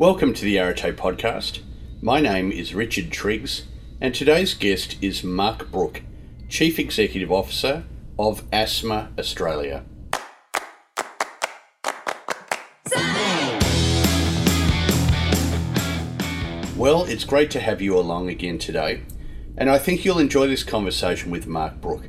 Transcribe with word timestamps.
Welcome 0.00 0.32
to 0.32 0.46
the 0.46 0.58
Arete 0.58 0.96
podcast. 0.96 1.60
My 2.00 2.22
name 2.22 2.50
is 2.50 2.74
Richard 2.74 3.12
Triggs, 3.12 3.64
and 4.00 4.14
today's 4.14 4.54
guest 4.54 4.96
is 5.02 5.22
Mark 5.22 5.70
Brook, 5.70 6.00
Chief 6.48 6.78
Executive 6.78 7.30
Officer 7.30 7.84
of 8.18 8.42
Asthma 8.50 9.10
Australia. 9.18 9.84
Well, 16.74 17.04
it's 17.04 17.24
great 17.24 17.50
to 17.50 17.60
have 17.60 17.82
you 17.82 17.98
along 17.98 18.30
again 18.30 18.56
today, 18.56 19.02
and 19.58 19.68
I 19.68 19.76
think 19.76 20.06
you'll 20.06 20.18
enjoy 20.18 20.46
this 20.46 20.64
conversation 20.64 21.30
with 21.30 21.46
Mark 21.46 21.78
Brook, 21.82 22.08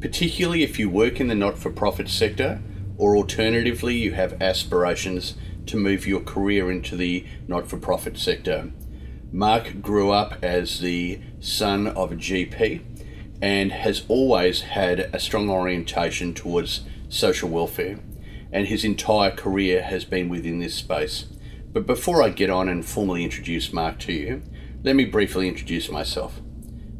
particularly 0.00 0.62
if 0.62 0.78
you 0.78 0.88
work 0.88 1.18
in 1.18 1.26
the 1.26 1.34
not 1.34 1.58
for 1.58 1.72
profit 1.72 2.08
sector 2.08 2.62
or 2.98 3.16
alternatively 3.16 3.96
you 3.96 4.12
have 4.12 4.40
aspirations 4.40 5.34
to 5.66 5.76
move 5.76 6.06
your 6.06 6.20
career 6.20 6.70
into 6.70 6.96
the 6.96 7.26
not 7.48 7.68
for 7.68 7.76
profit 7.76 8.18
sector. 8.18 8.72
Mark 9.30 9.80
grew 9.80 10.10
up 10.10 10.36
as 10.42 10.80
the 10.80 11.20
son 11.40 11.86
of 11.86 12.12
a 12.12 12.16
GP 12.16 12.82
and 13.40 13.72
has 13.72 14.04
always 14.08 14.60
had 14.62 15.00
a 15.12 15.18
strong 15.18 15.50
orientation 15.50 16.34
towards 16.34 16.82
social 17.08 17.48
welfare, 17.48 17.98
and 18.52 18.66
his 18.66 18.84
entire 18.84 19.30
career 19.30 19.82
has 19.82 20.04
been 20.04 20.28
within 20.28 20.60
this 20.60 20.74
space. 20.74 21.24
But 21.72 21.86
before 21.86 22.22
I 22.22 22.28
get 22.28 22.50
on 22.50 22.68
and 22.68 22.84
formally 22.84 23.24
introduce 23.24 23.72
Mark 23.72 23.98
to 24.00 24.12
you, 24.12 24.42
let 24.84 24.94
me 24.94 25.04
briefly 25.04 25.48
introduce 25.48 25.90
myself. 25.90 26.40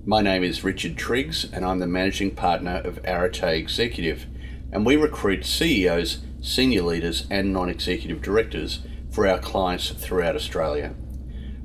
My 0.05 0.21
name 0.21 0.43
is 0.43 0.65
Richard 0.65 0.97
Triggs, 0.97 1.47
and 1.53 1.65
I'm 1.65 1.79
the 1.79 1.87
managing 1.87 2.33
partner 2.33 2.81
of 2.85 2.99
Arete 3.05 3.43
Executive, 3.45 4.27
and 4.73 4.85
we 4.85 4.97
recruit 4.97 5.45
CEOs, 5.45 6.19
senior 6.43 6.83
leaders, 6.83 7.27
and 7.31 7.53
non 7.53 7.71
executive 7.71 8.21
directors 8.21 8.81
for 9.11 9.27
our 9.27 9.39
clients 9.39 9.91
throughout 9.91 10.37
Australia. 10.37 10.95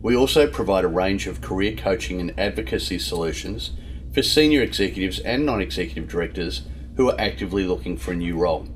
We 0.02 0.16
also 0.16 0.48
provide 0.48 0.86
a 0.86 0.90
range 0.90 1.28
of 1.28 1.42
career 1.42 1.76
coaching 1.76 2.22
and 2.22 2.40
advocacy 2.40 3.00
solutions 3.00 3.72
for 4.14 4.22
senior 4.22 4.62
executives 4.62 5.20
and 5.20 5.46
non 5.46 5.62
executive 5.62 6.08
directors 6.08 6.62
who 6.96 7.10
are 7.10 7.20
actively 7.20 7.66
looking 7.66 7.98
for 7.98 8.12
a 8.12 8.16
new 8.16 8.38
role. 8.38 8.68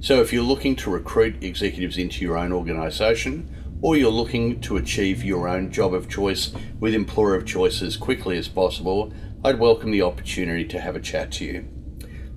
So, 0.00 0.20
if 0.20 0.32
you're 0.32 0.42
looking 0.42 0.76
to 0.76 0.90
recruit 0.90 1.42
executives 1.42 1.96
into 1.96 2.24
your 2.24 2.36
own 2.36 2.52
organisation, 2.52 3.78
or 3.80 3.96
you're 3.96 4.10
looking 4.10 4.60
to 4.60 4.76
achieve 4.76 5.24
your 5.24 5.48
own 5.48 5.72
job 5.72 5.94
of 5.94 6.08
choice 6.08 6.52
with 6.78 6.94
employer 6.94 7.34
of 7.34 7.46
choice 7.46 7.82
as 7.82 7.96
quickly 7.96 8.36
as 8.36 8.48
possible, 8.48 9.12
I'd 9.44 9.58
welcome 9.58 9.90
the 9.90 10.02
opportunity 10.02 10.64
to 10.66 10.80
have 10.80 10.94
a 10.94 11.00
chat 11.00 11.32
to 11.32 11.44
you. 11.44 11.81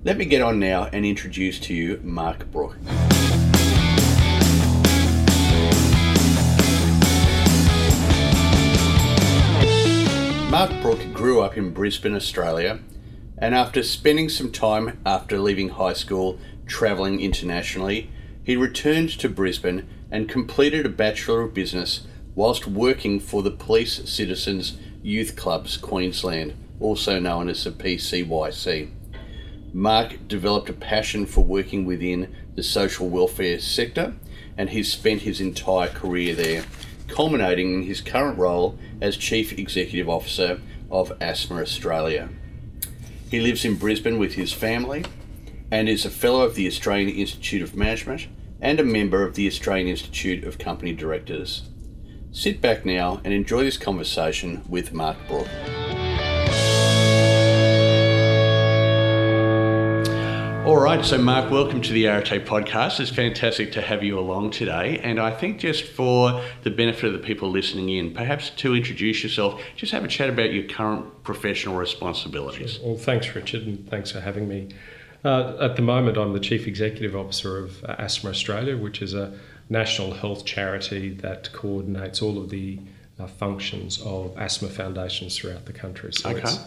Let 0.06 0.18
me 0.18 0.24
get 0.24 0.40
on 0.40 0.60
now 0.60 0.84
and 0.92 1.04
introduce 1.04 1.58
to 1.58 1.74
you 1.74 2.00
Mark 2.04 2.48
Brook. 2.52 2.76
Mark 10.48 10.80
Brook 10.80 11.00
grew 11.12 11.40
up 11.40 11.56
in 11.56 11.72
Brisbane, 11.72 12.14
Australia, 12.14 12.78
and 13.36 13.52
after 13.52 13.82
spending 13.82 14.28
some 14.28 14.52
time 14.52 15.00
after 15.04 15.40
leaving 15.40 15.70
high 15.70 15.94
school 15.94 16.38
travelling 16.68 17.20
internationally, 17.20 18.08
he 18.44 18.54
returned 18.54 19.10
to 19.18 19.28
Brisbane 19.28 19.88
and 20.12 20.28
completed 20.28 20.86
a 20.86 20.88
Bachelor 20.88 21.40
of 21.40 21.52
Business 21.52 22.06
whilst 22.36 22.68
working 22.68 23.18
for 23.18 23.42
the 23.42 23.50
Police 23.50 24.08
Citizens 24.08 24.76
Youth 25.02 25.34
Clubs 25.34 25.76
Queensland, 25.76 26.54
also 26.78 27.18
known 27.18 27.48
as 27.48 27.64
the 27.64 27.72
PCYC. 27.72 28.92
Mark 29.76 30.26
developed 30.26 30.70
a 30.70 30.72
passion 30.72 31.26
for 31.26 31.44
working 31.44 31.84
within 31.84 32.34
the 32.54 32.62
social 32.62 33.10
welfare 33.10 33.60
sector 33.60 34.14
and 34.56 34.70
he's 34.70 34.90
spent 34.90 35.20
his 35.20 35.38
entire 35.38 35.88
career 35.90 36.34
there, 36.34 36.64
culminating 37.08 37.74
in 37.74 37.82
his 37.82 38.00
current 38.00 38.38
role 38.38 38.78
as 39.02 39.18
Chief 39.18 39.58
Executive 39.58 40.08
Officer 40.08 40.62
of 40.90 41.12
Asthma 41.20 41.60
Australia. 41.60 42.30
He 43.30 43.38
lives 43.38 43.66
in 43.66 43.74
Brisbane 43.74 44.18
with 44.18 44.32
his 44.32 44.50
family 44.50 45.04
and 45.70 45.90
is 45.90 46.06
a 46.06 46.10
Fellow 46.10 46.40
of 46.46 46.54
the 46.54 46.66
Australian 46.66 47.10
Institute 47.10 47.60
of 47.60 47.76
Management 47.76 48.28
and 48.62 48.80
a 48.80 48.82
member 48.82 49.26
of 49.26 49.34
the 49.34 49.46
Australian 49.46 49.88
Institute 49.88 50.42
of 50.44 50.56
Company 50.56 50.94
Directors. 50.94 51.68
Sit 52.32 52.62
back 52.62 52.86
now 52.86 53.20
and 53.24 53.34
enjoy 53.34 53.64
this 53.64 53.76
conversation 53.76 54.64
with 54.70 54.94
Mark 54.94 55.18
Brook. 55.28 55.48
All 60.66 60.76
right, 60.76 61.04
so 61.04 61.16
Mark, 61.16 61.48
welcome 61.52 61.80
to 61.80 61.92
the 61.92 62.08
Arete 62.08 62.44
podcast. 62.44 62.98
It's 62.98 63.08
fantastic 63.08 63.70
to 63.72 63.80
have 63.80 64.02
you 64.02 64.18
along 64.18 64.50
today. 64.50 64.98
And 64.98 65.20
I 65.20 65.30
think 65.30 65.60
just 65.60 65.84
for 65.84 66.42
the 66.64 66.72
benefit 66.72 67.04
of 67.04 67.12
the 67.12 67.20
people 67.20 67.48
listening 67.50 67.88
in, 67.90 68.12
perhaps 68.12 68.50
to 68.50 68.74
introduce 68.74 69.22
yourself, 69.22 69.62
just 69.76 69.92
have 69.92 70.02
a 70.02 70.08
chat 70.08 70.28
about 70.28 70.52
your 70.52 70.64
current 70.64 71.22
professional 71.22 71.76
responsibilities. 71.76 72.72
Sure. 72.78 72.84
Well, 72.88 72.96
thanks, 72.98 73.32
Richard, 73.32 73.62
and 73.62 73.88
thanks 73.88 74.10
for 74.10 74.18
having 74.20 74.48
me. 74.48 74.70
Uh, 75.24 75.56
at 75.60 75.76
the 75.76 75.82
moment, 75.82 76.16
I'm 76.18 76.32
the 76.32 76.40
Chief 76.40 76.66
Executive 76.66 77.14
Officer 77.14 77.58
of 77.58 77.84
uh, 77.84 77.94
Asthma 77.98 78.30
Australia, 78.30 78.76
which 78.76 79.00
is 79.00 79.14
a 79.14 79.38
national 79.68 80.14
health 80.14 80.44
charity 80.44 81.10
that 81.10 81.52
coordinates 81.52 82.20
all 82.20 82.38
of 82.38 82.50
the 82.50 82.80
uh, 83.20 83.28
functions 83.28 84.00
of 84.02 84.36
asthma 84.36 84.68
foundations 84.68 85.38
throughout 85.38 85.64
the 85.66 85.72
country. 85.72 86.12
So 86.12 86.30
Okay. 86.30 86.40
it's 86.40 86.58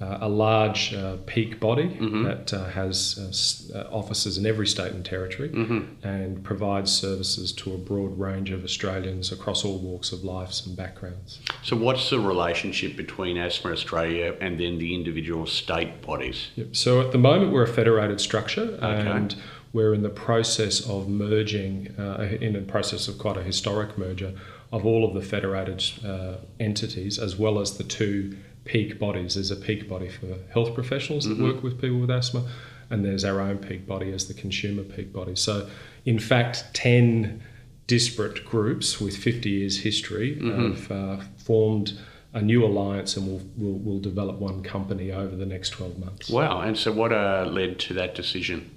a 0.00 0.28
large 0.28 0.94
uh, 0.94 1.16
peak 1.26 1.60
body 1.60 1.84
Mhm. 2.00 2.24
that 2.24 2.54
uh, 2.54 2.64
has 2.70 3.68
uh, 3.74 3.78
uh, 3.78 3.88
offices 3.90 4.38
in 4.38 4.46
every 4.46 4.66
state 4.66 4.92
and 4.92 5.04
territory 5.04 5.48
hmm 5.50 5.80
and 6.02 6.42
provides 6.42 6.90
services 6.90 7.52
to 7.52 7.74
a 7.74 7.76
broad 7.76 8.18
range 8.18 8.50
of 8.50 8.64
Australians 8.64 9.30
across 9.30 9.64
all 9.64 9.78
walks 9.78 10.12
of 10.12 10.24
life 10.24 10.52
and 10.66 10.74
backgrounds. 10.76 11.38
So, 11.62 11.76
what's 11.76 12.08
the 12.08 12.18
relationship 12.18 12.96
between 12.96 13.36
Asthma 13.36 13.72
Australia 13.72 14.34
and 14.40 14.58
then 14.58 14.78
the 14.78 14.94
individual 14.94 15.46
state 15.46 16.00
bodies? 16.00 16.48
Yep. 16.56 16.68
So 16.72 17.00
at 17.00 17.12
the 17.12 17.18
moment, 17.18 17.52
we're 17.52 17.64
a 17.64 17.66
federated 17.80 18.20
structure, 18.20 18.78
and 18.80 19.34
we're 19.72 19.92
in 19.94 20.02
the 20.02 20.08
process 20.08 20.80
of 20.88 21.08
merging, 21.08 21.94
uh, 21.98 22.26
in 22.40 22.54
the 22.54 22.60
process 22.62 23.06
of 23.08 23.18
quite 23.18 23.36
a 23.36 23.42
historic 23.42 23.98
merger 23.98 24.32
of 24.72 24.86
all 24.86 25.04
of 25.04 25.14
the 25.14 25.20
federated 25.22 25.82
uh, 26.06 26.36
entities, 26.58 27.18
as 27.18 27.36
well 27.36 27.58
as 27.60 27.76
the 27.76 27.84
two 27.84 28.36
peak 28.64 28.98
bodies. 28.98 29.34
There's 29.34 29.50
a 29.50 29.56
peak 29.56 29.88
body 29.88 30.08
for 30.08 30.26
health 30.52 30.74
professionals 30.74 31.24
that 31.28 31.38
Mhm. 31.38 31.42
work 31.42 31.62
with 31.62 31.80
people 31.80 31.98
with 32.00 32.10
asthma, 32.10 32.44
and 32.90 33.04
there's 33.04 33.24
our 33.24 33.40
own 33.40 33.58
peak 33.58 33.86
body 33.86 34.12
as 34.12 34.26
the 34.26 34.34
consumer 34.34 34.82
peak 34.82 35.12
body. 35.12 35.34
So, 35.36 35.68
in 36.04 36.18
fact, 36.18 36.64
10 36.74 37.40
disparate 37.86 38.44
groups 38.44 39.00
with 39.00 39.16
50 39.16 39.50
years 39.50 39.78
history 39.80 40.36
Mhm. 40.40 40.74
have 40.76 40.90
uh, 40.92 41.16
formed 41.38 41.92
a 42.32 42.40
new 42.40 42.64
alliance 42.64 43.16
and 43.16 43.26
will 43.26 43.42
will 43.56 43.78
will 43.78 43.98
develop 43.98 44.38
one 44.38 44.62
company 44.62 45.10
over 45.10 45.34
the 45.34 45.46
next 45.46 45.70
12 45.70 45.98
months. 45.98 46.30
Wow, 46.30 46.60
and 46.60 46.76
so 46.76 46.92
what 46.92 47.12
uh, 47.12 47.48
led 47.50 47.80
to 47.80 47.94
that 47.94 48.14
decision? 48.14 48.70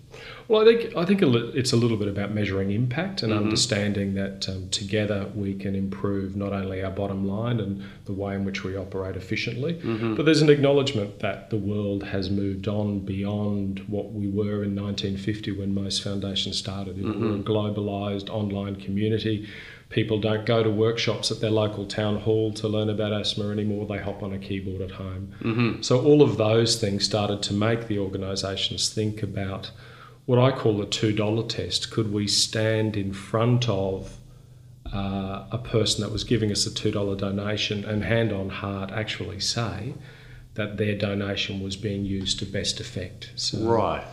Well, 0.54 0.62
I 0.62 0.66
think 0.78 0.96
I 0.96 1.04
think 1.04 1.24
it's 1.24 1.74
a 1.74 1.76
little 1.76 1.98
bit 1.98 2.08
about 2.08 2.32
measuring 2.32 2.70
impact 2.70 3.24
and 3.24 3.34
Mhm. 3.34 3.38
understanding 3.38 4.14
that 4.14 4.48
um, 4.48 4.70
together 4.70 5.26
we 5.34 5.56
can 5.56 5.74
improve 5.74 6.36
not 6.36 6.54
only 6.54 6.84
our 6.84 6.92
bottom 6.92 7.28
line 7.28 7.60
and 7.60 7.82
the 8.06 8.14
way 8.14 8.36
in 8.36 8.46
which 8.46 8.64
we 8.64 8.76
operate 8.78 9.16
efficiently, 9.16 9.74
Mhm. 9.84 10.16
but 10.16 10.26
there's 10.28 10.44
an 10.44 10.52
acknowledgement 10.52 11.22
that 11.22 11.50
the 11.50 11.58
world 11.58 12.04
has 12.04 12.30
moved 12.30 12.68
on 12.68 13.00
beyond 13.00 13.80
what 13.88 14.14
we 14.14 14.28
were 14.28 14.64
in 14.64 14.76
1950 14.76 15.50
when 15.52 15.74
most 15.74 16.04
foundations 16.04 16.56
started. 16.58 17.02
We're 17.04 17.38
a 17.38 17.40
globalized 17.40 18.30
online 18.30 18.76
community. 18.76 19.46
People 19.90 20.20
don't 20.20 20.46
go 20.46 20.62
to 20.62 20.70
workshops 20.70 21.32
at 21.32 21.40
their 21.40 21.50
local 21.64 21.86
town 21.86 22.18
hall 22.18 22.52
to 22.54 22.68
learn 22.68 22.90
about 22.92 23.12
asthma 23.12 23.50
anymore. 23.50 23.88
They 23.88 23.98
hop 23.98 24.22
on 24.22 24.32
a 24.32 24.38
keyboard 24.38 24.82
at 24.84 24.92
home. 24.92 25.30
hmm 25.42 25.72
So 25.82 26.00
all 26.00 26.22
of 26.22 26.38
those 26.38 26.76
things 26.76 27.04
started 27.06 27.42
to 27.44 27.56
make 27.56 27.88
the 27.88 27.98
organisations 27.98 28.90
think 28.90 29.24
about 29.24 29.72
what 30.26 30.40
I 30.40 30.52
call 30.52 30.78
the 30.78 30.86
two 30.86 31.12
dollar 31.14 31.44
test. 31.44 31.92
Could 31.92 32.12
we 32.14 32.28
stand 32.28 32.96
in 32.96 33.14
front 33.14 33.68
of 33.70 34.18
uh, 34.94 35.46
a 35.52 35.58
person 35.58 36.02
that 36.04 36.12
was 36.12 36.24
giving 36.24 36.52
us 36.52 36.66
a 36.66 36.74
two 36.74 36.92
dollar 36.92 37.16
donation 37.16 37.84
and 37.86 38.04
hand 38.04 38.32
on 38.32 38.50
heart 38.50 38.92
actually 38.92 39.40
say 39.40 39.94
that 40.56 40.78
their 40.78 40.96
donation 40.96 41.62
was 41.64 41.76
being 41.76 42.06
used 42.06 42.40
to 42.40 42.46
best 42.46 42.80
effect? 42.80 43.32
So 43.36 43.58
Right. 43.60 44.04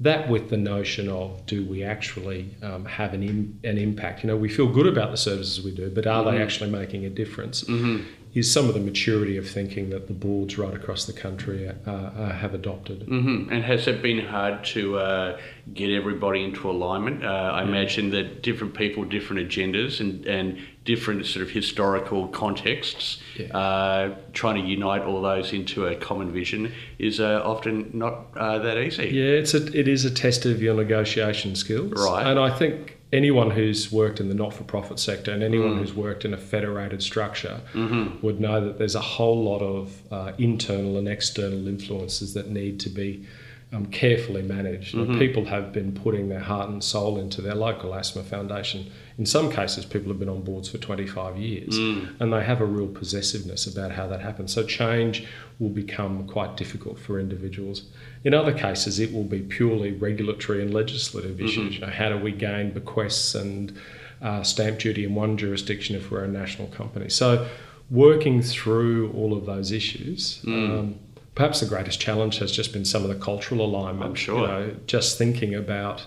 that 0.00 0.28
with 0.28 0.50
the 0.50 0.56
notion 0.56 1.08
of 1.08 1.46
do 1.46 1.64
we 1.64 1.84
actually 1.84 2.50
um, 2.62 2.84
have 2.84 3.14
an, 3.14 3.22
Im- 3.22 3.60
an 3.64 3.78
impact? 3.78 4.22
You 4.24 4.28
know, 4.28 4.36
we 4.36 4.48
feel 4.48 4.66
good 4.68 4.86
about 4.88 5.12
the 5.12 5.16
services 5.16 5.62
we 5.64 5.70
do, 5.70 5.88
but 5.88 6.06
are 6.06 6.24
they 6.24 6.32
Mhm. 6.38 6.42
actually 6.42 6.70
making 6.70 7.04
a 7.04 7.10
difference? 7.10 7.60
hmm 7.66 7.98
is 8.34 8.50
some 8.50 8.66
of 8.68 8.74
the 8.74 8.80
maturity 8.80 9.36
of 9.36 9.48
thinking 9.48 9.90
that 9.90 10.08
the 10.08 10.12
boards 10.12 10.58
right 10.58 10.74
across 10.74 11.04
the 11.06 11.12
country 11.12 11.68
uh, 11.68 11.90
uh, 11.90 12.32
have 12.32 12.52
adopted. 12.52 13.02
hmm 13.02 13.48
And 13.50 13.62
has 13.64 13.86
it 13.86 14.02
been 14.02 14.26
hard 14.26 14.64
to 14.74 14.98
uh, 14.98 15.38
get 15.72 15.90
everybody 15.90 16.42
into 16.42 16.68
alignment? 16.68 17.24
Uh, 17.24 17.28
I 17.28 17.62
imagine 17.62 18.10
that 18.10 18.42
different 18.42 18.74
people, 18.74 19.04
different 19.04 19.48
agendas, 19.48 20.00
and, 20.00 20.26
and 20.26 20.58
different 20.84 21.24
sort 21.26 21.42
of 21.46 21.50
historical 21.50 22.28
contexts, 22.28 23.18
Yeah. 23.38 23.56
uh, 23.56 24.14
trying 24.32 24.60
to 24.62 24.68
unite 24.68 25.02
all 25.02 25.22
those 25.22 25.52
into 25.52 25.86
a 25.86 25.94
common 25.94 26.32
vision 26.32 26.72
is 26.98 27.20
uh, 27.20 27.40
often 27.44 27.90
not 27.94 28.26
uh, 28.36 28.58
that 28.58 28.76
easy. 28.78 29.04
Yeah, 29.08 29.40
it's 29.40 29.54
a, 29.54 29.66
it 29.78 29.88
is 29.88 30.04
a 30.04 30.10
test 30.10 30.44
of 30.44 30.60
your 30.60 30.74
negotiation 30.74 31.54
skills. 31.54 31.92
Right. 31.94 32.26
And 32.26 32.38
I 32.38 32.50
think 32.50 32.93
anyone 33.14 33.50
who's 33.50 33.92
worked 33.92 34.18
in 34.18 34.28
the 34.28 34.34
not-for-profit 34.34 34.98
sector 34.98 35.30
and 35.30 35.42
anyone 35.42 35.74
mm. 35.74 35.78
who's 35.78 35.94
worked 35.94 36.24
in 36.24 36.34
a 36.34 36.36
federated 36.36 37.02
structure 37.02 37.60
mm-hmm. 37.72 38.20
would 38.26 38.40
know 38.40 38.64
that 38.64 38.76
there's 38.78 38.96
a 38.96 39.00
whole 39.00 39.44
lot 39.44 39.60
of 39.60 40.02
uh, 40.10 40.32
internal 40.38 40.98
and 40.98 41.08
external 41.08 41.68
influences 41.68 42.34
that 42.34 42.50
need 42.50 42.80
to 42.80 42.90
be 42.90 43.24
um, 43.72 43.86
carefully 43.86 44.42
managed. 44.42 44.94
Mm-hmm. 44.94 45.18
People 45.18 45.44
have 45.46 45.72
been 45.72 45.92
putting 45.92 46.28
their 46.28 46.40
heart 46.40 46.68
and 46.68 46.82
soul 46.82 47.18
into 47.18 47.40
their 47.40 47.54
local 47.54 47.94
asthma 47.94 48.22
foundation. 48.22 48.90
In 49.18 49.26
some 49.26 49.50
cases, 49.50 49.84
people 49.84 50.08
have 50.08 50.18
been 50.18 50.28
on 50.28 50.42
boards 50.42 50.68
for 50.68 50.78
25 50.78 51.36
years 51.36 51.78
mm. 51.78 52.20
and 52.20 52.32
they 52.32 52.44
have 52.44 52.60
a 52.60 52.66
real 52.66 52.88
possessiveness 52.88 53.66
about 53.66 53.92
how 53.92 54.06
that 54.08 54.20
happens. 54.20 54.52
So, 54.52 54.64
change 54.64 55.26
will 55.58 55.70
become 55.70 56.26
quite 56.26 56.56
difficult 56.56 56.98
for 56.98 57.18
individuals. 57.18 57.84
In 58.24 58.34
other 58.34 58.52
cases, 58.52 58.98
it 58.98 59.12
will 59.12 59.24
be 59.24 59.40
purely 59.40 59.92
regulatory 59.92 60.62
and 60.62 60.72
legislative 60.72 61.40
issues. 61.40 61.74
Mm-hmm. 61.74 61.74
You 61.74 61.80
know, 61.80 61.92
how 61.92 62.08
do 62.08 62.18
we 62.18 62.32
gain 62.32 62.72
bequests 62.72 63.34
and 63.34 63.78
uh, 64.22 64.42
stamp 64.42 64.78
duty 64.78 65.04
in 65.04 65.14
one 65.14 65.36
jurisdiction 65.36 65.94
if 65.94 66.10
we're 66.10 66.24
a 66.24 66.28
national 66.28 66.68
company? 66.68 67.10
So, 67.10 67.46
working 67.90 68.40
through 68.40 69.12
all 69.12 69.36
of 69.36 69.44
those 69.44 69.70
issues. 69.70 70.40
Mm. 70.44 70.78
Um, 70.78 70.94
perhaps 71.34 71.60
the 71.60 71.66
greatest 71.66 72.00
challenge 72.00 72.38
has 72.38 72.50
just 72.50 72.72
been 72.72 72.84
some 72.84 73.02
of 73.02 73.08
the 73.08 73.16
cultural 73.16 73.64
alignment. 73.64 74.10
I'm 74.10 74.14
sure. 74.14 74.40
You 74.40 74.46
know, 74.46 74.76
just 74.86 75.18
thinking 75.18 75.54
about 75.54 76.06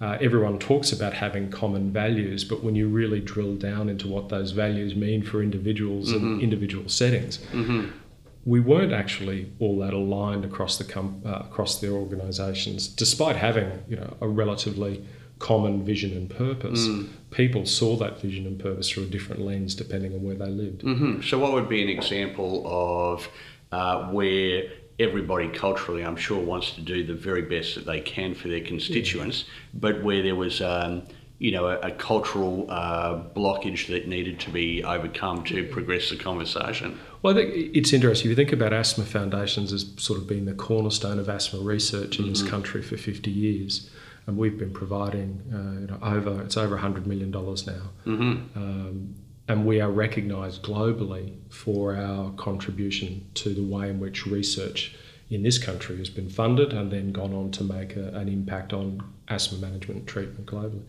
uh, 0.00 0.16
everyone 0.20 0.58
talks 0.58 0.92
about 0.92 1.12
having 1.12 1.50
common 1.50 1.92
values, 1.92 2.42
but 2.42 2.64
when 2.64 2.74
you 2.74 2.88
really 2.88 3.20
drill 3.20 3.54
down 3.56 3.88
into 3.88 4.08
what 4.08 4.30
those 4.30 4.52
values 4.52 4.96
mean 4.96 5.22
for 5.22 5.42
individuals 5.42 6.12
mm-hmm. 6.12 6.26
and 6.26 6.42
individual 6.42 6.88
settings, 6.88 7.38
mm-hmm. 7.52 7.90
We 8.44 8.60
weren't 8.60 8.92
actually 8.92 9.52
all 9.58 9.78
that 9.78 9.92
aligned 9.92 10.44
across 10.44 10.78
the 10.78 10.84
com- 10.84 11.22
uh, 11.24 11.42
across 11.50 11.80
the 11.80 11.90
organisations, 11.90 12.88
despite 12.88 13.36
having 13.36 13.82
you 13.88 13.96
know 13.96 14.16
a 14.20 14.28
relatively 14.28 15.04
common 15.38 15.84
vision 15.84 16.12
and 16.12 16.30
purpose. 16.30 16.86
Mm. 16.86 17.08
People 17.30 17.66
saw 17.66 17.96
that 17.96 18.20
vision 18.20 18.46
and 18.46 18.60
purpose 18.60 18.90
through 18.90 19.04
a 19.04 19.06
different 19.06 19.40
lens 19.40 19.74
depending 19.74 20.12
on 20.14 20.22
where 20.22 20.34
they 20.34 20.50
lived. 20.50 20.82
Mm-hmm. 20.82 21.22
So, 21.22 21.38
what 21.38 21.52
would 21.52 21.68
be 21.68 21.82
an 21.82 21.88
example 21.88 22.62
of 22.66 23.28
uh, 23.72 24.10
where 24.10 24.64
everybody 25.00 25.48
culturally, 25.48 26.04
I'm 26.04 26.16
sure, 26.16 26.38
wants 26.38 26.72
to 26.72 26.82
do 26.82 27.04
the 27.04 27.14
very 27.14 27.42
best 27.42 27.74
that 27.74 27.86
they 27.86 28.00
can 28.00 28.34
for 28.34 28.48
their 28.48 28.60
constituents, 28.60 29.46
but 29.72 30.02
where 30.04 30.22
there 30.22 30.36
was, 30.36 30.60
um, 30.60 31.02
you 31.40 31.50
know, 31.50 31.66
a, 31.66 31.78
a 31.78 31.90
cultural 31.90 32.66
uh, 32.70 33.18
blockage 33.34 33.88
that 33.88 34.06
needed 34.06 34.38
to 34.38 34.50
be 34.50 34.84
overcome 34.84 35.42
to 35.42 35.64
progress 35.64 36.10
the 36.10 36.16
conversation. 36.16 37.00
Well, 37.22 37.32
I 37.32 37.40
think 37.40 37.74
it's 37.74 37.94
interesting. 37.94 38.30
If 38.30 38.38
you 38.38 38.44
think 38.44 38.52
about 38.52 38.74
asthma 38.74 39.06
foundations 39.06 39.72
as 39.72 39.90
sort 39.96 40.20
of 40.20 40.28
being 40.28 40.44
the 40.44 40.52
cornerstone 40.52 41.18
of 41.18 41.30
asthma 41.30 41.60
research 41.60 42.18
in 42.18 42.26
mm-hmm. 42.26 42.34
this 42.34 42.42
country 42.42 42.82
for 42.82 42.98
50 42.98 43.30
years, 43.30 43.88
and 44.26 44.36
we've 44.36 44.58
been 44.58 44.72
providing 44.72 45.42
uh, 45.50 45.80
you 45.80 45.86
know, 45.86 45.98
over 46.02 46.42
it's 46.42 46.58
over 46.58 46.74
100 46.74 47.06
million 47.06 47.30
dollars 47.30 47.66
now. 47.66 47.88
Mm-hmm. 48.04 48.58
Um, 48.58 49.14
and 49.48 49.66
we 49.66 49.80
are 49.80 49.90
recognised 49.90 50.62
globally 50.62 51.36
for 51.48 51.96
our 51.96 52.32
contribution 52.32 53.26
to 53.34 53.54
the 53.54 53.64
way 53.64 53.88
in 53.88 53.98
which 53.98 54.26
research 54.26 54.94
in 55.30 55.42
this 55.42 55.58
country 55.58 55.96
has 55.96 56.10
been 56.10 56.28
funded 56.28 56.74
and 56.74 56.90
then 56.90 57.12
gone 57.12 57.32
on 57.32 57.50
to 57.52 57.64
make 57.64 57.96
a, 57.96 58.08
an 58.08 58.28
impact 58.28 58.74
on 58.74 59.02
asthma 59.28 59.58
management 59.58 60.06
treatment 60.06 60.44
globally. 60.44 60.82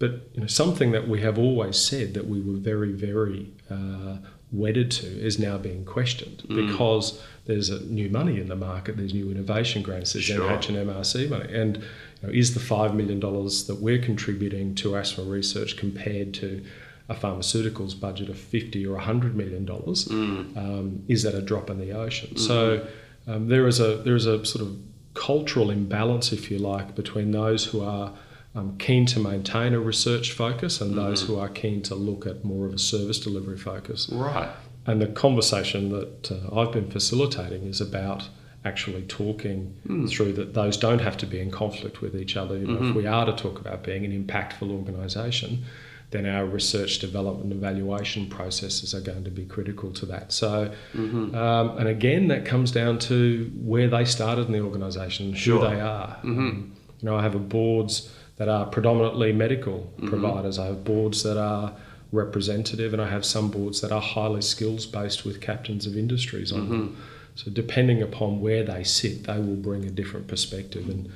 But 0.00 0.30
you 0.32 0.40
know, 0.40 0.46
something 0.48 0.90
that 0.92 1.06
we 1.06 1.20
have 1.20 1.38
always 1.38 1.78
said 1.78 2.14
that 2.14 2.26
we 2.26 2.40
were 2.40 2.58
very, 2.58 2.92
very 2.92 3.52
uh, 3.70 4.16
wedded 4.50 4.90
to 4.90 5.06
is 5.06 5.38
now 5.38 5.58
being 5.58 5.84
questioned 5.84 6.42
mm. 6.48 6.66
because 6.66 7.22
there's 7.44 7.70
new 7.88 8.08
money 8.08 8.40
in 8.40 8.48
the 8.48 8.56
market, 8.56 8.96
there's 8.96 9.14
new 9.14 9.30
innovation 9.30 9.82
grants, 9.82 10.14
there's 10.14 10.24
sure. 10.24 10.50
NH 10.50 10.70
and 10.70 10.88
MRC 10.88 11.28
money, 11.28 11.54
and 11.54 11.76
you 11.76 11.82
know, 12.22 12.30
is 12.30 12.54
the 12.54 12.60
five 12.60 12.94
million 12.94 13.20
dollars 13.20 13.66
that 13.66 13.76
we're 13.76 14.00
contributing 14.00 14.74
to 14.76 14.96
asthma 14.96 15.22
research 15.22 15.76
compared 15.76 16.32
to 16.34 16.64
a 17.10 17.14
pharmaceuticals 17.14 17.98
budget 17.98 18.30
of 18.30 18.38
50 18.38 18.86
or 18.86 18.94
100 18.94 19.36
million 19.36 19.66
dollars 19.66 20.06
mm. 20.06 20.56
um, 20.56 21.02
is 21.08 21.24
that 21.24 21.34
a 21.34 21.42
drop 21.42 21.68
in 21.68 21.78
the 21.78 21.92
ocean. 21.92 22.30
Mm. 22.34 22.38
So 22.38 22.86
um, 23.26 23.48
there 23.48 23.66
is 23.66 23.80
a 23.80 23.96
there 23.96 24.16
is 24.16 24.24
a 24.24 24.46
sort 24.46 24.64
of 24.64 24.78
cultural 25.12 25.70
imbalance, 25.70 26.32
if 26.32 26.50
you 26.50 26.58
like, 26.58 26.94
between 26.94 27.32
those 27.32 27.66
who 27.66 27.82
are 27.82 28.14
um, 28.54 28.76
keen 28.78 29.06
to 29.06 29.20
maintain 29.20 29.74
a 29.74 29.80
research 29.80 30.32
focus 30.32 30.80
and 30.80 30.92
mm. 30.92 30.96
those 30.96 31.22
who 31.22 31.38
are 31.38 31.48
keen 31.48 31.82
to 31.82 31.94
look 31.94 32.26
at 32.26 32.44
more 32.44 32.66
of 32.66 32.74
a 32.74 32.78
service 32.78 33.20
delivery 33.20 33.58
focus. 33.58 34.08
Right. 34.10 34.50
And 34.86 35.00
the 35.00 35.06
conversation 35.06 35.90
that 35.90 36.32
uh, 36.32 36.60
I've 36.60 36.72
been 36.72 36.90
facilitating 36.90 37.64
is 37.64 37.80
about 37.80 38.28
actually 38.64 39.02
talking 39.02 39.74
mm. 39.86 40.10
through 40.10 40.32
that 40.34 40.54
those 40.54 40.76
don't 40.76 40.98
have 40.98 41.16
to 41.18 41.26
be 41.26 41.40
in 41.40 41.50
conflict 41.50 42.00
with 42.00 42.16
each 42.16 42.36
other. 42.36 42.58
You 42.58 42.66
know, 42.66 42.74
mm-hmm. 42.74 42.90
If 42.90 42.96
we 42.96 43.06
are 43.06 43.24
to 43.24 43.32
talk 43.32 43.60
about 43.60 43.82
being 43.84 44.04
an 44.04 44.24
impactful 44.24 44.70
organisation, 44.70 45.64
then 46.10 46.26
our 46.26 46.44
research 46.44 46.98
development 46.98 47.52
and 47.52 47.52
evaluation 47.52 48.28
processes 48.28 48.94
are 48.94 49.00
going 49.00 49.22
to 49.24 49.30
be 49.30 49.44
critical 49.44 49.92
to 49.92 50.06
that. 50.06 50.32
So, 50.32 50.72
mm-hmm. 50.92 51.34
um, 51.34 51.78
and 51.78 51.88
again, 51.88 52.28
that 52.28 52.44
comes 52.44 52.72
down 52.72 52.98
to 53.00 53.50
where 53.54 53.88
they 53.88 54.04
started 54.04 54.46
in 54.46 54.52
the 54.52 54.60
organisation, 54.60 55.34
sure. 55.34 55.60
who 55.60 55.74
they 55.74 55.80
are. 55.80 56.16
Mm-hmm. 56.16 56.38
Um, 56.38 56.76
you 57.00 57.08
know, 57.08 57.16
I 57.16 57.22
have 57.22 57.34
a 57.34 57.38
boards 57.38 58.10
that 58.40 58.48
are 58.48 58.64
predominantly 58.64 59.34
medical 59.34 59.80
mm-hmm. 59.80 60.08
providers. 60.08 60.58
I 60.58 60.64
have 60.64 60.82
boards 60.82 61.22
that 61.24 61.36
are 61.36 61.74
representative, 62.10 62.94
and 62.94 63.02
I 63.02 63.10
have 63.10 63.22
some 63.22 63.50
boards 63.50 63.82
that 63.82 63.92
are 63.92 64.00
highly 64.00 64.40
skills 64.40 64.86
based 64.86 65.26
with 65.26 65.42
captains 65.42 65.84
of 65.86 65.94
industries 65.94 66.50
on 66.50 66.68
them. 66.70 66.88
Mm-hmm. 66.88 67.00
So, 67.34 67.50
depending 67.50 68.00
upon 68.00 68.40
where 68.40 68.64
they 68.64 68.82
sit, 68.82 69.24
they 69.24 69.38
will 69.38 69.56
bring 69.56 69.84
a 69.84 69.90
different 69.90 70.26
perspective 70.26 70.88
and 70.88 71.12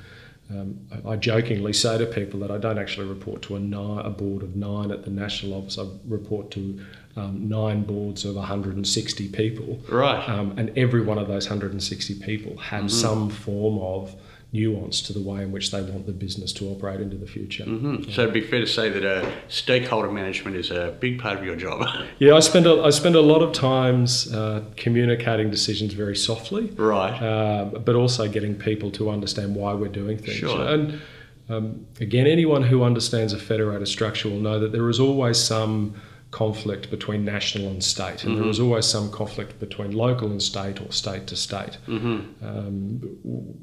um, 0.51 0.79
I 1.07 1.15
jokingly 1.15 1.73
say 1.73 1.97
to 1.97 2.05
people 2.05 2.39
that 2.41 2.51
I 2.51 2.59
don't 2.59 2.77
actually 2.77 3.07
report 3.07 3.41
to 3.43 3.55
a, 3.55 3.59
nine, 3.59 4.05
a 4.05 4.11
board 4.11 4.43
of 4.43 4.55
nine 4.55 4.91
at 4.91 5.03
the 5.03 5.09
national 5.09 5.55
office. 5.57 5.79
I 5.79 5.87
report 6.07 6.51
to 6.51 6.79
um, 7.15 7.49
nine 7.49 7.81
boards 7.81 8.25
of 8.25 8.35
160 8.35 9.29
people. 9.29 9.79
Right. 9.89 10.29
Um, 10.29 10.53
and 10.55 10.77
every 10.77 11.01
one 11.01 11.17
of 11.17 11.27
those 11.27 11.49
160 11.49 12.19
people 12.19 12.57
have 12.57 12.81
mm-hmm. 12.81 12.87
some 12.89 13.29
form 13.31 13.79
of 13.79 14.15
nuance 14.51 15.01
to 15.01 15.13
the 15.13 15.21
way 15.21 15.41
in 15.41 15.51
which 15.51 15.71
they 15.71 15.81
want 15.81 16.05
the 16.05 16.11
business 16.11 16.53
to 16.53 16.69
operate 16.69 17.01
into 17.01 17.17
the 17.17 17.27
future. 17.27 17.65
Mm-hmm. 17.65 18.09
So 18.11 18.21
it'd 18.21 18.33
be 18.33 18.41
fair 18.41 18.61
to 18.61 18.67
say 18.67 18.89
that 18.89 19.05
uh, 19.05 19.29
stakeholder 19.47 20.11
management 20.11 20.55
is 20.55 20.71
a 20.71 20.95
big 20.99 21.19
part 21.19 21.37
of 21.37 21.45
your 21.45 21.55
job. 21.55 21.85
yeah, 22.19 22.35
I 22.35 22.39
spend 22.39 22.65
a, 22.65 22.81
I 22.83 22.89
spend 22.89 23.15
a 23.15 23.21
lot 23.21 23.41
of 23.41 23.53
times 23.53 24.33
uh, 24.33 24.63
communicating 24.77 25.51
decisions 25.51 25.93
very 25.93 26.15
softly, 26.15 26.67
right? 26.71 27.21
Uh, 27.21 27.65
but 27.79 27.95
also 27.95 28.27
getting 28.27 28.55
people 28.55 28.91
to 28.91 29.09
understand 29.09 29.55
why 29.55 29.73
we're 29.73 29.87
doing 29.89 30.17
things. 30.17 30.37
Sure. 30.37 30.67
And 30.67 31.01
um, 31.49 31.85
again, 31.99 32.25
anyone 32.25 32.63
who 32.63 32.83
understands 32.83 33.33
a 33.33 33.39
federated 33.39 33.87
structure 33.87 34.29
will 34.29 34.39
know 34.39 34.59
that 34.59 34.71
there 34.71 34.89
is 34.89 34.99
always 34.99 35.37
some 35.37 35.95
conflict 36.35 36.89
between 36.89 37.23
national 37.23 37.69
and 37.69 37.81
state, 37.81 38.25
and 38.25 38.33
mm-hmm. 38.33 38.41
there 38.41 38.49
is 38.49 38.59
always 38.59 38.85
some 38.85 39.09
conflict 39.09 39.57
between 39.57 39.91
local 39.91 40.29
and 40.29 40.43
state 40.43 40.81
or 40.81 40.91
state 40.91 41.27
to 41.27 41.35
state. 41.35 41.77
Mm-hmm. 41.87 42.45
Um, 42.45 42.99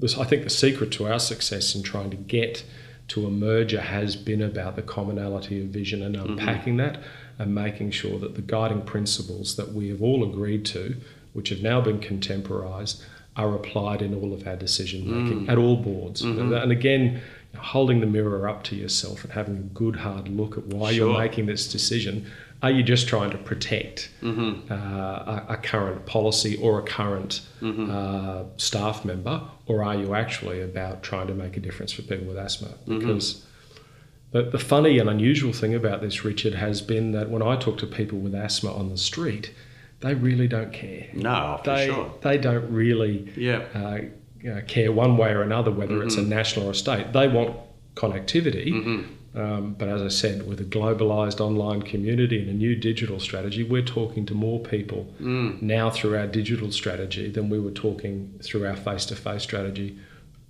this, 0.01 0.17
I 0.17 0.25
think 0.25 0.45
the 0.45 0.51
secret 0.65 0.91
to 0.93 1.07
our 1.07 1.19
success 1.19 1.75
in 1.75 1.83
trying 1.83 2.09
to 2.13 2.17
get 2.17 2.65
to 3.09 3.27
a 3.27 3.31
merger 3.31 3.83
has 3.83 4.17
been 4.17 4.41
about 4.41 4.77
the 4.77 4.83
commonality 4.83 5.61
of 5.63 5.67
vision 5.67 6.03
and 6.03 6.17
mm-hmm. 6.17 6.31
unpacking 6.31 6.79
mm-hmm. 6.79 6.95
that 6.95 7.03
and 7.39 7.55
making 7.55 7.91
sure 7.91 8.19
that 8.19 8.37
the 8.37 8.43
guiding 8.43 8.81
principles 8.81 9.57
that 9.57 9.75
we 9.75 9.91
have 9.91 10.01
all 10.01 10.25
agreed 10.25 10.65
to, 10.65 10.97
which 11.35 11.51
have 11.51 11.61
now 11.61 11.79
been 11.83 11.99
contemporized, 11.99 13.05
are 13.37 13.55
applied 13.55 14.01
in 14.01 14.15
all 14.15 14.33
of 14.33 14.47
our 14.47 14.57
decision 14.57 15.01
making 15.05 15.47
mm. 15.47 15.51
at 15.51 15.59
all 15.59 15.77
boards. 15.77 16.23
Mm-hmm. 16.23 16.53
And 16.53 16.73
again, 16.73 17.23
holding 17.57 18.01
the 18.01 18.07
mirror 18.07 18.49
up 18.49 18.63
to 18.65 18.77
yourself 18.77 19.25
and 19.25 19.33
having 19.33 19.57
a 19.57 19.67
good 19.75 19.97
hard 19.97 20.29
look 20.29 20.59
at 20.59 20.67
why 20.67 20.93
sure. 20.93 21.09
you're 21.09 21.19
making 21.19 21.47
this 21.47 21.71
decision 21.71 22.31
are 22.63 22.71
you 22.71 22.83
just 22.83 23.09
trying 23.09 23.31
to 23.31 23.39
protect 23.39 24.11
mm-hmm. 24.23 24.73
uh, 24.73 24.77
a, 24.77 25.47
a, 25.51 25.57
current 25.57 26.07
policy 26.07 26.57
or 26.59 26.79
a 26.79 26.83
current 26.83 27.41
mm-hmm. 27.61 27.91
uh, 27.91 28.45
staff 28.57 29.05
member, 29.05 29.43
or 29.67 29.83
are 29.83 29.97
you 29.97 30.15
actually 30.15 30.63
about 30.63 31.03
trying 31.03 31.27
to 31.27 31.35
make 31.35 31.57
a 31.57 31.61
difference 31.61 31.93
for 31.93 32.03
people 32.03 32.27
with 32.27 32.39
asthma? 32.39 32.69
Mm-hmm. 32.69 33.01
Because 33.01 33.35
mm-hmm. 33.35 34.39
the, 34.39 34.43
the 34.51 34.59
funny 34.61 34.99
and 35.01 35.11
unusual 35.11 35.53
thing 35.53 35.75
about 35.75 36.03
this, 36.03 36.25
Richard, 36.25 36.55
has 36.55 36.81
been 36.81 37.11
that 37.13 37.31
when 37.31 37.43
I 37.43 37.57
talk 37.57 37.79
to 37.79 37.87
people 37.87 38.19
with 38.19 38.35
asthma 38.35 38.73
on 38.73 38.91
the 38.91 38.99
street, 38.99 39.53
they 39.99 40.15
really 40.15 40.47
don't 40.47 40.73
care. 40.73 41.09
No, 41.15 41.61
for 41.65 41.75
they, 41.75 41.87
sure. 41.87 42.15
They 42.23 42.39
don't 42.39 42.73
really 42.73 43.33
yeah. 43.37 43.65
uh, 43.75 43.99
you 44.41 44.55
know, 44.55 44.63
care 44.69 44.93
one 44.93 45.17
way 45.17 45.33
or 45.33 45.43
another 45.43 45.73
whether 45.73 46.03
it's 46.03 46.17
a 46.17 46.21
mm-hmm. 46.21 46.31
national 46.31 46.69
or 46.69 46.71
a 46.73 46.75
state. 46.75 47.13
They 47.13 47.27
want 47.27 47.57
connectivity 47.95 48.73
mm-hmm. 48.73 49.15
Um, 49.35 49.75
but 49.79 49.89
as 49.89 50.03
I 50.03 50.09
said, 50.09 50.47
with 50.47 50.61
a 50.61 50.65
globalized 50.65 51.41
online 51.41 51.83
community 51.83 52.41
and 52.41 52.51
a 52.51 52.53
new 52.53 52.77
digital 52.77 53.19
strategy, 53.19 53.63
we're 53.63 53.83
talking 53.83 54.27
to 54.27 54.35
more 54.35 54.61
people 54.61 55.13
mm. 55.21 55.61
now 55.63 55.89
through 55.89 56.19
our 56.19 56.27
digital 56.27 56.71
strategy 56.71 57.31
than 57.31 57.49
we 57.49 57.59
were 57.59 57.71
talking 57.71 58.39
through 58.43 58.67
our 58.67 58.77
face 58.77 59.07
to 59.07 59.17
face 59.17 59.43
strategy 59.43 59.99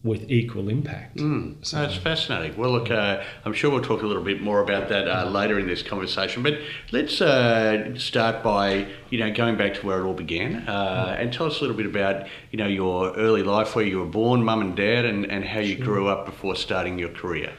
with 0.05 0.29
equal 0.29 0.69
impact. 0.69 1.19
Mm. 1.19 1.65
So, 1.65 1.77
That's 1.77 1.97
fascinating. 1.97 2.59
Well, 2.59 2.73
look, 2.73 2.91
uh, 2.91 3.23
I'm 3.45 3.53
sure 3.53 3.71
we'll 3.71 3.83
talk 3.83 4.03
a 4.03 4.07
little 4.07 4.25
bit 4.25 4.43
more 4.43 4.61
about 4.61 4.89
that 4.89 5.07
uh, 5.07 5.31
later 5.31 5.61
in 5.61 5.69
this 5.69 5.83
conversation. 5.83 6.43
But 6.43 6.59
let's 6.91 7.21
uh, 7.21 7.97
start 7.97 8.43
by 8.43 8.89
you 9.11 9.21
know 9.21 9.33
going 9.33 9.57
back 9.57 9.75
to 9.75 9.87
where 9.87 10.01
it 10.01 10.05
all 10.05 10.15
began, 10.15 10.69
uh, 10.69 11.17
and 11.19 11.33
tell 11.33 11.47
us 11.47 11.59
a 11.59 11.61
little 11.61 11.77
bit 11.77 11.87
about 11.87 12.27
you 12.51 12.59
know 12.59 12.67
your 12.67 13.15
early 13.15 13.45
life, 13.45 13.77
where 13.77 13.85
you 13.85 14.01
were 14.01 14.07
born, 14.07 14.43
mum 14.43 14.61
and 14.61 14.77
dad, 14.77 15.05
and, 15.05 15.25
and 15.27 15.45
how 15.45 15.61
you 15.61 15.77
sure. 15.77 15.85
grew 15.85 16.09
up 16.09 16.27
before 16.27 16.57
starting 16.57 16.99
your 16.99 17.11
career. 17.11 17.53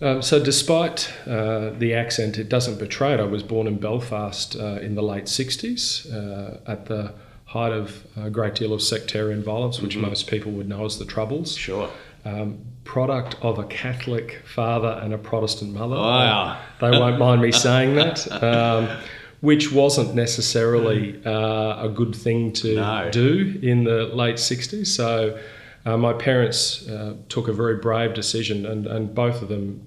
Um, 0.00 0.20
so, 0.20 0.42
despite 0.42 1.10
uh, 1.26 1.70
the 1.70 1.94
accent, 1.94 2.36
it 2.38 2.48
doesn't 2.48 2.78
betray 2.78 3.14
it. 3.14 3.20
I 3.20 3.24
was 3.24 3.42
born 3.42 3.66
in 3.66 3.78
Belfast 3.78 4.54
uh, 4.56 4.78
in 4.80 4.94
the 4.94 5.02
late 5.02 5.24
60s 5.24 6.12
uh, 6.12 6.58
at 6.66 6.86
the 6.86 7.14
height 7.46 7.72
of 7.72 8.04
a 8.16 8.28
great 8.28 8.54
deal 8.54 8.72
of 8.74 8.82
sectarian 8.82 9.42
violence, 9.42 9.80
which 9.80 9.96
most 9.96 10.26
people 10.28 10.52
would 10.52 10.68
know 10.68 10.84
as 10.84 10.98
the 10.98 11.04
Troubles. 11.06 11.56
Sure. 11.56 11.88
Um, 12.26 12.58
product 12.84 13.36
of 13.40 13.58
a 13.58 13.64
Catholic 13.64 14.42
father 14.44 15.00
and 15.02 15.14
a 15.14 15.18
Protestant 15.18 15.72
mother. 15.72 15.96
Wow. 15.96 16.60
They 16.80 16.90
won't 16.90 17.18
mind 17.18 17.40
me 17.40 17.52
saying 17.52 17.94
that. 17.96 18.26
Um, 18.42 18.88
which 19.42 19.70
wasn't 19.70 20.14
necessarily 20.14 21.22
uh, 21.24 21.84
a 21.84 21.90
good 21.94 22.16
thing 22.16 22.52
to 22.54 22.74
No. 22.76 23.08
do 23.12 23.58
in 23.62 23.84
the 23.84 24.06
late 24.06 24.36
60s. 24.36 24.86
So 24.86 25.38
uh, 25.86 25.96
my 25.96 26.12
parents 26.12 26.86
uh, 26.88 27.14
took 27.28 27.48
a 27.48 27.52
very 27.52 27.76
brave 27.76 28.12
decision, 28.14 28.66
and, 28.66 28.86
and 28.86 29.14
both 29.14 29.40
of 29.42 29.48
them 29.48 29.80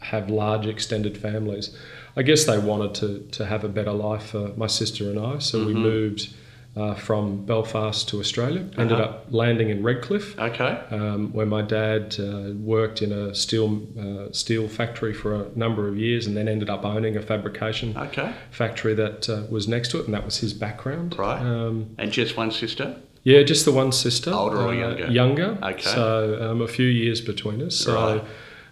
have 0.00 0.30
large 0.30 0.66
extended 0.66 1.16
families. 1.18 1.76
I 2.16 2.22
guess 2.22 2.44
they 2.44 2.58
wanted 2.58 2.94
to, 2.96 3.08
to 3.38 3.46
have 3.46 3.64
a 3.64 3.68
better 3.68 3.92
life 3.92 4.26
for 4.32 4.52
my 4.56 4.66
sister 4.66 5.10
and 5.10 5.18
I, 5.18 5.38
so 5.38 5.64
we 5.64 5.72
moved 5.74 6.34
uh, 6.76 6.94
from 6.94 7.44
Belfast 7.44 8.08
to 8.10 8.18
Australia. 8.20 8.60
Ended 8.78 8.92
Uh-huh. 9.00 9.02
up 9.04 9.26
landing 9.30 9.68
in 9.70 9.82
Redcliffe 9.82 10.38
Okay. 10.38 10.72
um, 10.90 11.32
where 11.32 11.46
my 11.46 11.62
dad 11.62 12.16
uh, 12.18 12.52
worked 12.74 13.02
in 13.02 13.12
a 13.12 13.34
steel 13.34 13.82
uh, 13.98 14.32
steel 14.32 14.68
factory 14.68 15.12
for 15.14 15.30
a 15.34 15.44
number 15.54 15.86
of 15.88 15.96
years, 15.98 16.26
and 16.26 16.34
then 16.36 16.48
ended 16.48 16.70
up 16.70 16.84
owning 16.84 17.16
a 17.16 17.22
fabrication 17.22 17.94
Okay. 17.96 18.32
factory 18.50 18.94
that 18.94 19.28
uh, 19.28 19.42
was 19.50 19.66
next 19.68 19.88
to 19.90 19.98
it, 20.00 20.04
and 20.06 20.14
that 20.14 20.24
was 20.24 20.38
his 20.38 20.52
background. 20.54 21.18
Right. 21.18 21.40
Um, 21.42 21.94
And 21.98 22.10
just 22.12 22.36
one 22.36 22.50
sister? 22.50 22.96
Yeah, 23.24 23.42
just 23.42 23.64
the 23.64 23.72
one 23.72 23.92
sister. 23.92 24.32
Older 24.32 24.56
or 24.56 24.68
uh, 24.68 24.72
younger? 24.72 25.06
Younger. 25.10 25.58
Okay. 25.62 25.82
So 25.82 26.38
um, 26.50 26.60
a 26.62 26.68
few 26.68 26.86
years 26.86 27.20
between 27.20 27.62
us. 27.62 27.76
So. 27.76 27.94
Right. 27.94 28.24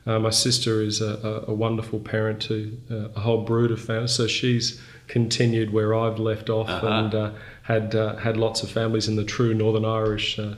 Uh, 0.06 0.18
my 0.18 0.30
sister 0.30 0.80
is 0.80 1.02
a, 1.02 1.44
a, 1.46 1.50
a 1.50 1.54
wonderful 1.54 2.00
parent 2.00 2.40
to 2.40 2.74
uh, 2.90 2.94
a 3.14 3.20
whole 3.20 3.44
brood 3.44 3.70
of 3.70 3.78
families, 3.78 4.10
so 4.12 4.26
she's 4.26 4.80
continued 5.08 5.74
where 5.74 5.94
I've 5.94 6.18
left 6.18 6.48
off 6.48 6.70
Uh-huh. 6.70 6.86
and 6.88 7.14
uh, 7.14 7.30
had 7.62 7.94
uh, 7.94 8.16
had 8.16 8.38
lots 8.38 8.62
of 8.62 8.70
families 8.70 9.08
in 9.08 9.16
the 9.16 9.24
true 9.24 9.52
Northern 9.52 9.84
Irish, 9.84 10.38
uh, 10.38 10.54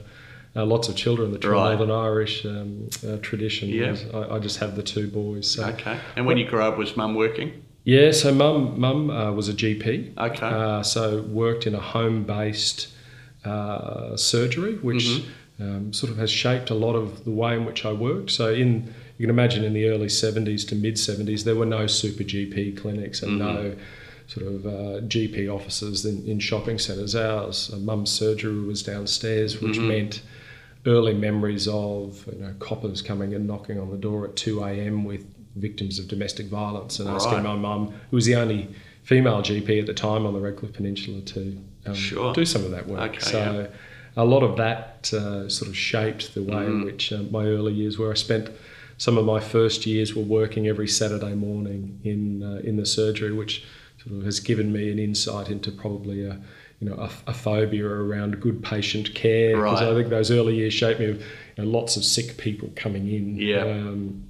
uh, 0.55 0.65
lots 0.65 0.87
of 0.87 0.95
children 0.95 1.27
in 1.27 1.33
the 1.33 1.39
true 1.39 1.51
Right. 1.51 1.75
Northern 1.77 1.91
Irish 1.91 2.45
um, 2.45 2.87
uh, 3.05 3.17
tradition. 3.17 3.67
Yeah. 3.67 3.95
I, 4.13 4.35
I 4.35 4.39
just 4.39 4.59
have 4.59 4.77
the 4.77 4.81
two 4.83 5.07
boys. 5.09 5.51
So. 5.51 5.65
Okay. 5.65 5.99
And 6.15 6.25
when 6.25 6.37
you 6.37 6.47
grew 6.47 6.61
up, 6.63 6.77
was 6.77 6.95
mum 6.95 7.13
working? 7.13 7.51
Yeah, 7.83 8.11
so 8.11 8.33
mum 8.33 8.79
mum 8.79 9.09
uh, 9.09 9.33
was 9.33 9.49
a 9.49 9.53
GP. 9.53 10.17
Okay. 10.17 10.45
Uh, 10.47 10.81
so 10.83 11.21
worked 11.23 11.67
in 11.67 11.75
a 11.75 11.81
home 11.81 12.23
based 12.23 12.87
uh, 13.45 14.15
surgery, 14.17 14.75
which 14.77 15.05
Mm-hmm. 15.05 15.63
um, 15.63 15.93
sort 15.93 16.11
of 16.11 16.17
has 16.17 16.31
shaped 16.31 16.69
a 16.71 16.73
lot 16.73 16.95
of 16.95 17.25
the 17.25 17.31
way 17.31 17.53
in 17.55 17.65
which 17.65 17.85
I 17.85 17.91
worked. 17.93 18.31
So 18.31 18.51
in 18.53 18.93
you 19.17 19.27
can 19.27 19.29
imagine 19.29 19.63
in 19.63 19.73
the 19.73 19.87
early 19.89 20.07
70s 20.07 20.67
to 20.69 20.75
mid 20.75 20.95
70s, 20.95 21.43
there 21.43 21.55
were 21.55 21.65
no 21.67 21.85
super 21.87 22.23
GP 22.23 22.77
clinics 22.81 23.21
and 23.21 23.37
no 23.39 23.53
Mm-hmm. 23.53 23.79
sort 24.27 24.47
of 24.47 24.65
uh, 24.65 25.01
GP 25.07 25.47
offices 25.53 26.05
in, 26.05 26.25
in 26.25 26.39
shopping 26.39 26.79
centres. 26.79 27.15
Ours, 27.15 27.69
uh, 27.73 27.77
mum's 27.77 28.09
surgery 28.09 28.59
was 28.61 28.81
downstairs, 28.83 29.61
which 29.61 29.77
Mm-hmm. 29.77 29.87
meant 29.87 30.21
early 30.85 31.13
memories 31.13 31.67
of 31.67 32.25
you 32.33 32.39
know 32.41 32.53
coppers 32.59 33.01
coming 33.01 33.33
and 33.35 33.45
knocking 33.47 33.79
on 33.79 33.89
the 33.91 33.97
door 33.97 34.25
at 34.25 34.35
2 34.35 34.63
a.m. 34.63 35.05
with 35.05 35.23
victims 35.55 35.99
of 35.99 36.07
domestic 36.07 36.47
violence 36.47 36.99
and 36.99 37.07
asking 37.07 37.33
Right. 37.35 37.43
my 37.43 37.55
mum, 37.55 37.93
who 38.09 38.15
was 38.17 38.25
the 38.25 38.35
only 38.35 38.67
female 39.03 39.41
GP 39.43 39.79
at 39.81 39.85
the 39.85 39.93
time 39.93 40.25
on 40.25 40.33
the 40.33 40.39
Redcliffe 40.39 40.73
Peninsula, 40.73 41.21
to 41.21 41.57
um, 41.85 41.93
Sure. 41.95 42.33
do 42.33 42.45
some 42.45 42.63
of 42.65 42.71
that 42.71 42.87
work. 42.87 43.01
Okay, 43.11 43.19
so 43.19 43.67
a 44.15 44.25
lot 44.25 44.43
of 44.43 44.57
that 44.57 45.11
uh, 45.13 45.49
sort 45.49 45.69
of 45.69 45.75
shaped 45.77 46.33
the 46.33 46.41
way 46.43 46.53
Mm-hmm. 46.55 46.79
in 46.81 46.85
which 46.85 47.11
uh, 47.13 47.23
my 47.31 47.45
early 47.45 47.73
years 47.73 47.97
were. 47.97 48.11
I 48.11 48.15
spent 48.15 48.49
some 48.97 49.17
of 49.17 49.25
my 49.25 49.39
first 49.39 49.85
years 49.85 50.15
were 50.15 50.21
working 50.23 50.67
every 50.67 50.87
Saturday 50.87 51.33
morning 51.33 51.99
in 52.03 52.43
uh, 52.43 52.61
in 52.63 52.77
the 52.77 52.85
surgery, 52.85 53.31
which 53.33 53.63
sort 54.03 54.17
of 54.17 54.23
has 54.25 54.39
given 54.39 54.71
me 54.71 54.91
an 54.91 54.99
insight 54.99 55.49
into 55.49 55.71
probably 55.71 56.25
a 56.25 56.39
you 56.79 56.89
know 56.89 56.95
a, 56.95 57.09
a 57.27 57.33
phobia 57.33 57.85
around 57.85 58.39
good 58.39 58.61
patient 58.63 59.13
care 59.15 59.55
because 59.57 59.81
Right. 59.81 59.89
I 59.91 59.93
think 59.95 60.09
those 60.09 60.29
early 60.31 60.55
years 60.55 60.73
shaped 60.73 60.99
me 60.99 61.07
of 61.07 61.17
you 61.57 61.63
know, 61.63 61.69
lots 61.69 61.97
of 61.97 62.03
sick 62.05 62.37
people 62.37 62.69
coming 62.75 63.07
in. 63.09 63.35
Yeah. 63.37 63.63
Um, 63.65 64.25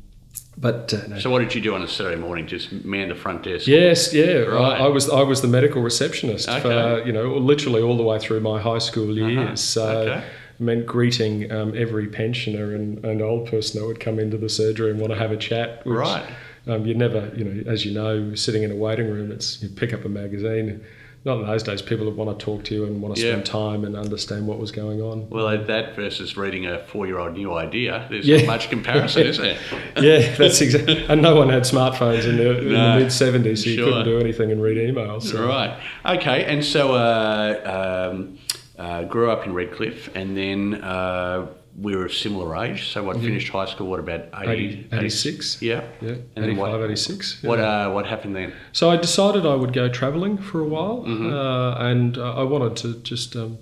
but 0.57 0.93
uh, 0.93 1.07
no. 1.07 1.19
So 1.19 1.29
what 1.29 1.39
did 1.39 1.53
you 1.55 1.61
do 1.61 1.73
on 1.75 1.81
a 1.81 1.87
Saturday 1.87 2.19
morning? 2.19 2.47
Just 2.47 2.71
man 2.85 3.09
the 3.09 3.15
front 3.15 3.43
desk? 3.43 3.67
Yes, 3.67 4.13
yeah. 4.13 4.37
Right. 4.39 4.81
I, 4.81 4.85
I 4.85 4.87
was 4.87 5.09
I 5.09 5.21
was 5.21 5.41
the 5.41 5.47
medical 5.47 5.81
receptionist 5.81 6.49
for 6.49 6.67
Okay. 6.71 7.07
you 7.07 7.11
know 7.13 7.35
literally 7.37 7.81
all 7.81 7.97
the 7.97 8.03
way 8.03 8.19
through 8.19 8.39
my 8.41 8.59
high 8.61 8.77
school 8.79 9.15
years. 9.17 9.37
Uh-huh. 9.37 9.55
So 9.55 9.97
Okay. 9.99 10.23
meant 10.59 10.85
greeting 10.85 11.51
um, 11.51 11.73
every 11.75 12.07
pensioner 12.07 12.73
and, 12.75 13.03
and 13.03 13.21
old 13.21 13.49
person 13.49 13.79
that 13.81 13.87
would 13.87 13.99
come 13.99 14.19
into 14.19 14.37
the 14.37 14.49
surgery 14.49 14.91
and 14.91 14.99
want 14.99 15.11
to 15.11 15.19
have 15.19 15.31
a 15.31 15.37
chat. 15.37 15.85
Which, 15.85 15.95
Right. 15.97 16.25
Um, 16.65 16.85
you 16.85 16.93
never, 16.95 17.29
you 17.35 17.43
know, 17.43 17.69
as 17.69 17.83
you 17.85 17.91
know, 17.93 18.35
sitting 18.35 18.63
in 18.63 18.71
a 18.71 18.75
waiting 18.75 19.09
room, 19.09 19.31
it's 19.33 19.61
you 19.61 19.67
pick 19.67 19.91
up 19.93 20.05
a 20.05 20.09
magazine. 20.09 20.81
Not 21.25 21.39
in 21.39 21.47
those 21.47 21.63
days, 21.63 21.81
people 21.81 22.05
would 22.05 22.17
want 22.17 22.37
to 22.37 22.43
talk 22.45 22.65
to 22.65 22.75
you 22.75 22.83
and 22.85 23.01
want 23.01 23.15
to 23.15 23.21
Yeah. 23.21 23.31
spend 23.31 23.45
time 23.45 23.85
and 23.85 23.95
understand 23.95 24.45
what 24.45 24.59
was 24.59 24.71
going 24.71 25.01
on. 25.01 25.29
Well, 25.29 25.47
that 25.57 25.95
versus 25.95 26.35
reading 26.35 26.65
a 26.65 26.79
four-year-old 26.79 27.33
New 27.33 27.53
Idea, 27.53 28.05
there's 28.09 28.27
Yeah. 28.27 28.37
not 28.37 28.47
much 28.47 28.69
comparison, 28.69 29.27
is 29.27 29.37
there? 29.37 29.55
yeah, 30.01 30.35
that's 30.35 30.59
exactly. 30.59 31.05
And 31.07 31.21
no 31.21 31.35
one 31.35 31.47
had 31.47 31.63
smartphones 31.63 32.25
in 32.25 32.35
the, 32.35 32.43
No, 32.43 32.53
the 32.97 32.99
mid 33.03 33.07
'70s, 33.11 33.63
so 33.63 33.69
you 33.69 33.75
sure. 33.77 33.85
couldn't 33.85 34.03
do 34.05 34.19
anything 34.19 34.51
and 34.51 34.61
read 34.61 34.75
emails. 34.77 35.23
So. 35.23 35.45
Right. 35.47 35.71
Okay. 36.05 36.43
And 36.43 36.63
so 36.63 36.93
uh, 36.93 38.09
um, 38.11 38.37
uh, 38.77 39.03
grew 39.03 39.29
up 39.31 39.45
in 39.45 39.53
Redcliffe, 39.53 40.09
and 40.15 40.35
then 40.35 40.75
uh, 40.81 41.45
we 41.75 41.95
were 41.95 42.05
of 42.05 42.13
similar 42.13 42.55
age. 42.63 42.89
So 42.91 43.03
what? 43.03 43.17
Finished 43.17 43.49
high 43.51 43.65
school. 43.65 43.87
What 43.89 43.99
about 43.99 44.25
80, 44.35 44.51
80, 44.91 44.95
86. 44.95 45.61
Yeah. 45.61 45.81
Yeah, 46.01 46.15
And 46.35 46.45
85, 46.45 46.57
what- 46.57 46.83
86. 46.85 47.43
What 47.43 47.59
uh, 47.59 47.89
what 47.91 48.05
happened 48.05 48.35
then? 48.35 48.53
So 48.73 48.89
I 48.91 48.97
decided 48.97 49.45
I 49.45 49.55
would 49.55 49.73
go 49.73 49.89
travelling 49.89 50.37
for 50.37 50.59
a 50.59 50.67
while, 50.67 51.03
Mm-hmm. 51.03 51.33
uh, 51.33 51.89
and 51.89 52.17
uh, 52.17 52.33
I 52.35 52.43
wanted 52.43 52.75
to 52.77 52.99
just 53.01 53.35
um, 53.35 53.57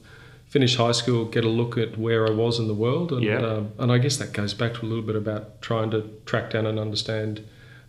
finish 0.48 0.76
high 0.76 0.92
school, 0.92 1.26
get 1.26 1.46
a 1.46 1.50
look 1.50 1.78
at 1.78 1.98
where 1.98 2.28
I 2.28 2.32
was 2.32 2.60
in 2.60 2.68
the 2.68 2.74
world, 2.74 3.12
and 3.14 3.24
Yeah. 3.24 3.38
um, 3.46 3.72
and 3.80 3.92
I 3.92 3.98
guess 3.98 4.18
that 4.18 4.34
goes 4.34 4.54
back 4.54 4.74
to 4.76 4.82
a 4.86 4.88
little 4.88 5.04
bit 5.06 5.16
about 5.16 5.62
trying 5.62 5.90
to 5.92 6.02
track 6.26 6.50
down 6.52 6.66
and 6.66 6.78
understand 6.80 7.42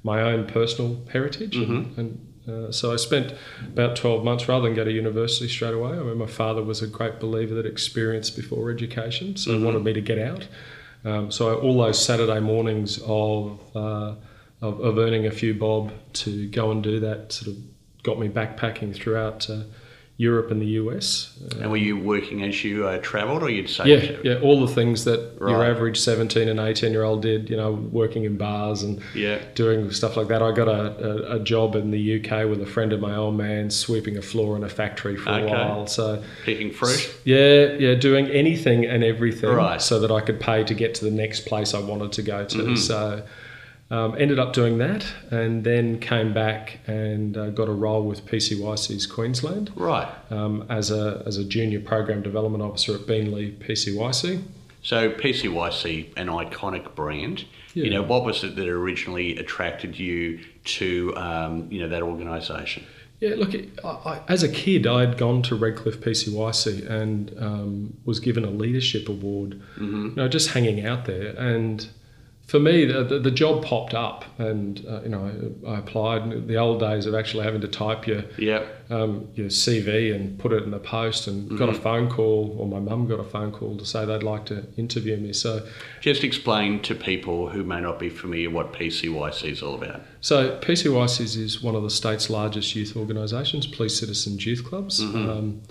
my 0.04 0.20
own 0.22 0.46
personal 0.46 1.00
heritage, 1.12 1.56
Mm-hmm. 1.56 2.00
and. 2.00 2.28
Uh, 2.48 2.72
so 2.72 2.92
I 2.92 2.96
spent 2.96 3.34
about 3.66 3.94
12 3.96 4.24
months 4.24 4.48
rather 4.48 4.64
than 4.64 4.74
go 4.74 4.84
to 4.84 4.90
university 4.92 5.48
straight 5.48 5.74
away. 5.74 5.92
I 5.92 6.02
mean, 6.02 6.18
my 6.18 6.26
father 6.26 6.62
was 6.62 6.82
a 6.82 6.86
great 6.88 7.20
believer 7.20 7.54
that 7.54 7.66
experience 7.66 8.30
before 8.30 8.70
education, 8.70 9.36
so 9.36 9.50
Mm-hmm. 9.50 9.60
he 9.60 9.64
wanted 9.66 9.84
me 9.84 9.92
to 9.92 10.00
get 10.00 10.18
out. 10.18 10.48
Um, 11.04 11.30
so 11.30 11.58
all 11.60 11.78
those 11.78 12.04
Saturday 12.04 12.40
mornings 12.40 13.00
of, 13.04 13.60
uh, 13.74 14.14
of 14.60 14.80
of 14.80 14.98
earning 14.98 15.26
a 15.26 15.30
few 15.30 15.54
bob 15.54 15.92
to 16.14 16.48
go 16.48 16.70
and 16.70 16.82
do 16.82 17.00
that 17.00 17.32
sort 17.32 17.56
of 17.56 17.62
got 18.04 18.18
me 18.18 18.28
backpacking 18.28 18.94
throughout 18.94 19.48
uh, 19.50 19.62
Europe 20.18 20.50
and 20.52 20.60
the 20.60 20.66
US. 20.82 21.36
And 21.58 21.68
were 21.70 21.76
you 21.76 21.96
working 21.98 22.42
as 22.44 22.62
you 22.62 22.86
uh, 22.86 22.98
travelled, 22.98 23.42
or 23.42 23.50
you'd 23.50 23.68
say? 23.68 23.86
yeah, 23.86 24.16
yeah, 24.22 24.38
all 24.40 24.64
the 24.64 24.72
things 24.72 25.04
that 25.04 25.32
your 25.40 25.64
average 25.64 25.98
17 25.98 26.48
and 26.48 26.60
18 26.60 26.92
year 26.92 27.02
old 27.02 27.22
did, 27.22 27.50
you 27.50 27.56
know, 27.56 27.72
working 27.72 28.24
in 28.24 28.36
bars 28.36 28.82
and 28.82 29.00
Yeah. 29.14 29.38
doing 29.54 29.90
stuff 29.90 30.16
like 30.16 30.28
that. 30.28 30.40
I 30.42 30.52
got 30.52 30.68
a, 30.68 31.32
a, 31.32 31.36
a 31.36 31.38
job 31.40 31.74
in 31.74 31.90
the 31.90 32.20
UK 32.24 32.48
with 32.48 32.60
a 32.62 32.66
friend 32.66 32.92
of 32.92 33.00
my 33.00 33.16
old 33.16 33.36
man 33.36 33.70
sweeping 33.70 34.16
a 34.18 34.22
floor 34.22 34.54
in 34.56 34.62
a 34.62 34.68
factory 34.68 35.16
for 35.16 35.30
Okay. 35.30 35.44
a 35.46 35.48
while. 35.48 35.86
So, 35.86 36.22
Picking 36.44 36.70
fruit. 36.72 37.12
yeah, 37.24 37.72
yeah, 37.72 37.94
doing 37.94 38.28
anything 38.28 38.84
and 38.86 39.02
everything 39.02 39.50
Right. 39.50 39.80
so 39.82 39.98
that 39.98 40.10
I 40.12 40.20
could 40.20 40.38
pay 40.38 40.62
to 40.62 40.74
get 40.74 40.94
to 40.96 41.04
the 41.04 41.10
next 41.10 41.46
place 41.46 41.74
I 41.74 41.80
wanted 41.80 42.12
to 42.12 42.22
go 42.22 42.44
to. 42.44 42.58
Mm-hmm. 42.58 42.76
So, 42.76 43.22
um, 43.92 44.16
ended 44.18 44.38
up 44.38 44.52
doing 44.52 44.78
that 44.78 45.04
and 45.30 45.64
then 45.64 46.00
came 46.00 46.32
back 46.32 46.78
and 46.86 47.36
uh, 47.36 47.50
got 47.50 47.68
a 47.68 47.72
role 47.72 48.02
with 48.04 48.24
PCYC's 48.26 49.06
Queensland 49.06 49.70
Right. 49.76 50.08
um, 50.30 50.64
as, 50.68 50.90
a, 50.90 51.22
as 51.26 51.36
a 51.36 51.44
junior 51.44 51.80
program 51.80 52.22
development 52.22 52.62
officer 52.64 52.94
at 52.94 53.02
Beenleigh 53.02 53.52
PCYC. 53.58 54.42
So 54.82 55.10
PCYC, 55.12 56.16
an 56.16 56.26
iconic 56.28 56.94
brand. 56.94 57.44
Yeah. 57.74 57.84
You 57.84 57.90
know, 57.90 58.02
what 58.02 58.24
was 58.24 58.42
it 58.44 58.56
that 58.56 58.68
originally 58.68 59.36
attracted 59.38 59.98
you 59.98 60.40
to 60.64 61.14
um, 61.16 61.68
you 61.70 61.80
know 61.80 61.88
that 61.88 62.02
organisation? 62.02 62.84
Yeah, 63.20 63.34
look, 63.36 63.54
I, 63.84 63.88
I, 63.88 64.20
as 64.28 64.42
a 64.42 64.48
kid, 64.48 64.86
I'd 64.86 65.16
gone 65.16 65.42
to 65.42 65.54
Redcliffe 65.54 66.00
PCYC 66.00 66.90
and 66.90 67.32
um, 67.38 67.96
was 68.04 68.18
given 68.20 68.44
a 68.44 68.50
leadership 68.50 69.08
award, 69.08 69.60
Mm-hmm. 69.76 70.06
you 70.08 70.14
know, 70.16 70.28
just 70.28 70.50
hanging 70.50 70.84
out 70.84 71.04
there. 71.06 71.28
And 71.38 71.86
for 72.52 72.60
me, 72.60 72.84
the, 72.84 73.02
the, 73.02 73.18
the 73.18 73.30
job 73.30 73.64
popped 73.64 73.94
up, 73.94 74.26
and 74.38 74.84
uh, 74.86 75.00
you 75.04 75.08
know, 75.08 75.32
I 75.66 75.78
applied. 75.78 76.46
The 76.46 76.56
old 76.56 76.80
days 76.80 77.06
of 77.06 77.14
actually 77.14 77.44
having 77.44 77.62
to 77.62 77.68
type 77.68 78.06
your 78.06 78.24
Yeah. 78.36 78.62
um, 78.90 79.28
your 79.34 79.48
CV 79.48 80.14
and 80.14 80.38
put 80.38 80.52
it 80.52 80.62
in 80.62 80.70
the 80.70 80.78
post, 80.78 81.26
and 81.28 81.48
got 81.58 81.70
Mm-hmm. 81.70 81.78
a 81.78 81.80
phone 81.80 82.08
call, 82.10 82.54
or 82.58 82.66
my 82.68 82.78
mum 82.78 83.08
got 83.08 83.20
a 83.20 83.24
phone 83.24 83.52
call 83.52 83.78
to 83.78 83.86
say 83.86 84.04
they'd 84.04 84.22
like 84.34 84.44
to 84.46 84.64
interview 84.76 85.16
me. 85.16 85.32
So, 85.32 85.66
Just 86.02 86.24
explain 86.24 86.80
to 86.82 86.94
people 86.94 87.48
who 87.48 87.64
may 87.64 87.80
not 87.80 87.98
be 87.98 88.10
familiar 88.10 88.50
what 88.50 88.74
PCYC 88.74 89.50
is 89.50 89.62
all 89.62 89.74
about. 89.82 90.02
So 90.20 90.58
PCYCs 90.60 91.36
is 91.38 91.62
one 91.62 91.74
of 91.74 91.82
the 91.82 91.90
state's 91.90 92.28
largest 92.28 92.76
youth 92.76 92.94
organisations, 92.96 93.66
police 93.66 93.98
citizens 93.98 94.44
youth 94.44 94.62
clubs. 94.64 95.00
Um, 95.00 95.62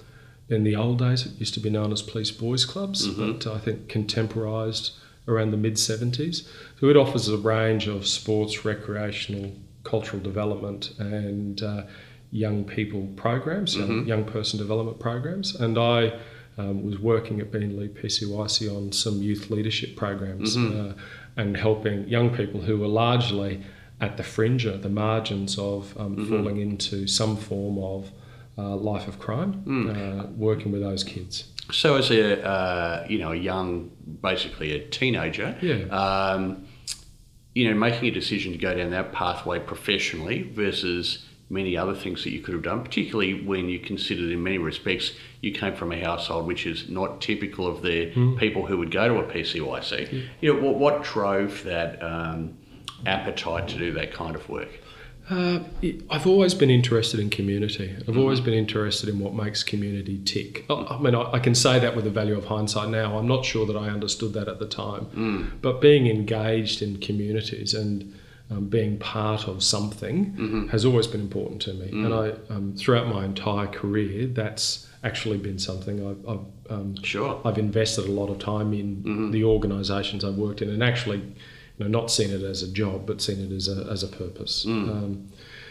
in 0.50 0.63
the 0.63 0.75
old 0.75 0.97
days, 1.00 1.27
it 1.27 1.33
used 1.39 1.53
to 1.53 1.59
be 1.61 1.69
known 1.69 1.91
as 1.93 2.01
police 2.01 2.31
boys 2.31 2.65
clubs, 2.65 3.07
but 3.07 3.45
I 3.45 3.59
think 3.59 3.88
contemporised 3.88 4.91
around 5.27 5.51
the 5.51 5.57
mid 5.57 5.75
70s. 5.75 6.47
So 6.79 6.87
it 6.89 6.97
offers 6.97 7.27
a 7.29 7.37
range 7.37 7.87
of 7.87 8.07
sports, 8.07 8.65
recreational, 8.65 9.51
cultural 9.83 10.21
development, 10.21 10.93
and 10.99 11.61
uh, 11.61 11.83
young 12.31 12.63
people 12.63 13.07
programs, 13.15 13.75
young, 13.75 13.87
Mm-hmm. 13.89 14.07
young 14.07 14.23
person 14.25 14.57
development 14.59 14.99
programs. 14.99 15.55
And 15.55 15.77
I 15.77 16.19
um, 16.57 16.83
was 16.83 16.99
working 16.99 17.39
at 17.39 17.51
Beenleigh 17.51 17.89
PCYC 17.89 18.75
on 18.75 18.91
some 18.91 19.21
youth 19.21 19.49
leadership 19.49 19.95
programs 19.95 20.55
Mm-hmm. 20.57 20.89
uh, 20.91 20.93
and 21.37 21.55
helping 21.55 22.07
young 22.09 22.35
people 22.35 22.59
who 22.61 22.77
were 22.77 22.87
largely 22.87 23.63
at 24.01 24.17
the 24.17 24.23
fringe, 24.23 24.65
at 24.65 24.81
the 24.81 24.89
margins 24.89 25.57
of 25.57 25.95
um, 25.99 26.15
Mm-hmm. 26.15 26.29
falling 26.29 26.57
into 26.61 27.07
some 27.07 27.37
form 27.37 27.77
of 27.77 28.11
uh, 28.57 28.75
life 28.75 29.07
of 29.07 29.17
crime, 29.19 29.63
Mm. 29.65 29.85
uh, 29.89 30.27
working 30.35 30.71
with 30.73 30.81
those 30.81 31.03
kids. 31.05 31.45
So, 31.72 31.96
as 31.96 32.10
a 32.12 32.44
uh, 32.46 33.06
you 33.10 33.20
know 33.20 33.32
a 33.32 33.36
young, 33.36 33.91
basically 34.22 34.74
a 34.74 34.88
teenager, 34.88 35.56
Yeah. 35.62 35.86
um, 35.96 36.65
you 37.53 37.70
know, 37.70 37.75
making 37.77 38.08
a 38.10 38.12
decision 38.12 38.51
to 38.53 38.58
go 38.58 38.74
down 38.74 38.91
that 38.91 39.12
pathway 39.13 39.60
professionally 39.60 40.44
versus 40.44 41.25
many 41.50 41.75
other 41.75 41.94
things 41.94 42.24
that 42.24 42.32
you 42.32 42.39
could 42.39 42.53
have 42.53 42.63
done, 42.63 42.82
particularly 42.82 43.44
when 43.44 43.68
you 43.68 43.77
considered 43.80 44.32
in 44.32 44.41
many 44.41 44.58
respects 44.58 45.12
you 45.41 45.51
came 45.51 45.75
from 45.75 45.91
a 45.91 46.00
household 46.00 46.48
which 46.48 46.65
is 46.65 46.88
not 46.89 47.20
typical 47.20 47.68
of 47.68 47.82
the 47.82 48.06
people 48.38 48.65
who 48.65 48.77
would 48.77 48.89
go 48.89 49.08
to 49.10 49.15
a 49.15 49.24
PCYC. 49.24 50.27
You 50.39 50.53
know, 50.53 50.62
what, 50.62 50.75
what 50.75 51.03
drove 51.03 51.62
that 51.63 52.01
um, 52.01 52.58
appetite 53.06 53.68
to 53.70 53.77
do 53.77 53.91
that 53.94 54.13
kind 54.13 54.36
of 54.36 54.48
work? 54.48 54.70
Uh, 55.31 55.59
I've 56.09 56.27
always 56.27 56.53
been 56.53 56.69
interested 56.69 57.19
in 57.19 57.29
community. 57.29 57.95
I've 58.07 58.17
always 58.17 58.41
been 58.41 58.53
interested 58.53 59.07
in 59.07 59.17
what 59.19 59.33
makes 59.33 59.63
community 59.63 60.21
tick. 60.25 60.65
I 60.69 60.97
mean, 61.00 61.15
I 61.15 61.31
I 61.38 61.39
can 61.39 61.55
say 61.55 61.79
that 61.79 61.95
with 61.95 62.03
the 62.03 62.11
value 62.11 62.38
of 62.38 62.45
hindsight 62.45 62.89
now. 62.89 63.17
I'm 63.17 63.27
not 63.27 63.45
sure 63.45 63.65
that 63.65 63.77
I 63.77 63.88
understood 63.89 64.33
that 64.33 64.47
at 64.50 64.59
the 64.59 64.67
time. 64.67 65.03
But 65.61 65.79
being 65.79 66.07
engaged 66.07 66.81
in 66.81 66.97
communities 66.97 67.73
and 67.73 68.13
um, 68.51 68.67
being 68.67 68.97
part 69.00 69.47
of 69.47 69.63
something 69.63 70.67
has 70.71 70.83
always 70.83 71.07
been 71.07 71.21
important 71.21 71.61
to 71.61 71.73
me. 71.73 71.88
And 72.05 72.13
I, 72.13 72.25
um, 72.53 72.73
throughout 72.75 73.07
my 73.07 73.23
entire 73.23 73.67
career, 73.67 74.27
that's 74.27 74.88
actually 75.03 75.38
been 75.38 75.57
something 75.57 76.05
I've, 76.05 76.29
I've 76.29 76.45
um, 76.69 76.95
Sure. 77.03 77.39
I've 77.45 77.57
invested 77.57 78.05
a 78.05 78.11
lot 78.11 78.29
of 78.29 78.38
time 78.39 78.73
in 78.73 79.31
the 79.31 79.43
organisations 79.45 80.25
I've 80.25 80.35
worked 80.35 80.61
in, 80.61 80.69
and 80.69 80.83
actually, 80.83 81.21
you 81.81 81.89
know, 81.89 82.00
not 82.00 82.11
seen 82.11 82.29
it 82.31 82.43
as 82.43 82.61
a 82.61 82.71
job, 82.71 83.07
but 83.07 83.21
seen 83.21 83.39
it 83.39 83.51
as 83.51 83.67
a 83.67 83.89
as 83.91 84.03
a 84.03 84.07
purpose. 84.07 84.65
Um, 84.89 85.27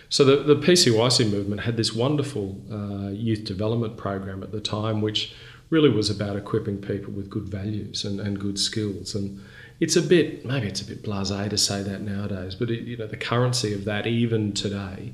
so 0.09 0.25
the 0.25 0.43
the 0.43 0.57
PCYC 0.57 1.31
movement 1.31 1.61
had 1.63 1.77
this 1.77 1.95
wonderful 1.95 2.61
uh, 2.71 3.11
youth 3.11 3.45
development 3.45 3.97
program 3.97 4.43
at 4.43 4.51
the 4.51 4.61
time, 4.61 5.01
which 5.01 5.35
really 5.71 5.89
was 5.89 6.11
about 6.11 6.37
equipping 6.37 6.79
people 6.79 7.13
with 7.13 7.31
good 7.31 7.49
values 7.49 8.05
and, 8.05 8.19
and 8.19 8.41
good 8.41 8.59
skills. 8.59 9.15
And 9.15 9.41
it's 9.79 9.95
a 9.95 10.03
bit 10.03 10.45
maybe 10.45 10.67
it's 10.67 10.81
a 10.81 10.85
bit 10.85 11.05
blasé 11.05 11.49
to 11.49 11.57
say 11.57 11.83
that 11.83 12.01
nowadays, 12.01 12.57
but 12.57 12.71
it, 12.71 12.81
you 12.81 12.97
know 12.97 13.07
the 13.07 13.17
currency 13.17 13.73
of 13.73 13.85
that 13.85 14.07
even 14.07 14.53
today 14.53 15.13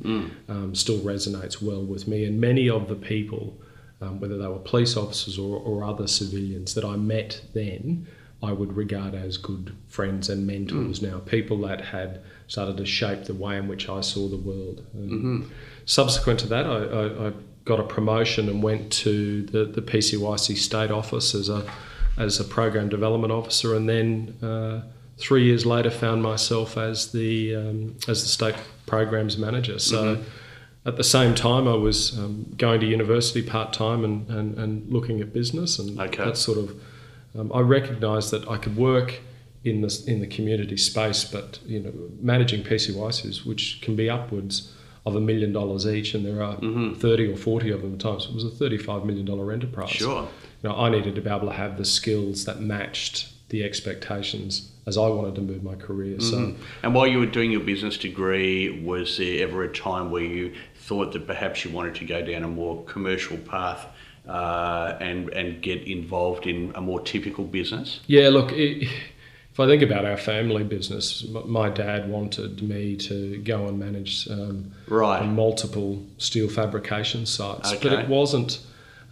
um, 0.49 0.75
still 0.75 1.01
resonates 1.01 1.61
well 1.61 1.83
with 1.83 2.09
me 2.09 2.25
and 2.25 2.41
many 2.41 2.71
of 2.71 2.89
the 2.89 2.97
people 2.97 3.59
um, 4.01 4.21
whether 4.21 4.37
they 4.37 4.47
were 4.47 4.59
police 4.59 4.97
officers 4.97 5.39
or, 5.39 5.59
or 5.59 5.85
other 5.85 6.07
civilians 6.07 6.75
that 6.75 6.85
I 6.85 6.97
met 6.97 7.41
then, 7.55 8.07
I 8.43 8.53
would 8.53 8.77
regard 8.77 9.15
as 9.15 9.39
good 9.39 9.75
friends 9.89 10.29
and 10.29 10.47
mentors 10.47 11.01
now, 11.01 11.19
people 11.21 11.59
that 11.63 11.81
had 11.81 12.21
started 12.49 12.77
to 12.77 12.85
shape 12.87 13.25
the 13.25 13.35
way 13.35 13.57
in 13.57 13.67
which 13.67 13.89
I 13.89 14.03
saw 14.03 14.29
the 14.29 14.37
world. 14.37 14.85
And 14.95 15.51
Subsequent 15.87 16.41
to 16.41 16.47
that, 16.49 16.67
I, 16.67 16.77
I, 16.85 17.29
I 17.29 17.33
got 17.65 17.81
a 17.81 17.85
promotion 17.85 18.49
and 18.49 18.63
went 18.63 18.93
to 18.93 19.43
the, 19.45 19.65
the 19.65 19.81
PCYC 19.83 20.57
state 20.57 20.91
office 20.91 21.35
as 21.35 21.49
a, 21.49 21.65
as 22.19 22.39
a 22.39 22.45
program 22.45 22.89
development 22.89 23.33
officer, 23.33 23.75
and 23.75 23.89
then 23.89 24.37
uh, 24.43 24.83
three 25.17 25.45
years 25.45 25.65
later 25.65 25.91
found 25.91 26.23
myself 26.23 26.77
as 26.77 27.13
the, 27.13 27.55
um, 27.57 27.97
as 28.07 28.23
the 28.23 28.29
state 28.29 28.55
programs 28.87 29.39
manager. 29.39 29.79
So 29.79 30.23
at 30.85 30.97
the 30.97 31.05
same 31.05 31.35
time, 31.35 31.67
I 31.67 31.75
was 31.75 32.17
um, 32.19 32.53
going 32.57 32.81
to 32.81 32.87
university 32.87 33.43
part 33.43 33.73
time 33.73 34.05
and, 34.05 34.29
and, 34.29 34.59
and 34.59 34.93
looking 34.93 35.21
at 35.21 35.33
business, 35.33 35.79
and 35.79 35.99
Okay. 35.99 36.25
that 36.25 36.37
sort 36.37 36.59
of. 36.59 36.79
Um, 37.39 37.53
I 37.53 37.61
recognised 37.61 38.31
that 38.31 38.49
I 38.49 38.57
could 38.57 38.77
work 38.77 39.21
in 39.65 39.81
the 39.81 40.05
in 40.07 40.21
the 40.21 40.27
community 40.27 40.77
space, 40.77 41.25
but 41.25 41.59
you 41.67 41.81
know, 41.81 41.93
managing 42.21 42.63
PCYCs, 42.63 43.45
which 43.45 43.81
can 43.83 43.97
be 43.97 44.09
upwards 44.09 44.73
of 45.05 45.15
a 45.15 45.21
million 45.21 45.53
dollars 45.53 45.87
each, 45.87 46.15
and 46.15 46.25
there 46.25 46.43
are 46.43 46.57
thirty 46.97 47.31
or 47.31 47.37
forty 47.37 47.71
of 47.71 47.83
them 47.83 47.95
at 47.95 48.01
times. 48.01 48.27
It 48.27 48.35
was 48.35 48.45
a 48.45 48.51
thirty-five 48.51 49.05
million 49.05 49.25
dollar 49.25 49.53
enterprise. 49.53 49.91
Sure. 49.91 50.29
You 50.63 50.69
know, 50.69 50.77
I 50.77 50.89
needed 50.89 51.15
to 51.17 51.21
be 51.21 51.31
able 51.31 51.49
to 51.49 51.55
have 51.55 51.77
the 51.77 51.85
skills 51.85 52.45
that 52.45 52.61
matched 52.61 53.33
the 53.49 53.63
expectations 53.63 54.73
as 54.87 54.97
I 54.99 55.07
wanted 55.09 55.37
to 55.37 55.41
move 55.41 55.63
my 55.63 55.77
career. 55.77 56.19
So. 56.21 56.55
And 56.83 56.95
while 56.95 57.07
you 57.07 57.19
were 57.19 57.27
doing 57.27 57.53
your 57.53 57.61
business 57.61 57.97
degree, 57.97 58.83
was 58.83 59.19
there 59.19 59.43
ever 59.47 59.63
a 59.63 59.73
time 59.73 60.11
where 60.11 60.23
you 60.23 60.55
thought 60.75 61.13
that 61.13 61.27
perhaps 61.27 61.65
you 61.65 61.71
wanted 61.71 61.95
to 61.97 62.05
go 62.05 62.23
down 62.23 62.43
a 62.43 62.49
more 62.49 62.85
commercial 62.85 63.37
path 63.37 63.87
uh, 64.29 64.97
and 65.01 65.29
and 65.31 65.63
get 65.63 65.83
involved 65.83 66.47
in 66.47 66.73
a 66.75 66.81
more 66.81 67.01
typical 67.01 67.45
business? 67.45 68.01
Yeah, 68.07 68.29
look, 68.31 68.53
it, 68.53 68.89
if 69.53 69.61
I 69.61 69.67
think 69.67 69.83
about 69.83 70.05
our 70.05 70.17
family 70.17 70.65
business, 70.65 71.27
my 71.47 71.71
dad 71.71 72.11
wanted 72.11 72.63
me 72.63 72.97
to 72.97 73.39
go 73.39 73.67
and 73.69 73.79
manage 73.79 74.29
um, 74.31 74.73
Right. 74.89 75.25
multiple 75.25 76.05
steel 76.19 76.49
fabrication 76.49 77.25
sites, 77.27 77.73
but 77.75 77.93
it 77.93 78.09
wasn't. 78.09 78.59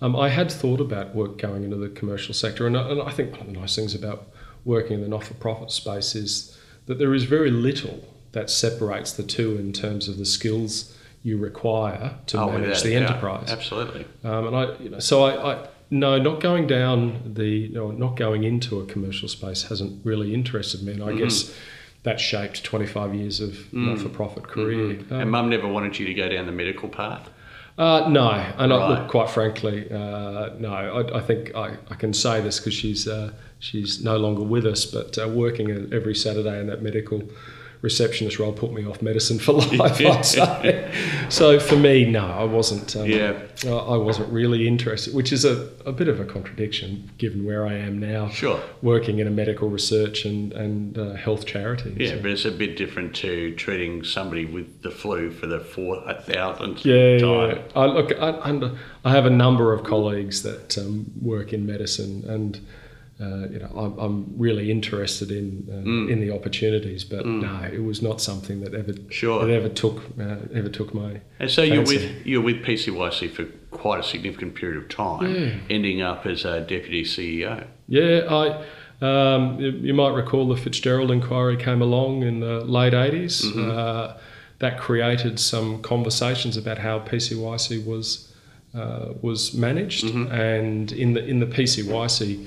Um, 0.03 0.16
I 0.16 0.29
had 0.29 0.50
thought 0.50 0.81
about 0.81 1.14
work 1.14 1.38
going 1.38 1.64
into 1.64 1.77
the 1.77 1.88
commercial 1.88 2.35
sector, 2.35 2.66
and, 2.66 2.77
I- 2.77 2.90
and 2.90 3.00
I 3.03 3.11
think 3.11 3.33
one 3.33 3.40
of 3.42 3.46
the 3.46 3.59
nice 3.61 3.74
things 3.74 3.94
about 3.94 4.27
working 4.64 4.94
in 4.94 5.00
the 5.03 5.09
not-for-profit 5.09 5.70
space 5.70 6.14
is 6.14 6.59
that 6.87 6.98
there 6.98 7.14
is 7.14 7.24
very 7.24 7.50
little 7.50 8.07
that 8.33 8.50
separates 8.50 9.12
the 9.12 9.22
two 9.22 9.57
in 9.57 9.72
terms 9.72 10.09
of 10.09 10.18
the 10.18 10.24
skills 10.27 10.94
you 11.24 11.38
require 11.38 12.14
to 12.26 12.38
Oh, 12.40 12.50
manage 12.52 12.82
the 12.82 12.94
enterprise. 12.94 13.50
Absolutely. 13.50 14.04
Um, 14.22 14.46
and 14.48 14.56
I, 14.56 14.76
you 14.78 14.90
know, 14.90 14.98
so 15.00 15.24
I, 15.24 15.52
I, 15.54 15.68
no, 15.90 16.18
not 16.18 16.40
going 16.40 16.66
down 16.68 17.32
the, 17.34 17.46
you 17.48 17.74
know, 17.74 17.90
not 17.90 18.16
going 18.16 18.44
into 18.44 18.78
a 18.80 18.87
commercial 18.87 19.28
space 19.28 19.64
hasn't 19.64 20.04
really 20.04 20.32
interested 20.34 20.82
me, 20.82 20.92
and 20.92 21.02
I 21.02 21.12
guess 21.14 21.52
that 22.02 22.20
shaped 22.20 22.62
25 22.62 23.14
years 23.14 23.40
of 23.40 23.72
not-for-profit 23.72 24.46
career. 24.46 25.00
Um, 25.10 25.20
and 25.22 25.30
Mum 25.30 25.48
never 25.48 25.66
wanted 25.66 25.98
you 25.98 26.06
to 26.06 26.14
go 26.14 26.28
down 26.28 26.44
the 26.46 26.52
medical 26.52 26.88
path. 26.90 27.28
uh, 27.78 28.06
no, 28.08 28.30
and 28.58 28.72
I, 28.72 28.88
look, 28.88 29.08
quite 29.08 29.30
frankly, 29.30 29.90
uh, 29.90 30.50
no. 30.58 30.72
I, 30.74 31.18
I 31.18 31.20
think 31.22 31.54
I, 31.54 31.76
I 31.90 31.94
can 31.94 32.12
say 32.12 32.40
this 32.42 32.60
because 32.60 32.74
she's 32.74 33.08
uh, 33.08 33.32
she's 33.58 34.04
no 34.04 34.16
longer 34.18 34.42
with 34.42 34.66
us, 34.66 34.84
but 34.84 35.16
uh, 35.18 35.26
working 35.28 35.70
every 35.92 36.14
Saturday 36.14 36.60
in 36.60 36.66
that 36.66 36.82
medical 36.82 37.22
receptionist 37.85 38.38
role 38.38 38.53
put 38.53 38.73
me 38.73 38.85
off 38.87 39.01
medicine 39.03 39.38
for 39.38 39.53
life. 39.83 40.01
I'd 40.01 40.25
say. 40.25 40.92
so 41.29 41.61
for 41.61 41.77
me, 41.77 42.05
no, 42.07 42.27
I 42.27 42.44
wasn't. 42.44 42.97
Um, 42.97 43.07
Yeah. 43.07 43.35
I 43.64 43.68
I 43.68 43.97
wasn't 44.09 44.33
really 44.33 44.66
interested, 44.66 45.14
which 45.14 45.31
is 45.33 45.44
a, 45.44 45.55
a 45.87 45.92
bit 45.92 46.09
of 46.09 46.18
a 46.18 46.25
contradiction 46.25 47.11
given 47.18 47.44
where 47.44 47.64
I 47.66 47.75
am 47.75 47.99
now, 48.01 48.29
Sure. 48.31 48.61
working 48.83 49.18
in 49.20 49.27
a 49.27 49.31
medical 49.42 49.68
research 49.68 50.25
and 50.25 50.53
and 50.64 50.99
uh, 50.99 51.12
health 51.27 51.44
charity. 51.47 51.90
Yeah, 51.97 52.09
So- 52.11 52.23
but 52.23 52.31
it's 52.35 52.44
a 52.47 52.51
bit 52.64 52.77
different 52.77 53.14
to 53.25 53.55
treating 53.64 54.03
somebody 54.05 54.44
with 54.57 54.68
the 54.83 54.90
flu 54.90 55.31
for 55.31 55.47
the 55.47 55.61
four 55.61 55.92
thousandth 56.31 56.85
Yeah, 56.87 57.18
time. 57.18 57.51
yeah. 57.57 57.83
I 57.83 57.85
look, 57.97 58.09
I, 58.29 58.31
I 59.05 59.11
have 59.16 59.27
a 59.27 59.35
number 59.44 59.66
of 59.75 59.85
colleagues 59.85 60.42
that 60.42 60.79
um, 60.79 60.94
work 61.20 61.53
in 61.53 61.66
medicine, 61.66 62.25
and 62.35 62.53
uh, 63.20 63.46
you 63.48 63.59
know, 63.61 63.70
I'm, 63.77 63.98
I'm 63.98 64.35
really 64.37 64.70
interested 64.70 65.31
in 65.31 65.68
uh, 65.70 65.87
Mm. 65.88 66.11
in 66.11 66.20
the 66.20 66.31
opportunities. 66.35 67.05
But 67.05 67.24
no, 67.27 67.61
it 67.72 67.83
was 67.85 68.03
not 68.03 68.20
something 68.20 68.61
that 68.62 68.74
ever 68.74 68.92
Sure. 69.11 69.44
that 69.46 69.53
ever 69.53 69.68
took 69.68 69.98
uh, 70.20 70.37
ever 70.55 70.68
took 70.68 70.92
my. 70.94 71.20
And 71.38 71.50
so 71.50 71.62
you're 71.62 71.85
with 71.85 72.27
you're 72.27 72.42
with 72.42 72.62
PCYC 72.64 73.31
for 73.31 73.44
quite 73.70 74.00
a 74.00 74.03
significant 74.03 74.55
period 74.55 74.79
of 74.83 74.88
time, 74.88 75.35
Yeah. 75.35 75.50
ending 75.77 76.03
up 76.03 76.27
as 76.27 76.44
a 76.44 76.61
deputy 76.61 77.05
CEO. 77.05 77.64
Yeah, 77.88 78.27
I. 78.29 78.64
Um, 79.00 79.59
you, 79.61 79.70
you 79.70 79.92
might 79.94 80.14
recall 80.14 80.48
the 80.48 80.57
Fitzgerald 80.57 81.11
inquiry 81.11 81.57
came 81.57 81.83
along 81.83 82.22
in 82.22 82.40
the 82.40 82.61
late 82.64 82.94
80s. 82.94 83.44
Uh, 83.57 84.16
that 84.61 84.79
created 84.79 85.38
some 85.38 85.83
conversations 85.83 86.57
about 86.57 86.79
how 86.79 87.00
PCYC 87.00 87.85
was 87.85 88.33
uh, 88.74 89.12
was 89.20 89.53
managed, 89.53 90.05
and 90.05 90.90
in 90.92 91.12
the 91.14 91.24
in 91.24 91.38
the 91.40 91.46
PCYC. 91.46 92.46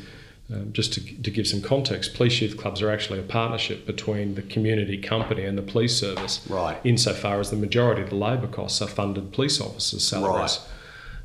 Um, 0.53 0.71
just 0.71 0.93
to, 0.93 1.01
to 1.23 1.29
give 1.29 1.45
some 1.45 1.61
context, 1.61 2.13
police 2.13 2.39
youth 2.41 2.55
clubs 2.55 2.81
are 2.81 2.89
actually 2.89 3.19
a 3.19 3.23
partnership 3.23 3.85
between 3.85 4.35
the 4.35 4.41
community 4.41 4.97
company 4.97 5.43
and 5.43 5.57
the 5.57 5.61
police 5.61 5.97
service, 5.99 6.39
Right. 6.49 6.77
insofar 6.85 7.41
as 7.41 7.49
the 7.49 7.57
majority 7.57 8.01
of 8.01 8.09
the 8.11 8.15
labour 8.15 8.47
costs 8.47 8.81
are 8.81 8.87
funded 8.87 9.33
police 9.33 9.59
officers' 9.59 10.05
salaries. 10.07 10.59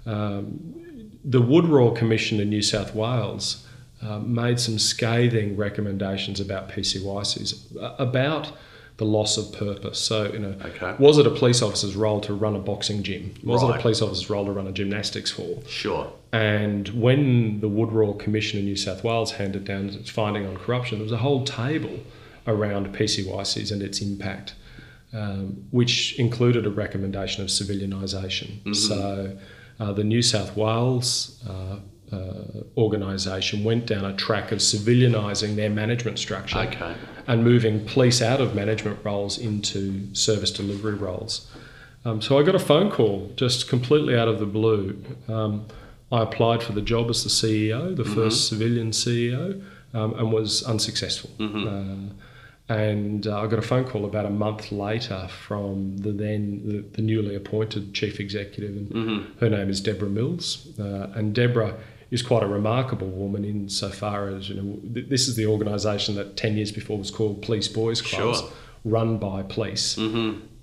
the 0.04 1.40
Wood 1.40 1.66
Royal 1.66 1.92
Commission 1.92 2.40
in 2.40 2.48
New 2.48 2.62
South 2.62 2.96
Wales 2.96 3.64
uh, 4.02 4.18
made 4.18 4.58
some 4.58 4.76
scathing 4.78 5.56
recommendations 5.56 6.40
about 6.40 6.68
PCYCs, 6.70 7.76
uh, 7.80 7.94
about 8.02 8.50
the 8.96 9.04
loss 9.04 9.38
of 9.38 9.52
purpose. 9.56 10.00
So, 10.00 10.32
you 10.32 10.40
know, 10.40 10.56
Okay. 10.64 10.94
was 10.98 11.18
it 11.18 11.26
a 11.26 11.30
police 11.30 11.62
officer's 11.62 11.94
role 11.94 12.20
to 12.22 12.34
run 12.34 12.56
a 12.56 12.58
boxing 12.58 13.04
gym? 13.04 13.34
Was 13.44 13.62
it 13.62 13.70
a 13.70 13.78
police 13.78 14.02
officer's 14.02 14.28
role 14.28 14.44
to 14.46 14.50
run 14.52 14.66
a 14.66 14.72
gymnastics 14.72 15.30
hall? 15.30 15.62
Sure. 15.68 16.12
And 16.32 16.88
when 16.88 17.60
the 17.60 17.68
Wood 17.68 17.92
Royal 17.92 18.14
Commission 18.14 18.58
in 18.58 18.64
New 18.64 18.76
South 18.76 19.04
Wales 19.04 19.32
handed 19.32 19.64
down 19.64 19.90
its 19.90 20.08
finding 20.10 20.46
on 20.46 20.56
corruption, 20.56 20.98
there 20.98 21.04
was 21.04 21.12
a 21.12 21.18
whole 21.18 21.44
table 21.44 22.00
around 22.46 22.94
PCYCs 22.96 23.70
and 23.70 23.82
its 23.82 24.00
impact, 24.00 24.54
um, 25.12 25.66
which 25.70 26.18
included 26.18 26.66
a 26.66 26.70
recommendation 26.70 27.42
of 27.42 27.48
civilianisation. 27.50 28.74
So 28.74 29.36
uh, 29.78 29.92
the 29.92 30.04
New 30.04 30.22
South 30.22 30.56
Wales 30.56 31.42
uh, 31.46 31.76
uh, 32.10 32.44
organisation 32.78 33.62
went 33.62 33.86
down 33.86 34.04
a 34.04 34.16
track 34.16 34.52
of 34.52 34.58
civilianising 34.58 35.56
their 35.56 35.70
management 35.70 36.18
structure 36.18 36.58
Okay. 36.58 36.94
and 37.26 37.44
moving 37.44 37.84
police 37.86 38.22
out 38.22 38.40
of 38.40 38.54
management 38.54 38.98
roles 39.04 39.38
into 39.38 40.14
service 40.14 40.50
delivery 40.50 40.94
roles. 40.94 41.50
Um, 42.04 42.20
so 42.20 42.38
I 42.38 42.42
got 42.42 42.54
a 42.54 42.58
phone 42.58 42.90
call 42.90 43.30
just 43.36 43.68
completely 43.68 44.16
out 44.16 44.28
of 44.28 44.40
the 44.40 44.46
blue. 44.46 45.02
Um, 45.28 45.66
I 46.12 46.22
applied 46.22 46.62
for 46.62 46.72
the 46.72 46.82
job 46.82 47.08
as 47.10 47.24
the 47.24 47.30
CEO, 47.30 47.96
the 47.96 48.04
first 48.04 48.48
civilian 48.48 48.90
CEO, 48.90 49.62
um, 49.94 50.12
and 50.18 50.30
was 50.32 50.62
unsuccessful. 50.62 51.30
Uh, 51.40 52.12
and 52.68 53.26
uh, 53.26 53.40
I 53.42 53.46
got 53.48 53.58
a 53.58 53.62
phone 53.62 53.84
call 53.84 54.04
about 54.04 54.24
a 54.24 54.30
month 54.30 54.70
later 54.72 55.26
from 55.46 55.96
the 55.98 56.12
then 56.12 56.62
the, 56.64 56.78
the 56.96 57.02
newly 57.02 57.34
appointed 57.34 57.92
chief 57.94 58.20
executive, 58.20 58.76
and 58.76 59.26
her 59.40 59.50
name 59.50 59.68
is 59.68 59.80
Deborah 59.80 60.08
Mills. 60.08 60.68
Uh, 60.78 61.08
and 61.14 61.34
Deborah 61.34 61.74
is 62.10 62.22
quite 62.22 62.42
a 62.42 62.46
remarkable 62.46 63.08
woman 63.08 63.44
insofar 63.44 64.28
as 64.28 64.48
you 64.48 64.54
know 64.54 64.78
th- 64.94 65.08
this 65.08 65.28
is 65.28 65.34
the 65.36 65.46
organisation 65.46 66.14
that 66.14 66.36
ten 66.36 66.56
years 66.56 66.70
before 66.72 66.96
was 66.98 67.10
called 67.10 67.42
Police 67.42 67.68
Boys 67.68 68.00
Clubs, 68.00 68.40
Sure. 68.40 68.50
run 68.84 69.18
by 69.18 69.42
police. 69.42 69.96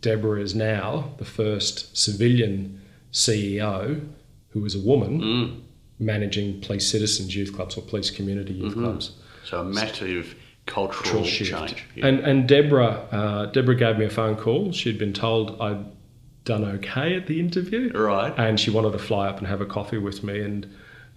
Deborah 0.02 0.40
is 0.42 0.56
now 0.56 1.12
the 1.18 1.26
first 1.26 1.98
civilian 1.98 2.80
CEO 3.12 4.08
who 4.52 4.66
is 4.66 4.76
a 4.76 4.80
woman 4.80 5.64
managing 6.00 6.62
police 6.62 6.88
citizens 6.88 7.36
youth 7.36 7.54
clubs 7.56 7.78
or 7.78 7.82
police 7.82 8.10
community 8.10 8.54
youth 8.54 8.74
clubs 8.74 9.12
So 9.46 9.62
a 9.62 9.64
massive 9.64 10.36
cultural, 10.66 11.04
cultural 11.04 11.24
shift. 11.26 11.52
change. 11.52 11.86
Yeah. 11.96 12.08
And 12.08 12.20
and 12.22 12.48
Deborah 12.48 13.08
uh, 13.12 13.46
Deborah 13.48 13.76
gave 13.76 13.98
me 13.98 14.06
a 14.06 14.10
phone 14.10 14.36
call. 14.36 14.72
She'd 14.72 14.98
been 15.00 15.14
told 15.14 15.60
I'd 15.62 15.84
done 16.46 16.64
okay 16.64 17.16
at 17.16 17.28
the 17.28 17.40
interview, 17.40 17.92
Right. 17.94 18.34
and 18.38 18.60
she 18.60 18.72
wanted 18.72 18.92
to 18.94 19.00
fly 19.00 19.28
up 19.28 19.38
and 19.40 19.48
have 19.48 19.62
a 19.62 19.66
coffee 19.66 19.98
with 19.98 20.24
me. 20.24 20.40
And 20.42 20.66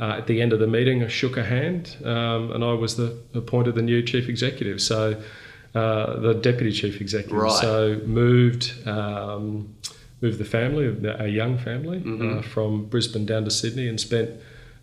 uh, 0.01 0.19
at 0.19 0.27
the 0.27 0.43
end 0.43 0.53
of 0.53 0.59
the 0.59 0.67
meeting, 0.67 1.03
I 1.05 1.09
shook 1.09 1.37
her 1.37 1.45
hand, 1.45 1.97
um, 2.05 2.51
and 2.53 2.63
I 2.65 2.73
was 2.73 2.97
the 2.97 3.17
appointed 3.35 3.75
the 3.77 3.83
new 3.83 4.03
chief 4.03 4.29
executive. 4.29 4.81
So. 4.81 5.23
Uh, 5.75 6.21
the 6.21 6.35
deputy 6.35 6.71
chief 6.71 7.01
executive. 7.01 7.39
Right. 7.39 7.51
So 7.63 7.99
moved 8.05 8.75
um, 8.87 9.75
moved 10.23 10.39
the 10.39 10.45
family, 10.45 10.87
a 11.19 11.27
young 11.29 11.59
family, 11.59 11.99
Mm-hmm. 12.01 12.39
uh, 12.39 12.43
from 12.43 12.87
Brisbane 12.87 13.27
down 13.27 13.45
to 13.45 13.51
Sydney, 13.51 13.89
and 13.89 14.01
spent 14.01 14.31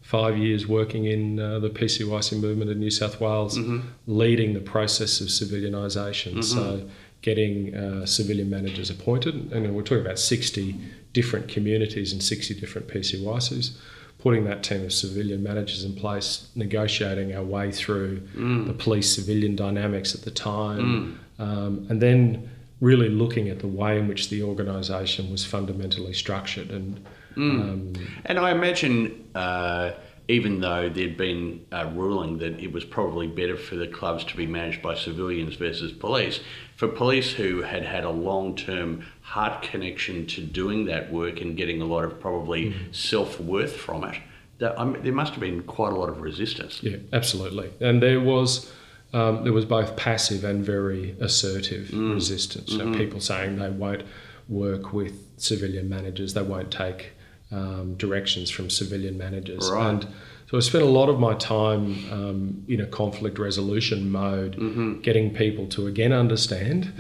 five 0.02 0.38
years 0.38 0.67
working 0.67 1.06
in 1.06 1.39
uh, 1.39 1.60
the 1.60 1.69
PCYC 1.69 2.39
movement 2.39 2.69
in 2.69 2.80
New 2.80 2.91
South 2.91 3.19
Wales, 3.21 3.58
Mm-hmm. 3.58 3.80
leading 4.08 4.54
the 4.54 4.60
process 4.62 5.21
of 5.21 5.28
civilianisation. 5.28 6.43
So, 6.43 6.88
getting 7.21 7.75
uh, 7.75 8.06
civilian 8.06 8.49
managers 8.49 8.89
appointed, 8.89 9.52
and 9.52 9.75
we're 9.75 9.82
talking 9.82 10.06
about 10.06 10.17
60 10.19 10.75
different 11.12 11.49
communities 11.49 12.13
and 12.13 12.23
60 12.23 12.54
different 12.62 12.88
PCYCs, 12.88 13.71
putting 14.19 14.45
that 14.45 14.63
team 14.63 14.86
of 14.86 14.93
civilian 14.93 15.43
managers 15.43 15.84
in 15.84 15.93
place, 15.95 16.47
negotiating 16.56 17.36
our 17.36 17.43
way 17.43 17.71
through 17.73 18.21
the 18.67 18.73
police 18.73 19.13
civilian 19.13 19.56
dynamics 19.56 20.15
at 20.15 20.21
the 20.21 20.32
time, 20.32 21.19
um, 21.39 21.86
and 21.89 22.02
then 22.02 22.49
really 22.82 23.10
looking 23.10 23.50
at 23.50 23.60
the 23.60 23.68
way 23.68 24.00
in 24.00 24.08
which 24.08 24.30
the 24.30 24.42
organisation 24.42 25.32
was 25.32 25.46
fundamentally 25.46 26.13
structured 26.13 26.70
and 26.72 27.06
um, 27.39 27.94
And 28.26 28.39
I 28.39 28.52
imagine, 28.52 29.30
uh, 29.36 29.92
even 30.28 30.60
though 30.60 30.89
there'd 30.89 31.18
been 31.18 31.65
a 31.72 31.88
ruling 31.88 32.38
that 32.39 32.60
it 32.60 32.72
was 32.72 32.84
probably 32.84 33.28
better 33.28 33.58
for 33.58 33.76
the 33.76 33.88
clubs 33.88 34.24
to 34.26 34.38
be 34.38 34.46
managed 34.46 34.82
by 34.82 34.96
civilians 34.96 35.56
versus 35.56 35.92
police, 35.92 36.39
for 36.76 36.88
police 36.88 37.32
who 37.32 37.62
had 37.62 37.84
had 37.84 38.04
a 38.04 38.10
long 38.10 38.56
term 38.56 39.06
heart 39.22 39.62
connection 39.63 40.26
to 40.28 40.42
doing 40.42 40.86
that 40.86 41.12
work 41.12 41.42
and 41.42 41.58
getting 41.58 41.82
a 41.82 41.86
lot 41.86 42.04
of 42.04 42.20
probably 42.20 42.76
self 42.92 43.39
worth 43.39 43.76
from 43.76 44.04
it, 44.04 44.20
that, 44.60 44.80
I 44.80 44.84
mean, 44.84 45.02
there 45.04 45.13
must 45.13 45.32
have 45.32 45.39
been 45.39 45.63
quite 45.63 45.94
a 45.94 45.96
lot 45.96 46.10
of 46.10 46.22
resistance. 46.22 46.84
Yeah, 46.84 46.98
absolutely. 47.13 47.72
And 47.80 48.04
there 48.04 48.20
was 48.20 48.72
um, 49.13 49.43
there 49.43 49.54
was 49.54 49.65
both 49.65 49.95
passive 49.95 50.43
and 50.43 50.63
very 50.63 51.15
assertive 51.19 51.91
resistance. 51.93 52.72
You 52.72 52.84
know, 52.84 52.98
people 52.98 53.19
saying 53.19 53.58
they 53.58 53.69
won't 53.69 54.04
work 54.48 54.93
with 54.93 55.13
civilian 55.38 55.89
managers, 55.89 56.34
they 56.34 56.41
won't 56.41 56.72
take 56.72 57.12
um, 57.52 57.95
directions 57.95 58.50
from 58.52 58.69
civilian 58.69 59.17
managers. 59.17 59.69
Right. 59.72 59.89
And 59.89 60.08
so 60.50 60.58
I 60.58 60.60
spent 60.62 60.84
a 60.84 60.88
lot 60.88 61.10
of 61.10 61.19
my 61.19 61.34
time 61.36 62.12
um, 62.12 62.63
in 62.67 62.82
a 62.82 62.86
conflict 62.88 63.38
resolution 63.39 64.10
mode, 64.12 65.02
getting 65.04 65.34
people 65.34 65.67
to 65.67 65.86
again 65.88 66.12
understand 66.12 66.91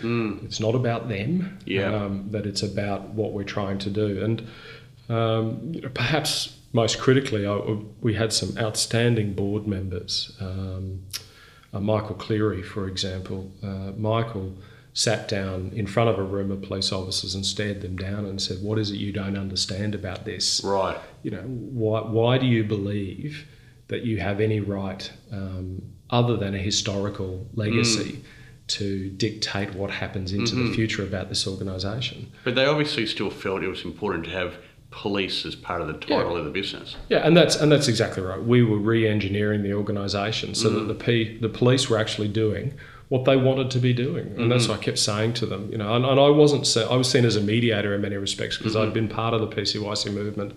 it's 0.45 0.59
not 0.59 0.75
about 0.75 1.09
them, 1.09 1.57
Yeah. 1.65 1.93
um, 1.93 2.27
that 2.31 2.45
it's 2.45 2.61
about 2.63 3.09
what 3.09 3.33
we're 3.33 3.43
trying 3.43 3.79
to 3.79 3.89
do. 3.89 4.23
And 4.23 4.47
um, 5.09 5.71
you 5.73 5.81
know, 5.81 5.89
perhaps 5.89 6.55
most 6.73 6.99
critically, 6.99 7.47
I, 7.47 7.55
we 8.01 8.13
had 8.13 8.31
some 8.31 8.55
outstanding 8.59 9.33
board 9.33 9.65
members. 9.67 10.31
Uh, 11.73 11.79
Michael 11.79 12.15
Cleary, 12.15 12.63
for 12.63 12.87
example. 12.87 13.51
Uh, 13.61 13.91
Michael 13.97 14.55
sat 14.93 15.27
down 15.27 15.71
in 15.75 15.85
front 15.85 16.09
of 16.09 16.17
a 16.17 16.23
room 16.23 16.51
of 16.51 16.61
police 16.61 16.91
officers 16.91 17.35
and 17.35 17.45
stared 17.45 17.81
them 17.81 17.95
down 17.95 18.25
and 18.25 18.41
said, 18.41 18.57
"What 18.61 18.79
is 18.79 18.91
it 18.91 18.97
you 18.97 19.11
don't 19.11 19.37
understand 19.37 19.93
about 19.95 20.25
this? 20.25 20.61
Right. 20.63 20.97
You 21.23 21.31
know, 21.31 21.41
why, 21.41 22.01
why 22.01 22.37
do 22.37 22.47
you 22.47 22.63
believe 22.63 23.45
that 23.87 24.03
you 24.03 24.17
have 24.17 24.39
any 24.39 24.59
right, 24.59 25.11
um, 25.31 25.81
other 26.09 26.35
than 26.37 26.55
a 26.55 26.59
historical 26.59 27.47
legacy?" 27.53 28.23
To 28.73 29.09
dictate 29.09 29.73
what 29.73 29.89
happens 29.89 30.31
into 30.31 30.53
the 30.53 30.71
future 30.71 31.01
about 31.01 31.29
this 31.29 31.47
organisation. 31.47 32.31
But 32.43 32.53
they 32.53 32.67
obviously 32.67 33.07
still 33.07 33.31
felt 33.31 33.63
it 33.63 33.67
was 33.67 33.83
important 33.83 34.25
to 34.25 34.29
have 34.29 34.57
police 34.91 35.45
as 35.45 35.55
part 35.55 35.81
of 35.81 35.87
the 35.87 35.93
title 35.93 36.35
of 36.35 36.45
the 36.45 36.51
business. 36.51 36.95
Yeah, 37.09 37.19
and 37.19 37.37
that's 37.37 37.55
and 37.55 37.71
that's 37.71 37.87
exactly 37.87 38.23
right. 38.23 38.41
We 38.41 38.63
were 38.63 38.77
re-engineering 38.77 39.63
the 39.63 39.73
organisation 39.73 40.55
so 40.55 40.69
that 40.69 40.81
mm. 40.81 40.87
the 40.87 40.95
P, 40.95 41.37
the 41.37 41.49
police 41.49 41.89
were 41.89 41.97
actually 41.97 42.27
doing 42.27 42.73
what 43.09 43.25
they 43.25 43.37
wanted 43.37 43.71
to 43.71 43.79
be 43.79 43.93
doing, 43.93 44.27
and 44.37 44.51
that's 44.51 44.65
mm. 44.65 44.69
what 44.69 44.79
I 44.79 44.83
kept 44.83 44.99
saying 44.99 45.33
to 45.33 45.45
them. 45.45 45.71
You 45.71 45.77
know, 45.77 45.95
and, 45.95 46.05
and 46.05 46.19
I 46.19 46.29
wasn't 46.29 46.65
se- 46.65 46.87
I 46.89 46.95
was 46.95 47.09
seen 47.09 47.25
as 47.25 47.35
a 47.35 47.41
mediator 47.41 47.93
in 47.93 48.01
many 48.01 48.17
respects 48.17 48.57
because 48.57 48.75
mm-hmm. 48.75 48.87
I'd 48.87 48.93
been 48.93 49.07
part 49.07 49.33
of 49.33 49.41
the 49.41 49.47
PCYC 49.47 50.13
movement. 50.13 50.53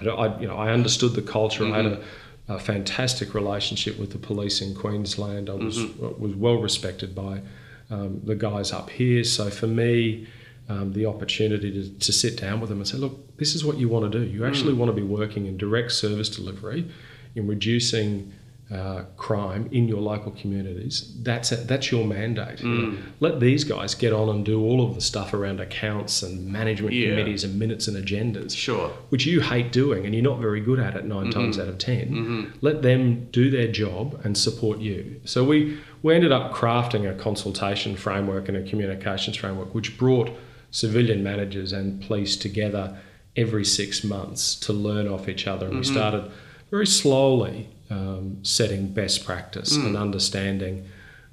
I, 0.00 0.04
don't- 0.04 0.18
I 0.18 0.40
you 0.40 0.48
know 0.48 0.56
I 0.56 0.70
understood 0.72 1.14
the 1.14 1.22
culture. 1.22 1.66
I 1.66 1.76
had 1.76 1.86
a, 1.86 1.96
mm-hmm. 1.96 2.52
a 2.52 2.58
fantastic 2.58 3.34
relationship 3.34 3.98
with 3.98 4.12
the 4.12 4.18
police 4.18 4.62
in 4.62 4.74
Queensland. 4.74 5.50
I 5.50 5.54
was 5.54 5.78
mm-hmm. 5.78 6.22
was 6.22 6.34
well 6.34 6.56
respected 6.56 7.14
by 7.14 7.42
um, 7.90 8.20
the 8.24 8.34
guys 8.34 8.72
up 8.72 8.88
here. 8.88 9.22
So 9.24 9.50
for 9.50 9.66
me. 9.66 10.28
Um, 10.68 10.92
the 10.94 11.06
opportunity 11.06 11.70
to, 11.70 11.88
to 12.06 12.12
sit 12.12 12.40
down 12.40 12.60
with 12.60 12.70
them 12.70 12.78
and 12.78 12.88
say, 12.88 12.96
look, 12.98 13.36
this 13.36 13.54
is 13.54 13.64
what 13.64 13.78
you 13.78 13.88
want 13.88 14.10
to 14.10 14.18
do. 14.18 14.24
You 14.24 14.44
actually 14.44 14.74
want 14.74 14.88
to 14.88 14.92
be 14.92 15.02
working 15.02 15.46
in 15.46 15.56
direct 15.56 15.92
service 15.92 16.28
delivery, 16.28 16.90
in 17.36 17.46
reducing 17.46 18.32
uh, 18.72 19.04
crime 19.16 19.68
in 19.70 19.86
your 19.86 20.00
local 20.00 20.32
communities. 20.32 21.14
That's 21.22 21.52
a, 21.52 21.56
that's 21.58 21.92
your 21.92 22.04
mandate. 22.04 22.64
know. 22.64 22.96
Let 23.20 23.38
these 23.38 23.62
guys 23.62 23.94
get 23.94 24.12
on 24.12 24.28
and 24.28 24.44
do 24.44 24.60
all 24.60 24.84
of 24.84 24.96
the 24.96 25.00
stuff 25.00 25.32
around 25.32 25.60
accounts 25.60 26.24
and 26.24 26.48
management 26.48 26.94
Yeah. 26.94 27.10
committees 27.10 27.44
and 27.44 27.56
minutes 27.60 27.86
and 27.86 27.96
agendas 27.96 28.56
Sure. 28.56 28.88
which 29.10 29.24
you 29.24 29.42
hate 29.42 29.70
doing 29.70 30.04
and 30.04 30.12
you're 30.16 30.24
not 30.24 30.40
very 30.40 30.60
good 30.60 30.80
at 30.80 30.96
it 30.96 31.04
9 31.04 31.30
times 31.30 31.60
out 31.60 31.68
of 31.68 31.78
10 31.78 32.54
let 32.60 32.82
them 32.82 33.28
do 33.30 33.50
their 33.50 33.68
job 33.70 34.20
and 34.24 34.36
support 34.36 34.80
you 34.80 35.20
so 35.24 35.44
we 35.44 35.78
we 36.02 36.12
ended 36.12 36.32
up 36.32 36.52
crafting 36.52 37.08
a 37.08 37.14
consultation 37.14 37.94
framework 37.94 38.48
and 38.48 38.56
a 38.56 38.62
communications 38.68 39.36
framework 39.36 39.72
which 39.76 39.96
brought 39.96 40.28
civilian 40.70 41.22
managers 41.22 41.72
and 41.72 42.02
police 42.02 42.36
together 42.36 42.98
every 43.36 43.64
six 43.64 44.02
months 44.04 44.54
to 44.54 44.72
learn 44.72 45.06
off 45.08 45.28
each 45.28 45.46
other 45.46 45.66
and 45.66 45.76
we 45.76 45.84
started 45.84 46.30
very 46.70 46.86
slowly 46.86 47.68
um, 47.90 48.38
setting 48.42 48.88
best 48.92 49.24
practice 49.24 49.76
and 49.86 49.96
understanding 49.96 50.88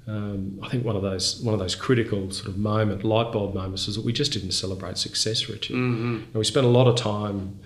um, 0.06 0.58
I 0.62 0.68
think 0.68 0.84
one 0.84 0.96
of 0.96 1.02
those 1.02 1.40
one 1.40 1.54
of 1.54 1.60
those 1.60 1.74
critical 1.74 2.30
sort 2.30 2.48
of 2.48 2.58
moment 2.58 3.04
light 3.04 3.32
bulb 3.32 3.54
moments 3.54 3.86
was 3.86 3.96
that 3.96 4.04
we 4.04 4.12
just 4.12 4.32
didn't 4.32 4.52
celebrate 4.52 4.98
success, 4.98 5.48
Richard. 5.48 5.76
And 6.24 6.34
we 6.34 6.44
spent 6.44 6.66
a 6.66 6.68
lot 6.68 6.86
of 6.86 6.96
time 6.96 7.58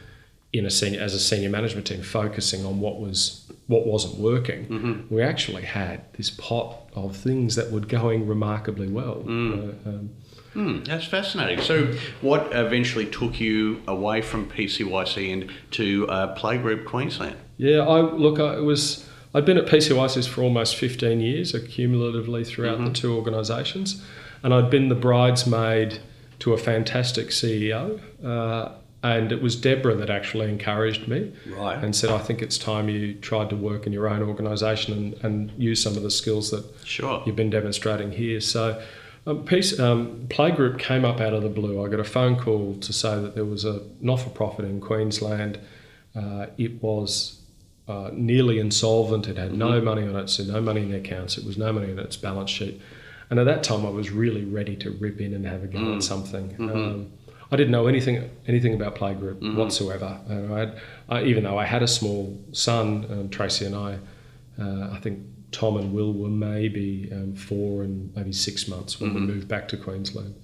in 0.53 0.65
a 0.65 0.71
senior 0.71 1.01
as 1.01 1.15
a 1.15 1.19
senior 1.19 1.51
management 1.51 1.89
team 1.89 2.01
focusing 2.01 2.65
on 2.65 2.79
what 2.79 3.01
was 3.01 3.45
what 3.67 3.87
wasn't 3.89 4.19
working. 4.21 4.67
We 5.11 5.21
actually 5.21 5.65
had 5.65 6.01
this 6.13 6.31
pot 6.31 6.77
of 6.95 7.17
things 7.17 7.57
that 7.57 7.73
were 7.73 7.81
going 7.81 8.29
remarkably 8.29 8.87
well. 8.89 9.25
Uh, 9.27 9.89
um, 9.89 10.11
Hmm, 10.55 10.83
that's 10.85 11.05
fascinating. 11.05 11.61
So, 11.63 11.93
what 12.21 12.49
eventually 12.53 13.07
took 13.07 13.39
you 13.39 13.83
away 13.87 14.23
from 14.23 14.49
PCYC 14.51 15.33
and 15.33 15.53
to 15.73 16.09
uh, 16.09 16.37
Playgroup 16.37 16.85
Queensland? 16.87 17.37
Yeah, 17.59 17.81
I 17.81 18.01
look. 18.01 18.39
I 18.41 18.59
was. 18.61 19.07
I'd 19.35 19.45
been 19.45 19.59
at 19.59 19.67
PCYCs 19.67 20.27
for 20.27 20.43
almost 20.43 20.77
15 20.77 21.21
years, 21.21 21.53
accumulatively 21.53 22.47
throughout 22.47 22.83
the 22.83 22.91
two 22.91 23.15
organisations. 23.15 24.03
and 24.43 24.55
I'd 24.55 24.71
been 24.71 24.89
the 24.89 24.95
bridesmaid 24.95 25.99
to 26.39 26.53
a 26.55 26.59
fantastic 26.59 27.29
CEO. 27.29 28.01
Uh, 28.25 28.73
and 29.03 29.31
it 29.33 29.43
was 29.43 29.55
Deborah 29.55 29.95
that 29.97 30.11
actually 30.11 30.49
encouraged 30.49 31.07
me 31.09 31.33
Right. 31.47 31.83
and 31.83 31.95
said, 31.95 32.11
I 32.11 32.19
think 32.19 32.41
it's 32.43 32.57
time 32.59 32.89
you 32.89 33.15
tried 33.15 33.51
to 33.51 33.57
work 33.57 33.87
in 33.87 33.93
your 33.93 34.09
own 34.09 34.23
organisation 34.23 34.93
and, 34.93 35.15
and 35.25 35.53
use 35.63 35.81
some 35.83 35.97
of 35.97 36.03
the 36.03 36.11
skills 36.11 36.51
that 36.53 36.65
Sure. 36.85 37.23
you've 37.27 37.37
been 37.37 37.51
demonstrating 37.51 38.11
here. 38.13 38.41
So, 38.41 38.81
um, 39.27 39.45
piece, 39.45 39.79
um, 39.79 40.27
Playgroup 40.29 40.79
came 40.79 41.05
up 41.05 41.21
out 41.21 41.35
of 41.35 41.43
the 41.43 41.49
blue. 41.49 41.85
I 41.85 41.89
got 41.89 42.01
a 42.01 42.05
phone 42.05 42.37
call 42.37 42.77
to 42.77 42.93
say 42.93 43.21
that 43.21 43.35
there 43.35 43.45
was 43.45 43.65
a 43.65 43.83
not 44.01 44.21
for 44.21 44.31
profit 44.31 44.65
in 44.65 44.81
Queensland. 44.81 45.59
Uh, 46.15 46.47
it 46.57 46.83
was 46.83 47.41
uh, 47.87 48.11
nearly 48.13 48.59
insolvent. 48.59 49.29
It 49.29 49.37
had 49.37 49.53
no 49.55 49.81
money 49.81 50.03
on 50.03 50.17
it, 50.17 50.29
so 50.31 50.45
no 50.45 50.61
money 50.61 50.83
in 50.83 50.91
the 50.91 50.99
accounts. 50.99 51.39
It 51.39 51.45
was 51.45 51.57
no 51.59 51.73
money 51.73 51.91
in 51.91 51.99
its 51.99 52.17
balance 52.17 52.51
sheet. 52.51 52.81
And 53.31 53.39
at 53.39 53.45
that 53.45 53.63
time, 53.63 53.85
I 53.85 53.91
was 53.91 54.11
really 54.11 54.45
ready 54.45 54.75
to 54.77 54.91
rip 54.93 55.21
in 55.21 55.35
and 55.35 55.45
have 55.47 55.63
a 55.63 55.67
go 55.67 55.79
at 55.97 56.03
something. 56.03 56.57
Um, 56.59 57.13
I 57.51 57.57
didn't 57.57 57.73
know 57.73 57.87
anything 57.87 58.31
anything 58.47 58.75
about 58.75 58.95
Playgroup 58.95 59.41
whatsoever. 59.57 60.19
And 60.29 60.53
I 60.53 60.59
had, 60.61 60.81
I, 61.09 61.23
even 61.25 61.45
though 61.45 61.59
I 61.59 61.65
had 61.65 61.83
a 61.83 61.87
small 61.87 62.39
son, 62.53 63.07
um, 63.11 63.29
Tracy 63.31 63.65
and 63.67 63.75
I, 63.75 63.99
uh, 64.61 64.91
I 64.93 65.01
think 65.01 65.21
Tom 65.51 65.77
and 65.77 65.93
Will 65.93 66.13
were 66.13 66.29
maybe 66.29 67.09
um, 67.13 67.35
four 67.35 67.83
and 67.83 68.15
maybe 68.15 68.33
six 68.33 68.69
months 68.69 69.01
when 69.01 69.15
we 69.15 69.21
moved 69.21 69.49
back 69.49 69.69
to 69.69 69.77
Queensland. 69.77 70.35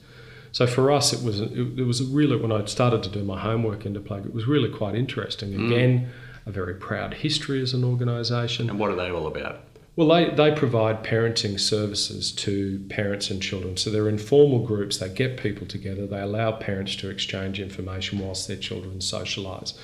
So 0.53 0.67
for 0.67 0.91
us, 0.93 1.13
it 1.13 1.23
was 1.25 1.41
it, 1.41 1.51
it 1.53 1.85
was 1.85 2.03
really 2.03 2.37
when 2.37 2.53
I 2.53 2.65
started 2.67 3.03
to 3.03 3.09
do 3.09 3.25
my 3.25 3.41
homework 3.41 3.85
into 3.85 4.01
Playgroup, 4.01 4.27
it 4.27 4.35
was 4.35 4.47
really 4.47 4.71
quite 4.71 4.95
interesting. 4.95 5.53
Again, 5.55 6.11
a 6.47 6.51
very 6.51 6.75
proud 6.75 7.15
history 7.15 7.61
as 7.61 7.75
an 7.75 7.85
organisation. 7.85 8.71
And 8.71 8.79
what 8.79 8.91
are 8.91 8.97
they 8.97 9.11
all 9.11 9.27
about? 9.27 9.61
Well, 9.97 10.09
they, 10.09 10.31
they 10.31 10.53
provide 10.53 11.05
parenting 11.05 11.59
services 11.59 12.33
to 12.33 12.85
parents 12.89 13.31
and 13.31 13.41
children. 13.41 13.77
So 13.77 13.91
they're 13.91 14.09
informal 14.09 14.67
groups, 14.67 14.99
they 14.99 15.09
get 15.09 15.37
people 15.37 15.67
together, 15.69 16.07
they 16.07 16.21
allow 16.21 16.51
parents 16.53 16.97
to 16.97 17.11
exchange 17.11 17.61
information 17.61 18.19
whilst 18.19 18.49
their 18.49 18.57
children 18.57 18.99
socialise. 18.99 19.75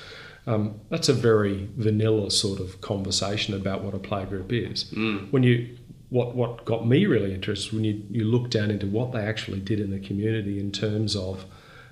Um, 0.47 0.79
that's 0.89 1.07
a 1.09 1.13
very 1.13 1.69
vanilla 1.77 2.31
sort 2.31 2.59
of 2.59 2.81
conversation 2.81 3.53
about 3.53 3.83
what 3.83 3.93
a 3.93 3.99
playgroup 3.99 4.51
is. 4.51 4.91
When 5.31 5.43
you 5.43 5.77
what 6.09 6.35
what 6.35 6.65
got 6.65 6.85
me 6.85 7.05
really 7.05 7.33
interested 7.33 7.73
when 7.73 7.85
you, 7.85 8.03
you 8.09 8.25
look 8.25 8.49
down 8.49 8.69
into 8.69 8.85
what 8.85 9.11
they 9.13 9.21
actually 9.21 9.59
did 9.59 9.79
in 9.79 9.91
the 9.91 9.99
community 9.99 10.59
in 10.59 10.71
terms 10.71 11.15
of 11.15 11.45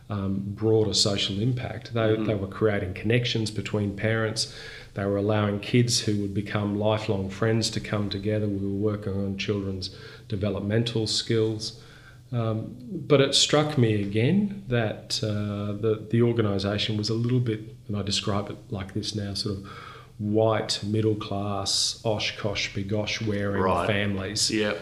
um, 0.10 0.42
broader 0.46 0.94
social 0.94 1.40
impact. 1.40 1.94
They, 1.94 2.16
they 2.16 2.36
were 2.36 2.48
creating 2.48 2.96
connections 2.96 3.52
between 3.52 3.96
parents. 3.96 4.54
They 4.96 5.06
were 5.06 5.18
allowing 5.18 5.60
kids 5.60 6.00
who 6.02 6.20
would 6.22 6.34
become 6.34 6.80
lifelong 6.80 7.30
friends 7.30 7.70
to 7.72 7.80
come 7.80 8.10
together. 8.10 8.48
We 8.48 8.66
were 8.66 8.92
working 8.92 9.14
on 9.14 9.38
children's 9.38 9.96
developmental 10.28 11.06
skills. 11.06 11.80
Um, 12.32 12.76
but 12.92 13.22
it 13.22 13.34
struck 13.34 13.78
me 13.78 14.02
again 14.02 14.63
that 14.68 15.20
uh, 15.24 15.74
the, 15.82 16.06
the 16.12 16.22
organisation 16.22 16.96
was 16.98 17.10
a 17.10 17.15
little 17.15 17.39
bit, 17.39 17.62
and 17.88 17.98
I 17.98 18.04
describe 18.04 18.50
it 18.52 18.58
like 18.70 18.94
this 18.94 19.15
now, 19.15 19.34
sort 19.34 19.58
of 19.58 19.65
white, 20.20 20.80
middle 20.84 21.15
class, 21.15 22.00
OshKosh, 22.06 22.74
B'gosh 22.74 23.26
wearing 23.26 23.63
Right. 23.63 23.88
families. 23.88 24.52
Yep. 24.52 24.78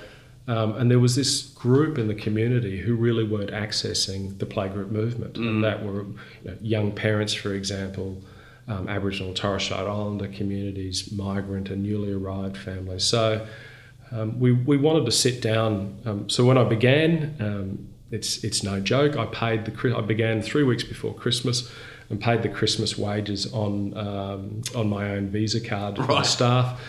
Um, 0.49 0.75
and 0.75 0.89
there 0.89 0.99
was 0.99 1.15
this 1.15 1.41
group 1.41 1.97
in 1.97 2.07
the 2.07 2.15
community 2.15 2.79
who 2.79 2.95
really 2.95 3.23
weren't 3.23 3.51
accessing 3.51 4.37
the 4.39 4.45
playgroup 4.45 4.91
movement, 4.91 5.37
and 5.37 5.63
that 5.63 5.85
were 5.85 6.03
you 6.03 6.15
know, 6.45 6.57
young 6.61 6.91
parents, 6.93 7.33
for 7.33 7.53
example, 7.53 8.21
um, 8.69 8.87
Aboriginal 8.89 9.29
and 9.29 9.37
Torres 9.37 9.63
Strait 9.63 9.79
Islander 9.81 10.27
communities, 10.27 11.11
migrant 11.11 11.69
and 11.69 11.83
newly 11.83 12.11
arrived 12.13 12.57
families. 12.57 13.03
So 13.03 13.45
um, 14.11 14.39
we, 14.39 14.51
we 14.51 14.77
wanted 14.77 15.05
to 15.05 15.11
sit 15.11 15.41
down. 15.41 15.99
Um, 16.05 16.29
so 16.29 16.45
when 16.45 16.57
I 16.57 16.63
began, 16.63 17.35
um, 17.39 17.87
it's 18.11 18.43
it's 18.43 18.63
no 18.63 18.79
joke. 18.79 19.17
I 19.17 19.25
paid 19.25 19.65
the 19.65 19.95
I 19.97 20.01
began 20.01 20.41
three 20.41 20.63
weeks 20.63 20.83
before 20.83 21.13
Christmas, 21.13 21.69
and 22.09 22.19
paid 22.21 22.41
the 22.41 22.49
Christmas 22.49 22.97
wages 22.97 23.51
on 23.53 23.97
um, 23.97 24.61
on 24.75 24.89
my 24.89 25.09
own 25.11 25.27
Visa 25.27 25.59
card 25.59 25.97
for 25.97 26.07
the 26.07 26.23
staff 26.23 26.79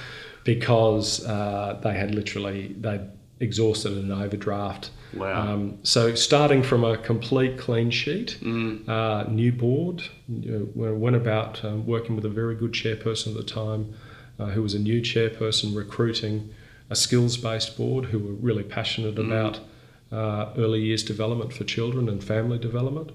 because 0.44 1.24
uh, 1.26 1.78
they 1.83 1.94
had 1.94 2.14
literally 2.14 2.74
they 2.81 3.00
exhausted 3.40 3.92
an 3.92 4.11
overdraft. 4.12 4.90
Wow. 5.14 5.52
Um, 5.54 5.78
so 5.85 6.14
starting 6.14 6.62
from 6.62 6.85
a 6.85 6.96
complete 6.98 7.59
clean 7.59 7.90
sheet, 7.90 8.37
Mm. 8.42 8.88
uh, 8.88 9.24
new 9.31 9.52
board, 9.52 10.02
you 10.28 10.70
know, 10.74 10.94
went 10.94 11.16
about 11.16 11.64
um, 11.64 11.87
working 11.87 12.14
with 12.14 12.24
a 12.24 12.28
very 12.28 12.54
good 12.54 12.72
chairperson 12.72 13.28
at 13.28 13.35
the 13.35 13.42
time, 13.42 13.94
uh, 14.38 14.46
who 14.46 14.62
was 14.62 14.74
a 14.74 14.78
new 14.78 15.00
chairperson, 15.00 15.74
recruiting 15.74 16.50
a 16.90 16.96
skills-based 16.96 17.77
board 17.77 18.07
who 18.07 18.18
were 18.18 18.33
really 18.33 18.62
passionate 18.62 19.16
Mm. 19.16 19.27
about 19.27 19.61
uh, 20.11 20.53
early 20.57 20.81
years 20.81 21.03
development 21.03 21.53
for 21.53 21.64
children 21.64 22.09
and 22.09 22.24
family 22.24 22.59
development. 22.59 23.11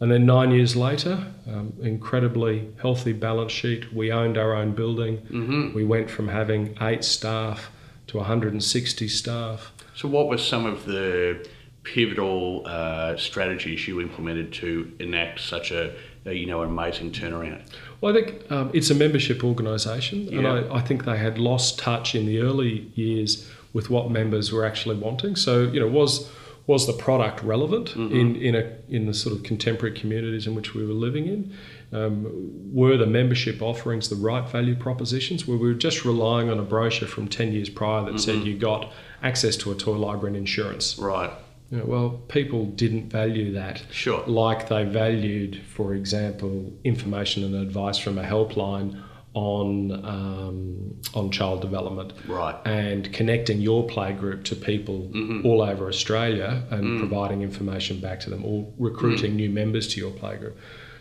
And 0.00 0.10
then 0.10 0.26
nine 0.26 0.50
years 0.50 0.74
later, 0.74 1.32
um, 1.46 1.72
incredibly 1.80 2.68
healthy 2.82 3.12
balance 3.12 3.52
sheet. 3.52 3.92
We 3.94 4.10
owned 4.10 4.36
our 4.36 4.52
own 4.54 4.72
building. 4.72 5.18
Mm-hmm. 5.30 5.74
We 5.74 5.84
went 5.84 6.10
from 6.10 6.28
having 6.28 6.76
eight 6.80 7.04
staff 7.04 7.70
to 8.08 8.16
160 8.16 9.08
staff. 9.08 9.72
So, 9.94 10.08
what 10.08 10.26
were 10.28 10.38
some 10.38 10.66
of 10.66 10.84
the 10.84 11.46
pivotal 11.84 12.62
uh, 12.66 13.16
strategies 13.16 13.86
you 13.86 14.00
implemented 14.00 14.52
to 14.54 14.90
enact 14.98 15.40
such 15.40 15.70
a, 15.70 15.94
a 16.26 16.32
you 16.32 16.46
know 16.46 16.62
amazing 16.62 17.12
turnaround? 17.12 17.62
Well, 18.04 18.14
I 18.14 18.22
think 18.22 18.52
um, 18.52 18.70
it's 18.74 18.90
a 18.90 18.94
membership 18.94 19.42
organisation, 19.42 20.28
and 20.28 20.46
I, 20.46 20.74
I 20.74 20.82
think 20.82 21.06
they 21.06 21.16
had 21.16 21.38
lost 21.38 21.78
touch 21.78 22.14
in 22.14 22.26
the 22.26 22.40
early 22.40 22.90
years 22.94 23.50
with 23.72 23.88
what 23.88 24.10
members 24.10 24.52
were 24.52 24.66
actually 24.66 24.96
wanting. 24.96 25.36
So, 25.36 25.62
you 25.62 25.80
know, 25.80 25.88
was 25.88 26.30
was 26.66 26.86
the 26.86 26.92
product 26.92 27.42
relevant 27.42 27.96
in 27.96 28.36
in 28.36 28.54
a 28.56 28.76
in 28.90 29.06
the 29.06 29.14
sort 29.14 29.34
of 29.34 29.42
contemporary 29.42 29.98
communities 29.98 30.46
in 30.46 30.54
which 30.54 30.74
we 30.74 30.86
were 30.86 30.92
living 30.92 31.28
in? 31.28 31.56
Um, 31.94 32.74
were 32.74 32.98
the 32.98 33.06
membership 33.06 33.62
offerings 33.62 34.10
the 34.10 34.16
right 34.16 34.46
value 34.46 34.76
propositions? 34.76 35.46
Were 35.46 35.56
we 35.56 35.74
just 35.74 36.04
relying 36.04 36.50
on 36.50 36.58
a 36.58 36.62
brochure 36.62 37.08
from 37.08 37.26
ten 37.26 37.52
years 37.52 37.70
prior 37.70 38.04
that 38.04 38.20
said 38.20 38.44
you 38.44 38.58
got 38.58 38.92
access 39.22 39.56
to 39.56 39.72
a 39.72 39.74
toy 39.74 39.96
library 39.96 40.28
and 40.28 40.36
insurance. 40.36 40.98
Right. 40.98 41.30
You 41.70 41.78
know, 41.78 41.84
well, 41.86 42.10
people 42.28 42.66
didn't 42.66 43.10
value 43.10 43.52
that 43.54 43.82
Sure. 43.90 44.22
like 44.26 44.68
they 44.68 44.84
valued, 44.84 45.60
for 45.66 45.94
example, 45.94 46.72
information 46.84 47.42
and 47.44 47.54
advice 47.56 47.98
from 47.98 48.18
a 48.18 48.22
helpline 48.22 49.02
on 49.32 49.90
um, 50.04 50.94
on 51.14 51.30
child 51.32 51.60
development 51.60 52.12
Right. 52.28 52.54
and 52.64 53.12
connecting 53.12 53.60
your 53.60 53.84
playgroup 53.86 54.44
to 54.44 54.54
people 54.54 55.10
all 55.44 55.60
over 55.62 55.88
Australia 55.88 56.62
and 56.70 56.98
providing 57.00 57.42
information 57.42 57.98
back 57.98 58.20
to 58.20 58.30
them 58.30 58.44
or 58.44 58.72
recruiting 58.78 59.34
new 59.34 59.50
members 59.50 59.88
to 59.94 60.00
your 60.00 60.12
playgroup. 60.12 60.52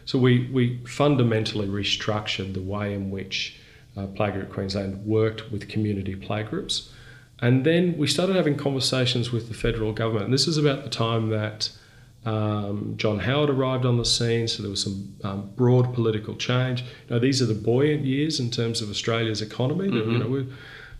So 0.06 0.18
we, 0.18 0.50
we 0.52 0.80
fundamentally 0.86 1.68
restructured 1.68 2.54
the 2.56 2.62
way 2.62 2.94
in 2.94 3.12
which 3.12 3.58
uh, 3.96 4.08
Playgroup 4.08 4.50
Queensland 4.50 5.06
worked 5.06 5.52
with 5.52 5.70
community 5.70 6.16
playgroups. 6.16 6.90
And 7.44 7.66
then 7.66 7.98
we 7.98 8.08
started 8.08 8.38
having 8.38 8.56
conversations 8.56 9.34
with 9.34 9.50
the 9.50 9.54
federal 9.54 9.92
government. 9.92 10.26
And 10.26 10.34
this 10.34 10.48
is 10.48 10.58
about 10.58 10.86
the 10.86 10.90
time 10.90 11.28
that 11.30 11.70
um, 12.26 12.94
John 12.96 13.20
Howard 13.20 13.50
arrived 13.50 13.86
on 13.86 13.98
the 13.98 14.06
scene, 14.06 14.48
so 14.48 14.64
there 14.64 14.70
was 14.70 14.82
some 14.82 15.14
um, 15.26 15.50
broad 15.58 15.94
political 15.94 16.36
change. 16.38 16.84
You 16.84 17.16
know, 17.16 17.20
these 17.20 17.42
are 17.42 17.46
the 17.46 17.54
buoyant 17.70 18.06
years 18.06 18.40
in 18.40 18.50
terms 18.50 18.82
of 18.82 18.90
Australia's 18.90 19.42
economy. 19.42 19.90
That, 19.90 20.06
You 20.14 20.20
know, 20.20 20.28
we, 20.28 20.48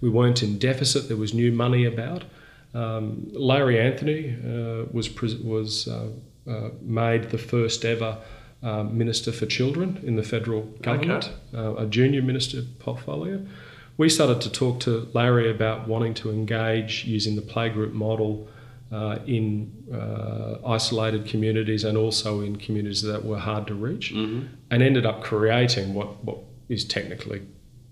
we 0.02 0.10
weren't 0.10 0.44
in 0.44 0.60
deficit. 0.60 1.08
There 1.08 1.16
was 1.16 1.34
new 1.34 1.52
money 1.54 1.86
about. 1.86 2.26
Um, 2.74 3.30
Larry 3.32 3.80
Anthony 3.80 4.36
uh, 4.46 4.86
was 4.92 5.08
was 5.54 5.88
uh, 5.88 6.10
uh, 6.46 6.70
made 6.82 7.30
the 7.30 7.38
first 7.38 7.86
ever 7.86 8.18
uh, 8.62 8.84
minister 8.84 9.32
for 9.32 9.46
children 9.46 10.02
in 10.04 10.18
the 10.18 10.24
federal 10.24 10.64
government, 10.82 11.32
uh, 11.54 11.76
a 11.76 11.86
junior 11.86 12.22
minister 12.22 12.64
portfolio. 12.80 13.46
We 14.04 14.10
started 14.10 14.42
to 14.42 14.52
talk 14.52 14.82
to 14.82 15.08
Larry 15.14 15.50
about 15.50 15.88
wanting 15.88 16.14
to 16.16 16.30
engage 16.30 17.06
using 17.06 17.38
the 17.38 17.42
playgroup 17.42 17.94
model 17.94 18.50
uh, 18.92 19.20
in 19.26 19.72
uh, 19.94 20.58
isolated 20.68 21.26
communities 21.26 21.86
and 21.86 21.98
also 21.98 22.42
in 22.42 22.58
communities 22.58 23.02
that 23.04 23.24
were 23.24 23.40
hard 23.40 23.66
to 23.68 23.74
reach, 23.74 24.12
and 24.12 24.84
ended 24.84 25.06
up 25.06 25.24
creating 25.24 25.94
what, 25.94 26.22
what 26.26 26.40
is 26.68 26.84
technically 26.84 27.44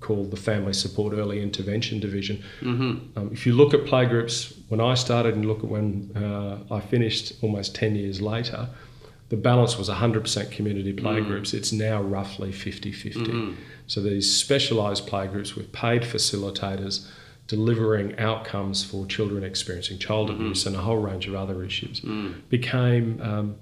called 0.01 0.31
the 0.31 0.37
Family 0.37 0.73
Support 0.73 1.13
Early 1.13 1.41
Intervention 1.41 2.01
Division. 2.01 2.43
Um, 3.15 3.29
if 3.31 3.45
you 3.45 3.53
look 3.53 3.73
at 3.73 3.85
playgroups, 3.85 4.53
when 4.67 4.81
I 4.81 4.95
started 4.95 5.35
and 5.35 5.45
look 5.45 5.59
at 5.59 5.69
when 5.69 6.11
uh, 6.13 6.57
I 6.75 6.81
finished 6.81 7.35
almost 7.41 7.73
10 7.73 7.95
years 7.95 8.21
later, 8.21 8.67
the 9.29 9.37
balance 9.37 9.77
was 9.77 9.87
100% 9.87 10.51
community 10.51 10.91
playgroups. 10.91 11.53
It's 11.53 11.71
now 11.71 12.01
roughly 12.01 12.51
50 12.51 12.91
50. 12.91 13.55
So 13.91 14.01
these 14.01 14.33
specialised 14.33 15.05
playgroups 15.05 15.55
with 15.55 15.73
paid 15.73 16.03
facilitators 16.03 17.05
delivering 17.47 18.17
outcomes 18.17 18.85
for 18.85 19.05
children 19.05 19.43
experiencing 19.43 19.97
child 19.99 20.29
abuse 20.29 20.65
and 20.65 20.77
a 20.77 20.79
whole 20.79 20.99
range 20.99 21.27
of 21.27 21.35
other 21.35 21.61
issues 21.61 21.99
became. 22.47 23.21
Um, 23.21 23.55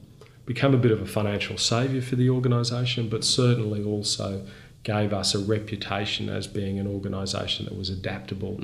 become 0.45 0.73
a 0.73 0.77
bit 0.77 0.91
of 0.91 0.99
a 0.99 1.05
financial 1.05 1.59
saviour 1.59 2.01
for 2.01 2.15
the 2.15 2.27
organisation, 2.27 3.07
but 3.07 3.23
certainly 3.23 3.83
also 3.83 4.43
gave 4.81 5.13
us 5.13 5.35
a 5.35 5.39
reputation 5.39 6.27
as 6.27 6.47
being 6.47 6.79
an 6.79 6.87
organisation 6.87 7.65
that 7.65 7.77
was 7.77 7.89
adaptable 7.91 8.55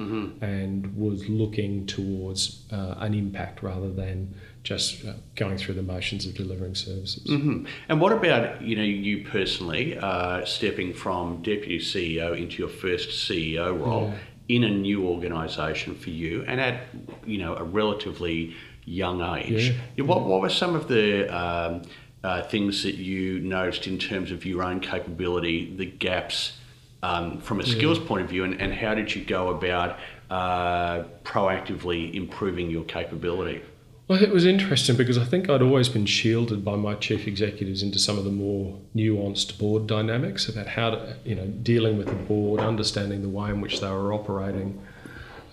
and 0.41 0.97
was 0.97 1.30
looking 1.30 1.86
towards 1.86 2.63
uh, 2.71 2.95
an 2.99 3.13
impact 3.13 3.62
rather 3.62 3.91
than 3.91 4.34
just 4.65 5.06
uh, 5.06 5.13
going 5.36 5.58
through 5.58 5.75
the 5.75 5.84
motions 5.84 6.25
of 6.25 6.34
delivering 6.34 6.75
services. 6.75 7.23
Mm-hmm. 7.28 7.65
And 7.88 8.01
what 8.01 8.12
about 8.12 8.62
you 8.62 8.75
know 8.75 8.84
you 8.84 9.23
personally 9.23 9.97
uh, 9.97 10.43
stepping 10.43 10.93
from 10.93 11.41
deputy 11.41 11.80
CEO 11.80 12.38
into 12.38 12.58
your 12.58 12.67
first 12.67 13.10
CEO 13.10 13.80
role 13.80 14.13
in 14.49 14.63
a 14.63 14.69
new 14.69 15.08
organisation 15.08 15.95
for 15.95 16.10
you, 16.10 16.43
and 16.47 16.60
at 16.60 16.88
you 17.25 17.38
know 17.38 17.56
a 17.56 17.63
relatively 17.63 18.56
young 18.84 19.21
age? 19.21 19.75
Yeah. 19.95 20.04
What 20.04 20.25
what 20.25 20.41
were 20.41 20.49
some 20.49 20.75
of 20.75 20.88
the 20.88 21.28
um, 21.30 21.84
uh, 22.23 22.41
things 22.41 22.82
that 22.84 22.95
you 22.95 23.39
noticed 23.39 23.86
in 23.86 23.99
terms 23.99 24.32
of 24.32 24.45
your 24.45 24.63
own 24.63 24.80
capability, 24.80 25.75
the 25.75 25.86
gaps 25.86 26.58
um, 27.04 27.39
from 27.39 27.60
a 27.60 27.65
skills 27.65 27.99
point 27.99 28.23
of 28.23 28.30
view, 28.30 28.43
and, 28.43 28.60
and 28.60 28.73
how 28.73 28.95
did 28.95 29.13
you 29.13 29.23
go 29.23 29.49
about 29.49 29.99
uh, 30.32 31.04
proactively 31.23 32.15
improving 32.15 32.71
your 32.71 32.84
capability? 32.86 33.62
Well, 34.08 34.22
it 34.22 34.30
was 34.30 34.46
interesting 34.46 34.96
because 34.96 35.18
I 35.18 35.24
think 35.24 35.50
I'd 35.50 35.63
always 35.63 35.89
been 35.89 36.06
shielded 36.06 36.63
by 36.63 36.76
my 36.76 36.94
chief 36.94 37.28
executives 37.28 37.82
into 37.82 37.98
some 37.98 38.20
of 38.20 38.24
the 38.24 38.30
more 38.30 38.78
nuanced 38.96 39.58
board 39.58 39.88
dynamics 39.88 40.48
about 40.48 40.68
how 40.68 40.91
to, 40.91 41.15
you 41.26 41.34
know, 41.34 41.48
dealing 41.48 41.98
with 41.98 42.08
the 42.08 42.13
board, 42.13 42.60
understanding 42.60 43.24
the 43.24 43.30
way 43.30 43.50
in 43.50 43.62
which 43.62 43.82
they 43.82 43.89
were 43.89 44.13
operating. 44.13 44.80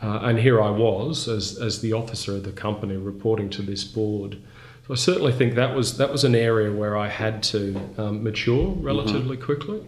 Uh, 0.02 0.18
and 0.24 0.38
here 0.38 0.60
I 0.60 0.68
was 0.68 1.28
as, 1.28 1.58
as 1.58 1.80
the 1.80 1.94
officer 1.94 2.32
of 2.36 2.44
the 2.44 2.52
company 2.52 2.96
reporting 2.96 3.48
to 3.50 3.62
this 3.62 3.84
board. 3.84 4.36
So 4.86 4.92
I 4.92 4.96
certainly 4.96 5.32
think 5.32 5.54
that 5.54 5.74
was 5.74 5.96
that 5.96 6.12
was 6.12 6.24
an 6.24 6.34
area 6.34 6.70
where 6.70 6.96
I 6.96 7.08
had 7.08 7.42
to 7.44 7.80
um, 7.96 8.22
mature 8.22 8.72
relatively 8.72 9.36
quickly, 9.36 9.80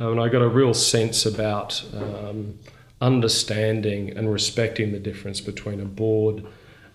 um, 0.00 0.12
and 0.12 0.20
I 0.20 0.28
got 0.28 0.42
a 0.42 0.48
real 0.48 0.74
sense 0.74 1.24
about 1.24 1.82
um, 1.94 2.58
understanding 3.00 4.10
and 4.10 4.30
respecting 4.30 4.92
the 4.92 4.98
difference 4.98 5.40
between 5.40 5.80
a 5.80 5.84
board 5.84 6.44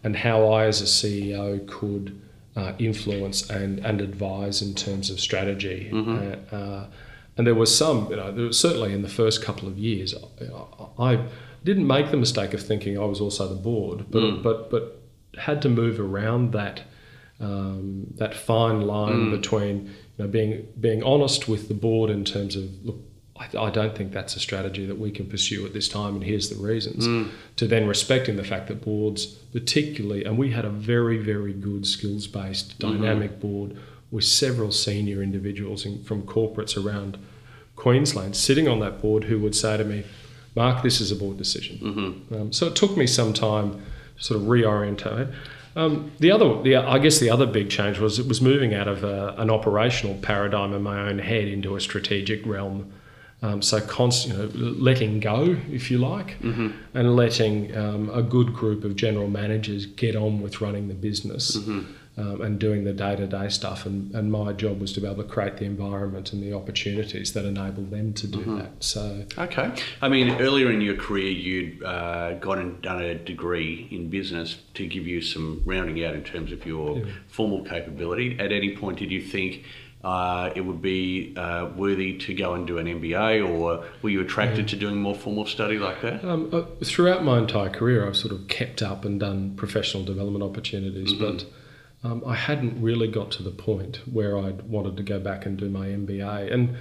and 0.03 0.15
how 0.15 0.45
I, 0.51 0.65
as 0.65 0.81
a 0.81 0.85
CEO, 0.85 1.65
could 1.67 2.19
uh, 2.55 2.73
influence 2.79 3.49
and, 3.49 3.79
and 3.79 4.01
advise 4.01 4.62
in 4.62 4.73
terms 4.75 5.09
of 5.09 5.19
strategy. 5.19 5.89
Uh, 6.51 6.55
uh, 6.55 6.88
and 7.38 7.47
there 7.47 7.55
was 7.55 7.75
some, 7.75 8.09
you 8.09 8.17
know, 8.17 8.31
there 8.31 8.45
was 8.45 8.59
certainly 8.59 8.93
in 8.93 9.01
the 9.01 9.09
first 9.09 9.41
couple 9.41 9.67
of 9.67 9.77
years, 9.77 10.13
I, 10.97 11.03
I 11.13 11.25
didn't 11.63 11.88
make 11.88 12.12
the 12.12 12.17
mistake 12.17 12.53
of 12.53 12.62
thinking 12.62 12.97
I 12.97 13.05
was 13.05 13.21
also 13.21 13.47
the 13.47 13.55
board, 13.55 14.05
but 14.09 14.19
but 14.43 14.69
but 14.71 15.01
had 15.38 15.62
to 15.62 15.69
move 15.69 15.99
around 15.99 16.51
that 16.53 16.81
um, 17.39 18.07
that 18.17 18.33
fine 18.35 18.81
line 18.81 19.31
between 19.31 19.85
you 20.17 20.25
know, 20.25 20.27
being 20.27 20.67
being 20.79 21.03
honest 21.03 21.47
with 21.47 21.67
the 21.67 21.73
board 21.73 22.09
in 22.09 22.25
terms 22.25 22.55
of 22.55 22.63
look, 22.85 22.97
I, 23.39 23.47
I 23.58 23.69
don't 23.69 23.95
think 23.95 24.12
that's 24.12 24.36
a 24.36 24.39
strategy 24.39 24.86
that 24.86 24.99
we 24.99 25.12
can 25.12 25.25
pursue 25.28 25.65
at 25.65 25.73
this 25.73 25.88
time, 25.88 26.15
and 26.15 26.23
here's 26.23 26.49
the 26.49 26.62
reasons. 26.62 27.08
To 27.58 27.67
then 27.67 27.88
respecting 27.88 28.36
the 28.36 28.43
fact 28.43 28.67
that 28.67 28.84
boards, 28.84 29.25
particularly, 29.25 30.25
and 30.25 30.38
we 30.38 30.52
had 30.52 30.65
a 30.65 30.69
very 30.69 31.17
very 31.17 31.54
good 31.54 31.86
skills 31.88 32.28
based 32.28 32.78
dynamic 32.80 33.39
board 33.39 33.78
with 34.12 34.25
several 34.25 34.71
senior 34.71 35.21
individuals 35.23 35.86
in, 35.86 36.04
from 36.04 36.23
corporates 36.23 36.75
around 36.84 37.17
Queensland 37.75 38.36
sitting 38.36 38.67
on 38.67 38.80
that 38.80 39.02
board 39.02 39.25
who 39.25 39.39
would 39.39 39.56
say 39.56 39.78
to 39.78 39.84
me, 39.84 40.04
Mark, 40.56 40.82
this 40.84 40.99
is 40.99 41.12
a 41.12 41.15
board 41.15 41.38
decision. 41.38 41.78
Um, 42.36 42.52
so 42.52 42.67
it 42.67 42.75
took 42.75 42.97
me 42.97 43.08
some 43.08 43.34
time 43.34 43.82
to 44.17 44.23
sort 44.23 44.41
of 44.41 44.47
reorientate. 44.47 45.32
Um, 45.75 46.12
the 46.19 46.32
other, 46.32 46.62
the, 46.62 46.75
I 46.75 46.97
guess, 46.99 47.19
the 47.19 47.30
other 47.30 47.45
big 47.45 47.69
change 47.69 47.99
was 47.99 48.17
it 48.19 48.28
was 48.28 48.41
moving 48.41 48.73
out 48.73 48.88
of 48.88 49.04
a, 49.04 49.36
an 49.38 49.49
operational 49.52 50.15
paradigm 50.15 50.73
in 50.73 50.82
my 50.82 50.99
own 51.08 51.19
head 51.19 51.47
into 51.47 51.75
a 51.75 51.80
strategic 51.82 52.45
realm. 52.45 52.91
Um, 53.41 53.62
so, 53.62 53.80
const, 53.80 54.28
you 54.28 54.34
know, 54.34 54.49
letting 54.54 55.21
go, 55.21 55.56
if 55.71 55.89
you 55.89 55.97
like, 55.97 56.36
and 56.41 57.15
letting 57.15 57.75
um, 57.75 58.10
a 58.10 58.21
good 58.21 58.54
group 58.54 58.84
of 58.84 58.97
general 58.97 59.30
managers 59.30 59.86
get 59.86 60.15
on 60.17 60.41
with 60.41 60.60
running 60.60 60.89
the 60.89 60.93
business 60.93 61.56
um, 62.17 62.41
and 62.41 62.60
doing 62.60 62.84
the 62.84 62.91
day 62.91 63.15
to 63.15 63.28
day 63.28 63.47
stuff. 63.47 63.86
And, 63.86 64.13
and 64.13 64.30
my 64.30 64.52
job 64.52 64.82
was 64.82 64.91
to 64.93 64.99
be 64.99 65.08
able 65.08 65.23
to 65.23 65.30
create 65.30 65.56
the 65.56 65.63
environment 65.63 66.34
and 66.34 66.43
the 66.43 66.54
opportunities 66.54 67.32
that 67.32 67.45
enable 67.45 67.84
them 67.84 68.12
to 68.15 68.28
do 68.28 68.43
that. 68.58 68.71
So, 68.84 69.23
Okay. 69.38 69.71
I 70.02 70.10
mean, 70.10 70.32
earlier 70.41 70.69
in 70.69 70.82
your 70.82 70.97
career, 70.97 71.32
you'd 71.32 71.82
uh, 71.82 72.34
gone 72.39 72.60
and 72.60 72.82
done 72.82 73.02
a 73.02 73.15
degree 73.15 73.88
in 73.89 74.10
business 74.10 74.58
to 74.73 74.86
give 74.86 75.08
you 75.08 75.21
some 75.21 75.62
rounding 75.65 76.04
out 76.04 76.13
in 76.13 76.23
terms 76.25 76.52
of 76.52 76.65
your 76.65 77.04
formal 77.30 77.63
capability. 77.63 78.38
At 78.38 78.52
any 78.52 78.75
point, 78.75 78.99
did 78.99 79.12
you 79.12 79.21
think 79.21 79.63
uh, 80.03 80.51
it 80.55 80.62
would 80.62 80.81
be 80.81 81.33
uh, 81.35 81.69
worthy 81.75 82.17
to 82.17 82.33
go 82.33 82.53
and 82.53 82.65
do 82.65 82.77
an 82.77 82.85
MBA, 82.85 83.47
or 83.47 83.85
were 84.01 84.09
you 84.09 84.21
attracted 84.21 84.67
to 84.69 84.77
doing 84.77 84.97
more 84.97 85.15
formal 85.15 85.45
study 85.45 85.77
like 85.77 86.01
that? 86.01 86.23
Um, 86.23 86.49
uh, 86.53 86.63
throughout 86.83 87.23
my 87.23 87.38
entire 87.38 87.69
career, 87.69 88.07
I've 88.07 88.15
sort 88.15 88.33
of 88.33 88.47
kept 88.47 88.81
up 88.81 89.03
and 89.03 89.19
done 89.19 89.55
professional 89.55 90.05
development 90.05 90.43
opportunities, 90.43 91.13
but 91.13 91.45
um, 92.03 92.23
I 92.25 92.35
hadn't 92.35 92.81
really 92.81 93.09
got 93.09 93.31
to 93.31 93.43
the 93.43 93.51
point 93.51 93.97
where 94.09 94.38
I'd 94.38 94.62
wanted 94.63 94.95
to 94.97 95.03
go 95.03 95.19
back 95.19 95.45
and 95.45 95.57
do 95.57 95.69
my 95.69 95.88
MBA. 95.88 96.53
And 96.53 96.77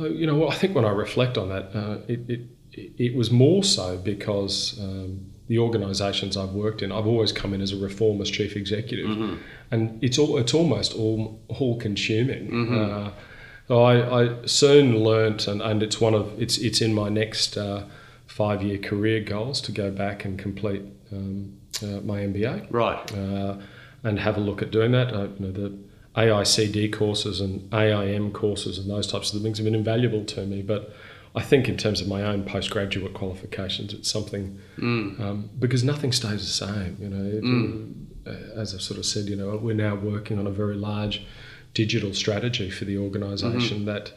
uh, 0.00 0.08
you 0.08 0.26
know, 0.26 0.48
I 0.48 0.54
think 0.54 0.74
when 0.74 0.84
I 0.84 0.90
reflect 0.90 1.38
on 1.38 1.48
that, 1.48 1.76
uh, 1.76 1.98
it, 2.08 2.28
it 2.28 2.40
it 2.74 3.14
was 3.14 3.30
more 3.30 3.62
so 3.62 3.98
because 3.98 4.80
um, 4.80 5.26
the 5.46 5.58
organisations 5.58 6.36
I've 6.36 6.52
worked 6.52 6.82
in, 6.82 6.90
I've 6.90 7.06
always 7.06 7.30
come 7.30 7.52
in 7.52 7.60
as 7.60 7.72
a 7.72 7.76
reformist 7.76 8.32
chief 8.32 8.56
executive, 8.56 9.38
and 9.72 9.98
it's 10.04 10.18
all 10.18 10.38
it's 10.38 10.54
almost 10.54 10.94
all 10.94 11.40
all 11.48 11.76
consuming. 11.78 12.44
Uh, 12.78 13.10
so 13.68 13.82
I, 13.82 14.22
I 14.22 14.46
soon 14.46 15.02
learnt, 15.02 15.46
and, 15.48 15.60
and 15.62 15.82
it's 15.82 16.00
one 16.00 16.14
of 16.14 16.24
it's 16.40 16.58
it's 16.58 16.80
in 16.80 16.92
my 16.94 17.08
next 17.08 17.56
uh, 17.56 17.84
five 18.26 18.62
year 18.62 18.78
career 18.78 19.20
goals 19.20 19.60
to 19.62 19.72
go 19.72 19.90
back 19.90 20.24
and 20.24 20.38
complete 20.38 20.82
um, 21.12 21.56
uh, 21.82 22.00
my 22.04 22.18
MBA 22.20 22.66
Right. 22.70 23.12
uh, 23.16 23.56
and 24.04 24.18
have 24.20 24.36
a 24.36 24.40
look 24.40 24.62
at 24.62 24.70
doing 24.70 24.92
that. 24.92 25.12
Uh, 25.14 25.28
you 25.38 25.46
know, 25.46 25.52
the 25.52 25.78
AICD 26.16 26.92
courses 26.92 27.40
and 27.40 27.72
AIM 27.72 28.32
courses 28.32 28.78
and 28.78 28.90
those 28.90 29.06
types 29.06 29.32
of 29.32 29.42
things 29.42 29.58
have 29.58 29.64
been 29.64 29.74
invaluable 29.74 30.24
to 30.24 30.44
me. 30.46 30.60
But 30.62 30.92
I 31.34 31.40
think 31.40 31.68
in 31.68 31.76
terms 31.78 32.00
of 32.02 32.08
my 32.08 32.22
own 32.22 32.44
postgraduate 32.44 33.14
qualifications, 33.14 33.94
it's 33.94 34.10
something 34.10 34.58
um, 34.78 35.48
because 35.58 35.82
nothing 35.82 36.12
stays 36.12 36.40
the 36.42 36.66
same. 36.66 36.96
You 37.00 37.08
know, 37.08 37.38
uh, 37.38 38.01
as 38.26 38.74
I've 38.74 38.82
sort 38.82 38.98
of 38.98 39.06
said, 39.06 39.26
you 39.26 39.36
know, 39.36 39.56
we're 39.56 39.74
now 39.74 39.94
working 39.94 40.38
on 40.38 40.46
a 40.46 40.50
very 40.50 40.74
large 40.76 41.24
digital 41.74 42.12
strategy 42.14 42.70
for 42.70 42.84
the 42.84 42.98
organisation 42.98 43.84
that. 43.86 44.12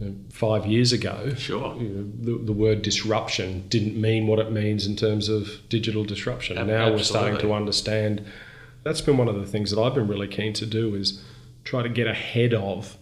You 0.00 0.04
know, 0.04 0.14
five 0.30 0.64
years 0.64 0.92
ago, 0.92 1.34
Sure. 1.34 1.74
you 1.76 1.88
know, 1.88 2.38
the, 2.38 2.44
the 2.44 2.52
word 2.52 2.82
disruption 2.82 3.66
didn't 3.68 4.00
mean 4.00 4.28
what 4.28 4.38
it 4.38 4.52
means 4.52 4.86
in 4.86 4.94
terms 4.94 5.28
of 5.28 5.68
digital 5.68 6.04
disruption. 6.04 6.56
Ab- 6.56 6.68
now 6.68 6.92
we're 6.92 7.02
starting 7.02 7.36
to 7.40 7.52
understand. 7.52 8.24
That's 8.84 9.00
been 9.00 9.16
one 9.16 9.26
of 9.26 9.34
the 9.34 9.44
things 9.44 9.72
that 9.72 9.80
I've 9.80 9.94
been 9.96 10.06
really 10.06 10.28
keen 10.28 10.52
to 10.52 10.66
do 10.66 10.94
is 10.94 11.20
try 11.64 11.82
to 11.82 11.88
get 11.88 12.06
ahead 12.06 12.54
of 12.54 12.96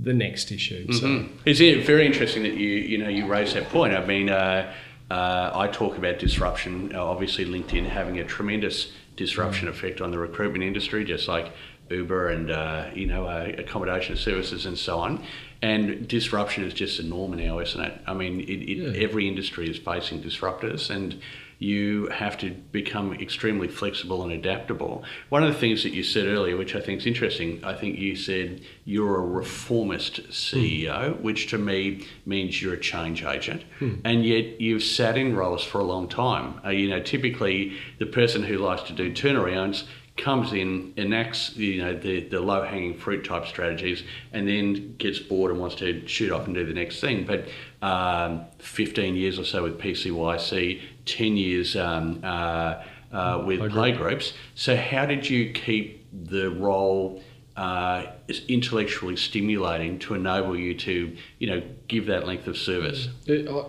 the 0.00 0.12
next 0.12 0.50
issue. 0.50 0.90
So 0.92 1.26
It's 1.44 1.60
very 1.86 2.06
interesting 2.06 2.42
that 2.42 2.54
you 2.54 2.70
you 2.70 2.98
know 2.98 3.08
you 3.08 3.26
raise 3.26 3.54
that 3.54 3.68
point. 3.68 3.94
I 3.94 4.04
mean, 4.04 4.28
uh, 4.28 4.74
uh, 5.12 5.52
I 5.54 5.68
talk 5.68 5.96
about 5.96 6.18
disruption. 6.18 6.92
Uh, 6.92 7.04
obviously, 7.04 7.44
LinkedIn 7.44 7.86
having 7.86 8.18
a 8.18 8.24
tremendous 8.24 8.90
disruption 9.16 9.68
effect 9.68 10.00
on 10.00 10.10
the 10.10 10.18
recruitment 10.18 10.64
industry, 10.64 11.04
just 11.04 11.28
like 11.28 11.52
Uber 11.90 12.28
and 12.28 12.50
uh, 12.50 12.86
you 12.94 13.06
know 13.06 13.26
uh, 13.26 13.52
accommodation 13.58 14.16
services 14.16 14.66
and 14.66 14.78
so 14.78 14.98
on. 14.98 15.22
And 15.60 16.08
disruption 16.08 16.64
is 16.64 16.74
just 16.74 16.98
a 16.98 17.04
norm 17.04 17.36
now, 17.36 17.60
isn't 17.60 17.80
it? 17.80 18.00
I 18.06 18.14
mean, 18.14 18.40
it, 18.40 18.44
it, 18.50 18.78
Yeah. 18.78 19.02
every 19.04 19.28
industry 19.28 19.70
is 19.70 19.78
facing 19.78 20.22
disruptors, 20.22 20.90
and 20.90 21.20
you 21.62 22.08
have 22.08 22.36
to 22.36 22.50
become 22.50 23.14
extremely 23.14 23.68
flexible 23.68 24.24
and 24.24 24.32
adaptable. 24.32 25.04
One 25.28 25.44
of 25.44 25.52
the 25.52 25.58
things 25.58 25.84
that 25.84 25.92
you 25.92 26.02
said 26.02 26.26
earlier, 26.26 26.56
which 26.56 26.74
I 26.74 26.80
think 26.80 27.00
is 27.00 27.06
interesting, 27.06 27.64
I 27.64 27.74
think 27.74 27.98
you 27.98 28.16
said 28.16 28.62
you're 28.84 29.16
a 29.16 29.26
reformist 29.26 30.28
CEO, 30.30 31.20
which 31.20 31.48
to 31.50 31.58
me 31.58 32.06
means 32.26 32.60
you're 32.60 32.74
a 32.74 32.80
change 32.80 33.24
agent, 33.24 33.62
and 34.04 34.26
yet 34.26 34.60
you've 34.60 34.82
sat 34.82 35.16
in 35.16 35.36
roles 35.36 35.62
for 35.62 35.78
a 35.78 35.84
long 35.84 36.08
time. 36.08 36.60
Uh, 36.64 36.70
you 36.70 36.90
know, 36.90 37.00
typically 37.00 37.76
the 38.00 38.06
person 38.06 38.42
who 38.42 38.58
likes 38.58 38.82
to 38.82 38.92
do 38.92 39.12
turnarounds 39.12 39.84
comes 40.16 40.52
in, 40.52 40.92
enacts 40.96 41.56
you 41.56 41.82
know 41.82 41.96
the, 41.96 42.20
the 42.28 42.40
low 42.40 42.62
hanging 42.62 42.94
fruit 42.94 43.24
type 43.24 43.46
strategies, 43.46 44.02
and 44.32 44.46
then 44.46 44.94
gets 44.96 45.18
bored 45.18 45.50
and 45.50 45.60
wants 45.60 45.76
to 45.76 46.06
shoot 46.06 46.30
off 46.30 46.46
and 46.46 46.54
do 46.54 46.66
the 46.66 46.74
next 46.74 47.00
thing. 47.00 47.24
But 47.24 47.48
um, 47.82 48.44
15 48.58 49.16
years 49.16 49.38
or 49.38 49.44
so 49.44 49.62
with 49.62 49.78
PCYC, 49.78 50.80
10 51.06 51.36
years 51.36 51.76
um, 51.76 52.20
uh, 52.22 52.82
uh, 53.12 53.42
with 53.46 53.60
Playgroup. 53.60 53.98
playgroups. 53.98 54.32
So 54.54 54.76
how 54.76 55.06
did 55.06 55.28
you 55.28 55.52
keep 55.52 56.06
the 56.12 56.50
role? 56.50 57.22
Uh, 57.54 58.10
intellectually 58.48 59.14
stimulating 59.14 59.98
to 59.98 60.14
enable 60.14 60.56
you 60.56 60.72
to, 60.72 61.14
you 61.38 61.46
know, 61.46 61.62
give 61.86 62.06
that 62.06 62.26
length 62.26 62.46
of 62.46 62.56
service. 62.56 63.10
It, 63.26 63.46
uh, 63.46 63.64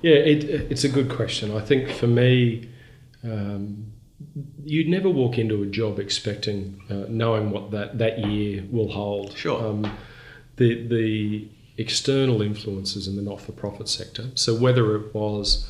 yeah, 0.00 0.14
it, 0.14 0.44
it's 0.44 0.84
a 0.84 0.88
good 0.88 1.10
question. 1.10 1.54
I 1.54 1.60
think 1.60 1.90
for 1.90 2.06
me, 2.06 2.70
um, 3.22 3.92
you'd 4.64 4.88
never 4.88 5.10
walk 5.10 5.38
into 5.38 5.62
a 5.62 5.66
job 5.66 5.98
expecting 5.98 6.80
uh, 6.88 7.10
knowing 7.10 7.50
what 7.50 7.70
that, 7.72 7.98
that 7.98 8.20
year 8.20 8.64
will 8.70 8.90
hold. 8.90 9.36
Sure. 9.36 9.62
Um, 9.66 9.98
the 10.56 10.86
the 10.88 11.48
external 11.78 12.42
influences 12.42 13.08
in 13.08 13.16
the 13.16 13.22
not 13.22 13.40
for 13.40 13.52
profit 13.52 13.88
sector. 13.88 14.30
So, 14.34 14.54
whether 14.54 14.96
it 14.96 15.14
was 15.14 15.69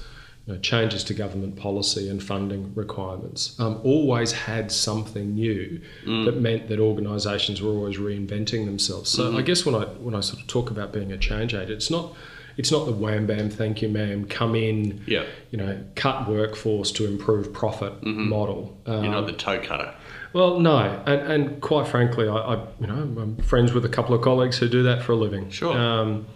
you 0.51 0.57
know, 0.57 0.61
changes 0.62 1.05
to 1.05 1.14
government 1.14 1.55
policy 1.55 2.09
and 2.09 2.22
funding 2.22 2.74
requirements, 2.74 3.59
um, 3.61 3.80
always 3.84 4.32
had 4.32 4.72
something 4.72 5.34
new 5.34 5.80
mm. 6.05 6.24
that 6.24 6.40
meant 6.40 6.68
that 6.68 6.80
organisations 6.80 7.62
were 7.62 7.70
always 7.70 7.98
reinventing 7.98 8.64
themselves. 8.64 9.11
So, 9.11 9.24
mm-hmm. 9.24 9.36
I 9.36 9.42
guess 9.42 9.64
when 9.64 9.76
I 9.76 9.84
when 9.84 10.14
I 10.14 10.20
sort 10.20 10.40
of 10.42 10.48
talk 10.48 10.70
about 10.70 10.92
being 10.92 11.12
a 11.12 11.18
change 11.18 11.55
agent, 11.55 11.70
it's 11.70 11.90
not 11.90 12.16
it's 12.57 12.72
not 12.72 12.86
the 12.86 12.92
wham 12.92 13.26
bam, 13.26 13.48
thank 13.48 13.80
you, 13.80 13.88
ma'am, 13.88 14.26
come 14.26 14.57
in, 14.57 15.03
yeah. 15.07 15.24
you 15.53 15.57
know, 15.57 15.82
cut 15.94 16.28
workforce 16.28 16.90
to 16.92 17.07
improve 17.07 17.53
profit 17.53 17.92
mm-hmm. 18.01 18.28
model. 18.28 18.76
Um, 18.86 19.05
You're 19.05 19.12
not 19.12 19.26
the 19.26 19.32
toe 19.32 19.61
cutter. 19.61 19.94
Well, 20.32 20.59
no, 20.59 20.78
and, 21.07 21.32
and 21.32 21.62
quite 21.62 21.86
frankly, 21.86 22.28
I, 22.28 22.36
I, 22.36 22.55
you 22.80 22.86
know 22.88 22.94
I'm 22.94 23.36
friends 23.36 23.72
with 23.72 23.84
a 23.84 23.88
couple 23.88 24.16
of 24.16 24.22
colleagues 24.22 24.59
who 24.59 24.68
do 24.68 24.82
that 24.82 25.03
for 25.05 25.12
a 25.12 25.16
living. 25.16 25.51
Sure. 25.51 25.76
Um, 25.76 26.26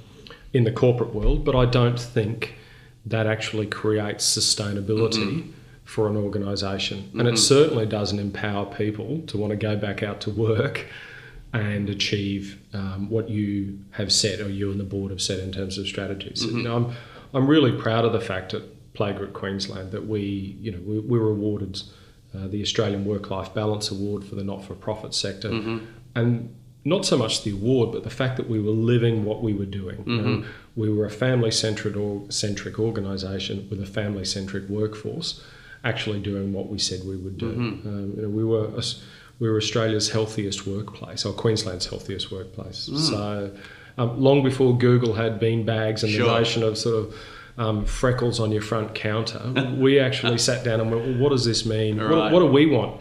in 0.53 0.63
the 0.63 0.71
corporate 0.71 1.13
world, 1.13 1.45
but 1.45 1.57
I 1.57 1.65
don't 1.65 1.99
think 1.99 2.55
that 3.07 3.27
actually 3.27 3.67
creates 3.67 4.25
sustainability 4.25 5.43
mm-hmm. 5.43 5.51
for 5.85 6.09
an 6.09 6.17
organisation, 6.17 6.99
mm-hmm. 6.99 7.21
and 7.21 7.29
it 7.29 7.33
mm-hmm. 7.33 7.41
certainly 7.41 7.87
doesn't 7.87 8.19
empower 8.19 8.67
people 8.67 9.23
to 9.27 9.37
want 9.37 9.51
to 9.51 9.57
go 9.57 9.77
back 9.77 10.03
out 10.03 10.21
to 10.23 10.31
work 10.31 10.87
and 11.53 11.89
achieve 11.89 12.61
um, 12.73 13.09
what 13.09 13.31
you 13.31 13.79
have 13.93 14.13
set 14.13 14.41
or 14.41 14.49
you 14.49 14.73
and 14.73 14.81
the 14.81 14.85
board 14.85 15.11
have 15.11 15.23
set 15.23 15.39
in 15.39 15.53
terms 15.53 15.79
of 15.79 15.87
strategies. 15.87 16.45
Mm-hmm. 16.45 16.59
You 16.59 16.63
know, 16.65 16.77
I'm 16.77 16.93
I'm 17.33 17.47
really 17.47 17.73
proud 17.73 18.05
of 18.05 18.13
the 18.13 18.21
fact 18.21 18.55
at 18.55 18.63
Playgroup 18.95 19.33
Queensland 19.33 19.93
that 19.93 20.07
we 20.07 20.57
you 20.61 20.73
know 20.73 20.81
we, 20.85 20.99
we 21.01 21.19
were 21.19 21.31
awarded 21.31 21.83
uh, 22.35 22.49
the 22.49 22.63
Australian 22.63 23.05
Work 23.05 23.31
Life 23.31 23.55
Balance 23.55 23.91
Award 23.91 24.25
for 24.25 24.35
the 24.35 24.45
not 24.45 24.65
for 24.65 24.75
profit 24.75 25.15
sector. 25.15 25.51
Mm-hmm. 25.51 25.85
And 26.17 26.55
not 26.85 27.07
so 27.07 27.17
much 27.17 27.45
the 27.45 27.53
award, 27.53 27.93
but 27.93 28.05
the 28.05 28.11
fact 28.11 28.37
that 28.37 28.49
we 28.49 28.61
were 28.61 28.71
living 28.71 29.25
what 29.25 29.43
we 29.43 29.55
were 29.55 29.65
doing. 29.65 30.05
Mm-hmm. 30.05 30.49
We 30.77 30.93
were 30.93 31.07
a 31.07 31.11
family 31.11 31.51
centric 31.51 31.97
organisation 32.79 33.67
with 33.71 33.81
a 33.81 33.87
family 33.87 34.25
centric 34.25 34.69
workforce, 34.69 35.43
actually 35.83 36.21
doing 36.21 36.53
what 36.53 36.69
we 36.69 36.79
said 36.79 37.01
we 37.07 37.17
would 37.17 37.39
do. 37.39 37.53
Mm-hmm. 37.53 37.89
Um, 37.89 38.13
you 38.17 38.23
know, 38.23 38.29
we 38.29 38.45
were 38.45 38.71
we 39.41 39.49
were 39.49 39.57
Australia's 39.57 40.11
healthiest 40.11 40.67
workplace, 40.67 41.25
or 41.25 41.33
Queensland's 41.33 41.87
healthiest 41.87 42.31
workplace. 42.31 42.89
Mm. 42.89 42.99
So 42.99 43.57
um, 43.99 44.21
long 44.21 44.43
before 44.43 44.77
Google 44.77 45.15
had 45.15 45.41
bean 45.41 45.65
bags 45.65 46.03
and 46.03 46.13
sure. 46.13 46.27
the 46.27 46.39
notion 46.39 46.63
of 46.63 46.77
sort 46.77 47.07
of 47.07 47.15
um, 47.57 47.85
freckles 47.85 48.41
on 48.41 48.53
your 48.53 48.63
front 48.63 48.95
counter. 48.95 49.41
we 49.77 49.99
actually 50.01 50.39
sat 50.39 50.65
down 50.65 50.81
and 50.81 50.91
went, 50.91 51.05
well, 51.05 51.19
what 51.19 51.29
does 51.31 51.45
this 51.45 51.65
mean? 51.65 51.99
Right. 51.99 52.11
What, 52.11 52.33
what, 52.33 52.41
do 52.41 52.47
we 52.47 52.67
want? 52.67 53.01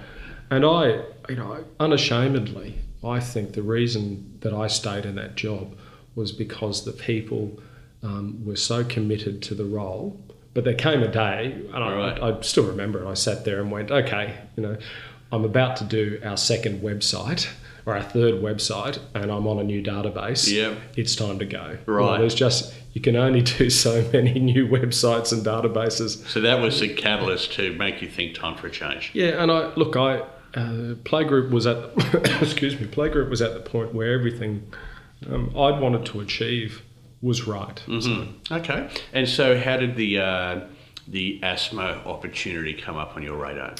And 0.49 0.65
I, 0.65 1.01
you 1.29 1.35
know, 1.35 1.63
unashamedly, 1.79 2.77
I 3.05 3.19
think 3.19 3.53
the 3.53 3.61
reason 3.61 4.37
that 4.41 4.53
I 4.53 4.67
stayed 4.67 5.05
in 5.05 5.15
that 5.15 5.35
job 5.35 5.77
was 6.15 6.31
because 6.31 6.85
the 6.85 6.91
people 6.91 7.59
um, 8.01 8.45
were 8.45 8.55
so 8.55 8.83
committed 8.83 9.41
to 9.43 9.55
the 9.55 9.65
role. 9.65 10.19
But 10.53 10.65
there 10.65 10.75
came 10.75 11.01
a 11.01 11.07
day, 11.07 11.51
and 11.73 11.83
I, 11.83 11.95
right. 11.95 12.21
I, 12.21 12.37
I 12.37 12.41
still 12.41 12.67
remember 12.67 13.03
it. 13.03 13.09
I 13.09 13.15
sat 13.15 13.43
there 13.43 13.59
and 13.59 13.71
went, 13.71 13.89
okay, 13.89 14.37
you 14.55 14.61
know, 14.61 14.77
I'm 15.31 15.43
about 15.43 15.77
to 15.77 15.83
do 15.83 16.21
our 16.23 16.37
second 16.37 16.83
website 16.83 17.49
or 17.85 17.95
our 17.95 18.03
third 18.03 18.35
website 18.35 18.99
and 19.13 19.31
I'm 19.31 19.47
on 19.47 19.59
a 19.59 19.63
new 19.63 19.83
database, 19.83 20.49
yep. 20.51 20.77
it's 20.95 21.15
time 21.15 21.39
to 21.39 21.45
go. 21.45 21.77
Right. 21.85 22.05
Well, 22.05 22.19
there's 22.19 22.35
just 22.35 22.73
you 22.93 23.01
can 23.01 23.15
only 23.15 23.41
do 23.57 23.69
so 23.69 24.07
many 24.13 24.33
new 24.39 24.67
websites 24.67 25.33
and 25.33 25.45
databases. 25.45 26.25
So 26.27 26.41
that 26.41 26.61
was 26.61 26.79
the 26.79 26.93
catalyst 26.93 27.53
to 27.53 27.73
make 27.73 28.01
you 28.01 28.09
think 28.09 28.35
time 28.35 28.55
for 28.55 28.67
a 28.67 28.71
change. 28.71 29.11
Yeah, 29.13 29.41
and 29.41 29.51
I 29.51 29.73
look, 29.75 29.95
I 29.95 30.23
uh, 30.55 30.95
Playgroup 31.03 31.49
was 31.49 31.65
at 31.65 31.91
excuse 32.41 32.79
me, 32.79 32.87
Playgroup 32.87 33.29
was 33.29 33.41
at 33.41 33.53
the 33.53 33.59
point 33.59 33.93
where 33.93 34.13
everything 34.13 34.71
um, 35.29 35.49
I'd 35.57 35.79
wanted 35.79 36.05
to 36.07 36.19
achieve 36.19 36.83
was 37.21 37.47
right. 37.47 37.81
Mm-hmm. 37.87 38.31
So. 38.47 38.55
Okay, 38.55 38.89
and 39.13 39.27
so 39.27 39.59
how 39.59 39.77
did 39.77 39.95
the 39.95 40.19
uh, 40.19 40.59
the 41.07 41.39
asthma 41.41 42.01
opportunity 42.05 42.73
come 42.73 42.97
up 42.97 43.15
on 43.15 43.23
your 43.23 43.37
radar? 43.37 43.75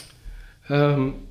Um, 0.70 1.28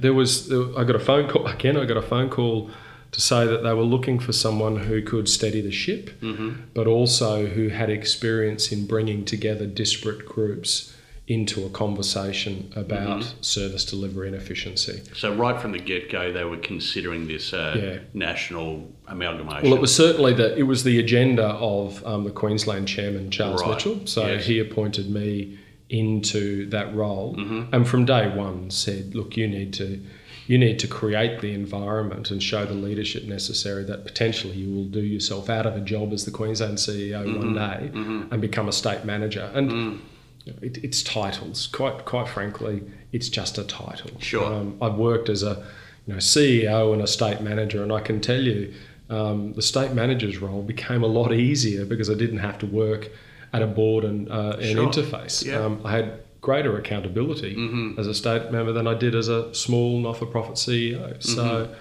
there 0.00 0.14
was 0.14 0.50
I 0.52 0.84
got 0.84 0.96
a 0.96 1.00
phone 1.00 1.28
call 1.28 1.46
again. 1.46 1.76
I 1.76 1.84
got 1.84 1.96
a 1.96 2.02
phone 2.02 2.28
call 2.28 2.70
to 3.12 3.20
say 3.20 3.46
that 3.46 3.62
they 3.62 3.74
were 3.74 3.82
looking 3.82 4.18
for 4.18 4.32
someone 4.32 4.76
who 4.76 5.02
could 5.02 5.28
steady 5.28 5.60
the 5.60 5.70
ship, 5.70 6.18
mm-hmm. 6.20 6.62
but 6.72 6.86
also 6.86 7.46
who 7.46 7.68
had 7.68 7.90
experience 7.90 8.72
in 8.72 8.86
bringing 8.86 9.24
together 9.24 9.66
disparate 9.66 10.24
groups 10.24 10.91
into 11.28 11.64
a 11.64 11.70
conversation 11.70 12.72
about 12.74 13.20
mm-hmm. 13.20 13.42
service 13.42 13.84
delivery 13.84 14.26
and 14.26 14.36
efficiency. 14.36 15.02
So 15.14 15.32
right 15.32 15.60
from 15.60 15.70
the 15.70 15.78
get 15.78 16.10
go, 16.10 16.32
they 16.32 16.44
were 16.44 16.56
considering 16.56 17.28
this 17.28 17.52
uh, 17.52 17.76
yeah. 17.78 17.98
national 18.12 18.92
amalgamation. 19.06 19.70
Well, 19.70 19.78
it 19.78 19.80
was 19.80 19.94
certainly 19.94 20.34
that 20.34 20.58
it 20.58 20.64
was 20.64 20.82
the 20.82 20.98
agenda 20.98 21.46
of 21.46 22.04
um, 22.04 22.24
the 22.24 22.32
Queensland 22.32 22.88
chairman 22.88 23.30
Charles 23.30 23.62
right. 23.62 23.70
Mitchell. 23.70 24.04
So 24.06 24.26
yes. 24.26 24.44
he 24.46 24.58
appointed 24.58 25.10
me 25.10 25.58
into 25.88 26.68
that 26.70 26.92
role, 26.94 27.36
mm-hmm. 27.36 27.72
and 27.72 27.86
from 27.86 28.04
day 28.04 28.34
one 28.34 28.70
said, 28.70 29.14
"Look, 29.14 29.36
you 29.36 29.46
need 29.46 29.72
to." 29.74 30.00
You 30.48 30.58
need 30.58 30.80
to 30.80 30.88
create 30.88 31.40
the 31.40 31.54
environment 31.54 32.32
and 32.32 32.42
show 32.42 32.66
the 32.66 32.74
leadership 32.74 33.24
necessary 33.24 33.84
that 33.84 34.04
potentially 34.04 34.54
you 34.54 34.74
will 34.74 34.86
do 34.86 35.00
yourself 35.00 35.48
out 35.48 35.66
of 35.66 35.76
a 35.76 35.80
job 35.80 36.12
as 36.12 36.24
the 36.24 36.32
Queensland 36.32 36.78
CEO 36.78 37.24
mm-hmm. 37.24 37.38
one 37.38 37.54
day 37.54 37.90
mm-hmm. 37.94 38.32
and 38.32 38.42
become 38.42 38.68
a 38.68 38.72
state 38.72 39.04
manager. 39.04 39.48
And 39.54 39.70
mm. 39.70 40.00
It, 40.46 40.78
it's 40.82 41.02
titles. 41.02 41.66
Quite 41.68 42.04
quite 42.04 42.28
frankly, 42.28 42.82
it's 43.12 43.28
just 43.28 43.58
a 43.58 43.64
title. 43.64 44.10
Sure. 44.20 44.44
Um, 44.44 44.78
I've 44.80 44.94
worked 44.94 45.28
as 45.28 45.42
a 45.42 45.64
you 46.06 46.14
know 46.14 46.18
CEO 46.18 46.92
and 46.92 47.02
a 47.02 47.06
state 47.06 47.40
manager, 47.40 47.82
and 47.82 47.92
I 47.92 48.00
can 48.00 48.20
tell 48.20 48.40
you, 48.40 48.74
um, 49.10 49.52
the 49.54 49.62
state 49.62 49.92
manager's 49.92 50.38
role 50.38 50.62
became 50.62 51.02
a 51.02 51.06
lot 51.06 51.32
easier 51.32 51.84
because 51.84 52.10
I 52.10 52.14
didn't 52.14 52.38
have 52.38 52.58
to 52.58 52.66
work 52.66 53.10
at 53.52 53.62
a 53.62 53.66
board 53.66 54.04
and 54.04 54.30
uh, 54.30 54.56
an 54.58 54.74
sure. 54.74 54.88
interface. 54.88 55.44
Yeah. 55.44 55.56
Um, 55.56 55.80
I 55.84 55.92
had 55.92 56.20
greater 56.40 56.76
accountability 56.76 57.54
mm-hmm. 57.54 57.98
as 57.98 58.06
a 58.06 58.14
state 58.14 58.50
member 58.50 58.72
than 58.72 58.86
I 58.86 58.94
did 58.94 59.14
as 59.14 59.28
a 59.28 59.54
small 59.54 60.00
not-for-profit 60.00 60.56
CEO. 60.56 61.16
Mm-hmm. 61.16 61.20
So, 61.20 61.74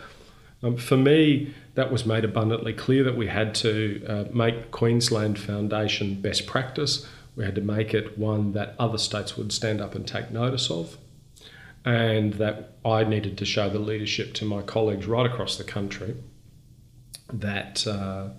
um, 0.64 0.78
for 0.78 0.98
me, 0.98 1.54
that 1.74 1.92
was 1.92 2.06
made 2.06 2.24
abundantly 2.24 2.74
clear 2.74 3.04
that 3.04 3.18
we 3.18 3.28
had 3.28 3.56
to 3.56 4.06
uh, 4.08 4.24
make 4.32 4.72
Queensland 4.72 5.40
Foundation 5.40 6.22
best 6.22 6.46
practice. 6.46 7.08
We 7.36 7.46
had 7.46 7.56
to 7.56 7.62
make 7.62 7.94
it 7.94 8.18
one 8.18 8.54
that 8.54 8.76
other 8.78 8.98
states 8.98 9.38
would 9.38 9.52
stand 9.52 9.82
up 9.82 9.96
and 9.96 10.08
take 10.08 10.32
notice 10.32 10.70
of, 10.70 10.98
and 11.86 12.34
that 12.36 12.74
I 12.86 13.04
needed 13.04 13.38
to 13.38 13.46
show 13.46 13.70
the 13.70 13.80
leadership 13.80 14.34
to 14.36 14.46
my 14.46 14.62
colleagues 14.62 15.06
right 15.08 15.26
across 15.26 15.58
the 15.58 15.64
country 15.64 16.16
that 17.32 17.88
uh, 17.88 18.30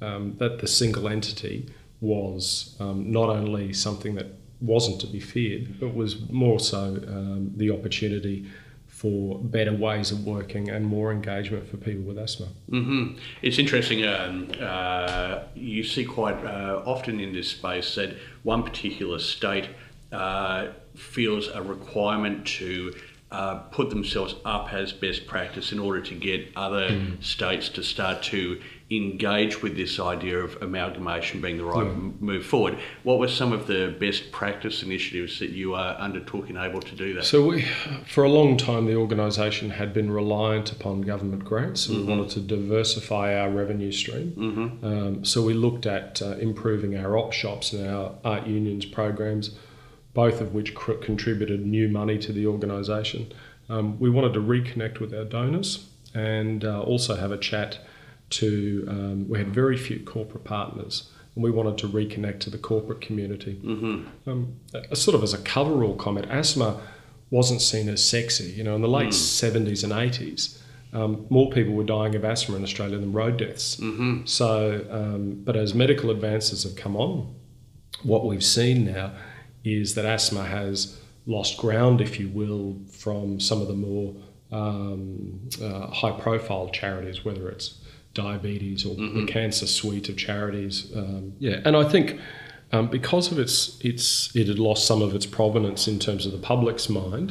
um, 0.00 0.36
that 0.38 0.60
the 0.60 0.68
single 0.68 1.08
entity 1.08 1.68
was 2.00 2.76
um, 2.78 3.10
not 3.10 3.28
only 3.28 3.72
something 3.72 4.14
that 4.14 4.26
wasn't 4.60 5.00
to 5.00 5.06
be 5.06 5.20
feared, 5.20 5.80
but 5.80 5.94
was 5.94 6.28
more 6.30 6.60
so 6.60 6.96
um, 7.08 7.52
the 7.56 7.70
opportunity 7.70 8.48
for 8.98 9.38
better 9.38 9.72
ways 9.72 10.10
of 10.10 10.26
working 10.26 10.68
and 10.70 10.84
more 10.84 11.12
engagement 11.12 11.68
for 11.68 11.76
people 11.76 12.02
with 12.02 12.18
asthma. 12.18 12.48
Mm-hmm. 12.68 13.16
It's 13.42 13.56
interesting. 13.56 14.04
Um, 14.04 14.50
uh, 14.60 15.44
you 15.54 15.84
see 15.84 16.04
quite 16.04 16.44
uh, 16.44 16.82
often 16.84 17.20
in 17.20 17.32
this 17.32 17.48
space 17.48 17.94
that 17.94 18.16
one 18.42 18.64
particular 18.64 19.20
state 19.20 19.68
uh, 20.10 20.68
feels 20.96 21.46
a 21.46 21.62
requirement 21.62 22.44
to 22.58 22.92
uh, 23.30 23.58
put 23.70 23.90
themselves 23.90 24.34
up 24.44 24.72
as 24.72 24.92
best 24.92 25.28
practice 25.28 25.70
in 25.70 25.78
order 25.78 26.00
to 26.00 26.14
get 26.16 26.48
other 26.56 26.88
mm. 26.90 27.22
states 27.22 27.68
to 27.68 27.84
start 27.84 28.20
to 28.24 28.60
engage 28.90 29.62
with 29.62 29.76
this 29.76 30.00
idea 30.00 30.38
of 30.38 30.62
amalgamation 30.62 31.42
being 31.42 31.58
the 31.58 31.64
right 31.64 31.86
yeah. 31.86 31.92
move 32.20 32.46
forward. 32.46 32.78
What 33.02 33.18
were 33.18 33.28
some 33.28 33.52
of 33.52 33.66
the 33.66 33.94
best 34.00 34.32
practice 34.32 34.82
initiatives 34.82 35.38
that 35.40 35.50
you 35.50 35.74
are 35.74 35.94
undertook 35.96 36.48
and 36.48 36.56
able 36.56 36.80
to 36.80 36.94
do 36.94 37.12
that? 37.14 37.24
So, 37.24 37.48
we, 37.48 37.66
for 38.06 38.24
a 38.24 38.30
long 38.30 38.56
time, 38.56 38.86
the 38.86 38.94
organisation 38.94 39.68
had 39.68 39.92
been 39.92 40.10
reliant 40.10 40.72
upon 40.72 41.02
government 41.02 41.44
grants. 41.44 41.86
Mm-hmm. 41.86 42.00
We 42.00 42.06
wanted 42.06 42.30
to 42.30 42.40
diversify 42.40 43.34
our 43.38 43.50
revenue 43.50 43.92
stream. 43.92 44.32
Mm-hmm. 44.32 44.84
Um, 44.84 45.24
so, 45.24 45.42
we 45.42 45.52
looked 45.52 45.84
at 45.84 46.22
uh, 46.22 46.36
improving 46.36 46.96
our 46.96 47.18
op 47.18 47.34
shops 47.34 47.74
and 47.74 47.86
our 47.86 48.14
art 48.24 48.46
unions 48.46 48.86
programs, 48.86 49.50
both 50.14 50.40
of 50.40 50.54
which 50.54 50.74
cr- 50.74 50.92
contributed 50.92 51.66
new 51.66 51.88
money 51.88 52.16
to 52.20 52.32
the 52.32 52.46
organisation. 52.46 53.32
Um, 53.68 53.98
we 54.00 54.08
wanted 54.08 54.32
to 54.32 54.40
reconnect 54.40 54.98
with 54.98 55.12
our 55.12 55.24
donors 55.24 55.90
and 56.14 56.64
uh, 56.64 56.80
also 56.80 57.16
have 57.16 57.32
a 57.32 57.36
chat 57.36 57.80
to 58.30 58.86
um, 58.88 59.28
we 59.28 59.38
had 59.38 59.48
very 59.48 59.76
few 59.76 60.00
corporate 60.00 60.44
partners 60.44 61.10
and 61.34 61.44
we 61.44 61.50
wanted 61.50 61.78
to 61.78 61.88
reconnect 61.88 62.40
to 62.40 62.50
the 62.50 62.58
corporate 62.58 63.00
community 63.00 63.60
mm-hmm. 63.64 64.30
um, 64.30 64.56
a, 64.90 64.96
sort 64.96 65.14
of 65.14 65.22
as 65.22 65.32
a 65.32 65.38
coverall 65.38 65.94
comment 65.96 66.26
asthma 66.30 66.80
wasn't 67.30 67.60
seen 67.60 67.88
as 67.88 68.04
sexy 68.04 68.50
you 68.50 68.64
know 68.64 68.74
in 68.74 68.82
the 68.82 68.88
late 68.88 69.08
mm. 69.08 69.62
70s 69.62 69.84
and 69.84 69.92
80s 69.92 70.58
um, 70.92 71.26
more 71.28 71.50
people 71.50 71.74
were 71.74 71.84
dying 71.84 72.14
of 72.14 72.24
asthma 72.24 72.56
in 72.56 72.62
Australia 72.62 72.98
than 72.98 73.12
road 73.12 73.36
deaths. 73.36 73.76
Mm-hmm. 73.76 74.24
So, 74.24 74.86
um, 74.90 75.42
but 75.44 75.56
as 75.56 75.74
medical 75.74 76.10
advances 76.10 76.62
have 76.62 76.76
come 76.76 76.96
on, 76.96 77.34
what 78.02 78.24
we've 78.24 78.44
seen 78.44 78.86
now 78.86 79.12
is 79.64 79.94
that 79.96 80.04
asthma 80.04 80.44
has 80.44 80.98
lost 81.26 81.58
ground, 81.58 82.00
if 82.00 82.18
you 82.18 82.28
will, 82.28 82.78
from 82.90 83.38
some 83.38 83.60
of 83.60 83.68
the 83.68 83.74
more 83.74 84.14
um, 84.50 85.40
uh, 85.62 85.88
high 85.88 86.18
profile 86.18 86.70
charities, 86.70 87.24
whether 87.24 87.48
it's 87.50 87.78
diabetes 88.14 88.84
or 88.84 88.94
the 88.96 89.26
cancer 89.26 89.66
suite 89.66 90.08
of 90.08 90.16
charities. 90.16 90.90
Um, 90.94 91.34
yeah, 91.38 91.60
and 91.64 91.76
I 91.76 91.84
think 91.84 92.20
um, 92.72 92.88
because 92.88 93.32
of 93.32 93.38
its 93.38 93.78
its 93.80 94.34
it 94.36 94.48
had 94.48 94.58
lost 94.58 94.86
some 94.86 95.02
of 95.02 95.14
its 95.14 95.26
provenance 95.26 95.88
in 95.88 95.98
terms 95.98 96.26
of 96.26 96.32
the 96.32 96.38
public's 96.38 96.88
mind, 96.88 97.30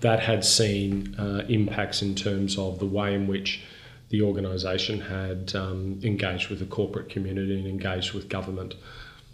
that 0.00 0.20
had 0.20 0.44
seen 0.44 1.14
uh, 1.18 1.44
impacts 1.48 2.02
in 2.02 2.14
terms 2.14 2.56
of 2.56 2.78
the 2.78 2.86
way 2.86 3.14
in 3.14 3.26
which 3.26 3.62
the 4.10 4.22
organisation 4.22 5.00
had 5.00 5.54
um, 5.54 6.00
engaged 6.02 6.48
with 6.48 6.58
the 6.60 6.64
corporate 6.64 7.10
community 7.10 7.58
and 7.58 7.66
engaged 7.66 8.14
with 8.14 8.28
government. 8.28 8.74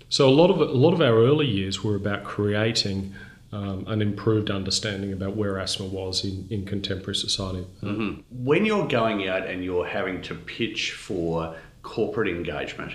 So 0.09 0.29
a 0.29 0.31
lot 0.31 0.51
of 0.51 0.61
a 0.61 0.65
lot 0.65 0.93
of 0.93 1.01
our 1.01 1.17
early 1.17 1.47
years 1.47 1.85
were 1.85 1.97
about 1.97 2.25
creating 2.25 3.15
um, 3.55 3.85
an 3.87 4.03
improved 4.03 4.51
understanding 4.51 5.13
about 5.13 5.37
where 5.37 5.59
asthma 5.59 5.87
was 5.87 6.25
in, 6.25 6.47
in 6.51 6.67
contemporary 6.67 7.15
society. 7.15 7.65
When 8.31 8.67
you're 8.67 8.89
going 8.89 9.29
out 9.29 9.47
and 9.47 9.65
you're 9.65 9.87
having 9.87 10.23
to 10.23 10.35
pitch 10.35 10.91
for 10.93 11.55
corporate 11.83 12.29
engagement, 12.29 12.93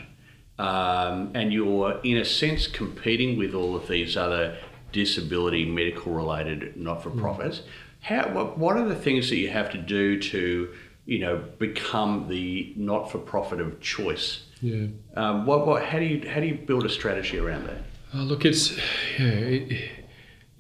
um, 0.58 1.32
and 1.34 1.54
you're 1.54 2.02
in 2.04 2.18
a 2.18 2.26
sense 2.26 2.68
competing 2.68 3.38
with 3.38 3.54
all 3.54 3.74
of 3.74 3.88
these 3.88 4.18
other 4.18 4.58
disability 4.92 5.64
medical 5.64 6.12
related 6.12 6.76
not 6.76 7.02
for 7.02 7.10
profits, 7.12 7.62
how 8.02 8.28
what, 8.34 8.58
what 8.58 8.76
are 8.76 8.88
the 8.88 8.96
things 8.96 9.30
that 9.30 9.38
you 9.38 9.50
have 9.50 9.72
to 9.72 9.78
do 9.78 10.20
to 10.20 10.74
you 11.06 11.20
know 11.20 11.38
become 11.58 12.28
the 12.28 12.74
not 12.76 13.10
for 13.10 13.18
profit 13.20 13.62
of 13.62 13.80
choice? 13.80 14.44
Yeah. 14.62 14.88
Um, 15.16 15.46
what, 15.46 15.66
what, 15.66 15.86
how 15.86 16.00
do 16.00 16.06
you 16.06 16.30
how 16.30 16.42
do 16.42 16.48
you 16.48 16.56
build 16.56 16.86
a 16.86 16.90
strategy 16.90 17.40
around 17.40 17.66
that? 17.68 17.78
Uh, 18.14 18.24
look, 18.24 18.44
it's 18.44 18.76
yeah, 19.18 19.28
it, 19.28 19.99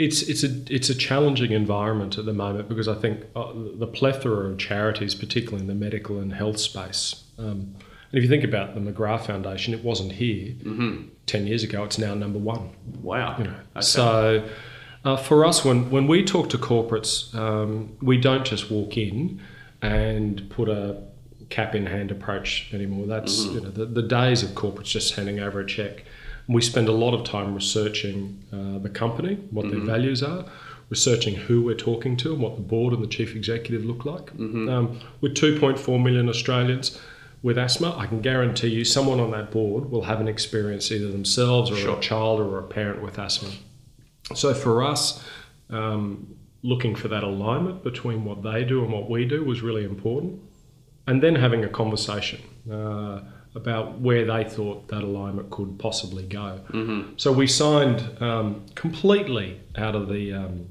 it's 0.05 0.21
it's 0.23 0.43
a 0.43 0.49
it's 0.73 0.89
a 0.89 0.95
challenging 0.95 1.51
environment 1.51 2.17
at 2.17 2.25
the 2.25 2.33
moment 2.33 2.69
because 2.69 2.87
I 2.87 2.95
think 2.95 3.25
uh, 3.35 3.51
the 3.75 3.85
plethora 3.85 4.49
of 4.49 4.57
charities, 4.57 5.13
particularly 5.13 5.61
in 5.61 5.67
the 5.67 5.75
medical 5.75 6.19
and 6.19 6.33
health 6.33 6.57
space. 6.59 7.25
Um, 7.37 7.75
and 8.11 8.17
if 8.17 8.23
you 8.23 8.29
think 8.29 8.43
about 8.45 8.73
the 8.75 8.81
McGrath 8.81 9.25
Foundation, 9.27 9.73
it 9.73 9.83
wasn't 9.83 10.13
here 10.13 10.55
ten 11.25 11.45
years 11.45 11.63
ago. 11.63 11.83
It's 11.83 11.97
now 11.99 12.13
number 12.15 12.39
one. 12.39 12.69
Wow. 13.01 13.37
You 13.37 13.43
know, 13.43 13.55
Okay. 13.75 13.81
so 13.81 14.47
uh, 15.03 15.17
for 15.17 15.45
us, 15.45 15.65
when 15.65 15.91
when 15.91 16.07
we 16.07 16.23
talk 16.23 16.49
to 16.51 16.57
corporates, 16.57 17.35
um, 17.35 17.97
we 18.01 18.17
don't 18.17 18.45
just 18.45 18.71
walk 18.71 18.97
in 18.97 19.41
and 19.81 20.49
put 20.49 20.69
a 20.69 21.03
cap 21.49 21.75
in 21.75 21.85
hand 21.87 22.09
approach 22.11 22.69
anymore. 22.73 23.05
That's 23.05 23.43
you 23.45 23.59
know 23.61 23.69
the, 23.69 23.85
the 23.85 24.03
days 24.03 24.43
of 24.43 24.51
corporates 24.51 24.85
just 24.85 25.15
handing 25.15 25.39
over 25.41 25.59
a 25.59 25.65
check. 25.65 26.05
We 26.55 26.61
spend 26.61 26.87
a 26.89 26.91
lot 27.03 27.13
of 27.13 27.23
time 27.23 27.53
researching 27.53 28.43
uh, 28.51 28.79
the 28.79 28.89
company, 28.89 29.35
what 29.51 29.69
their 29.69 29.79
values 29.95 30.23
are, 30.23 30.45
researching 30.89 31.35
who 31.35 31.61
we're 31.61 31.75
talking 31.89 32.17
to, 32.17 32.33
and 32.33 32.41
what 32.41 32.55
the 32.55 32.63
board 32.63 32.91
and 32.95 33.03
the 33.03 33.07
chief 33.07 33.35
executive 33.35 33.85
look 33.85 34.03
like. 34.03 34.31
Um, 34.31 34.99
with 35.21 35.35
2.4 35.35 36.03
million 36.03 36.27
Australians 36.27 36.99
with 37.43 37.57
asthma, 37.59 37.95
I 37.95 38.07
can 38.07 38.21
guarantee 38.21 38.69
you 38.69 38.83
someone 38.83 39.19
on 39.19 39.29
that 39.31 39.51
board 39.51 39.91
will 39.91 40.01
have 40.11 40.19
an 40.19 40.27
experience 40.27 40.91
either 40.91 41.09
themselves 41.11 41.69
or 41.69 41.75
Sure. 41.75 41.97
a 41.97 42.01
child 42.01 42.39
or 42.39 42.57
a 42.57 42.63
parent 42.63 43.03
with 43.03 43.19
asthma. 43.19 43.51
So 44.33 44.53
for 44.55 44.83
us, 44.83 45.23
um, 45.69 46.35
looking 46.63 46.95
for 46.95 47.09
that 47.09 47.23
alignment 47.23 47.83
between 47.83 48.25
what 48.25 48.41
they 48.41 48.63
do 48.65 48.83
and 48.83 48.91
what 48.91 49.07
we 49.09 49.23
do 49.25 49.43
was 49.43 49.61
really 49.61 49.85
important. 49.85 50.41
And 51.07 51.21
then 51.23 51.35
having 51.35 51.63
a 51.63 51.69
conversation 51.69 52.39
uh, 52.71 53.21
about 53.59 53.99
where 53.99 54.25
they 54.25 54.43
thought 54.55 54.87
that 54.87 55.03
alignment 55.03 55.49
could 55.49 55.77
possibly 55.79 56.23
go. 56.23 56.47
So 57.17 57.31
we 57.31 57.47
signed 57.47 57.99
um, 58.21 58.65
completely 58.75 59.59
out 59.77 59.95
of 59.95 60.07
the 60.07 60.33
um, 60.33 60.67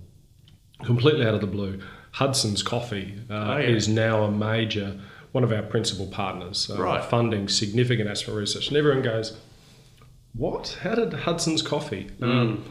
completely 0.85 1.25
out 1.27 1.35
of 1.35 1.41
the 1.41 1.47
blue. 1.59 1.81
Hudson's 2.13 2.63
Coffee 2.63 3.09
uh, 3.31 3.35
Oh, 3.35 3.59
yeah. 3.59 3.69
is 3.77 3.87
now 3.89 4.25
a 4.25 4.31
major 4.31 4.99
one 5.33 5.45
of 5.45 5.53
our 5.53 5.63
principal 5.63 6.07
partners, 6.07 6.71
uh, 6.71 6.83
Right. 6.83 7.05
funding 7.05 7.49
significant 7.49 8.09
asthma 8.09 8.33
research. 8.35 8.69
And 8.69 8.77
everyone 8.77 9.03
goes, 9.03 9.37
"What? 10.35 10.79
How 10.83 10.95
did 10.95 11.13
Hudson's 11.13 11.63
Coffee?" 11.63 12.09
Um, 12.23 12.65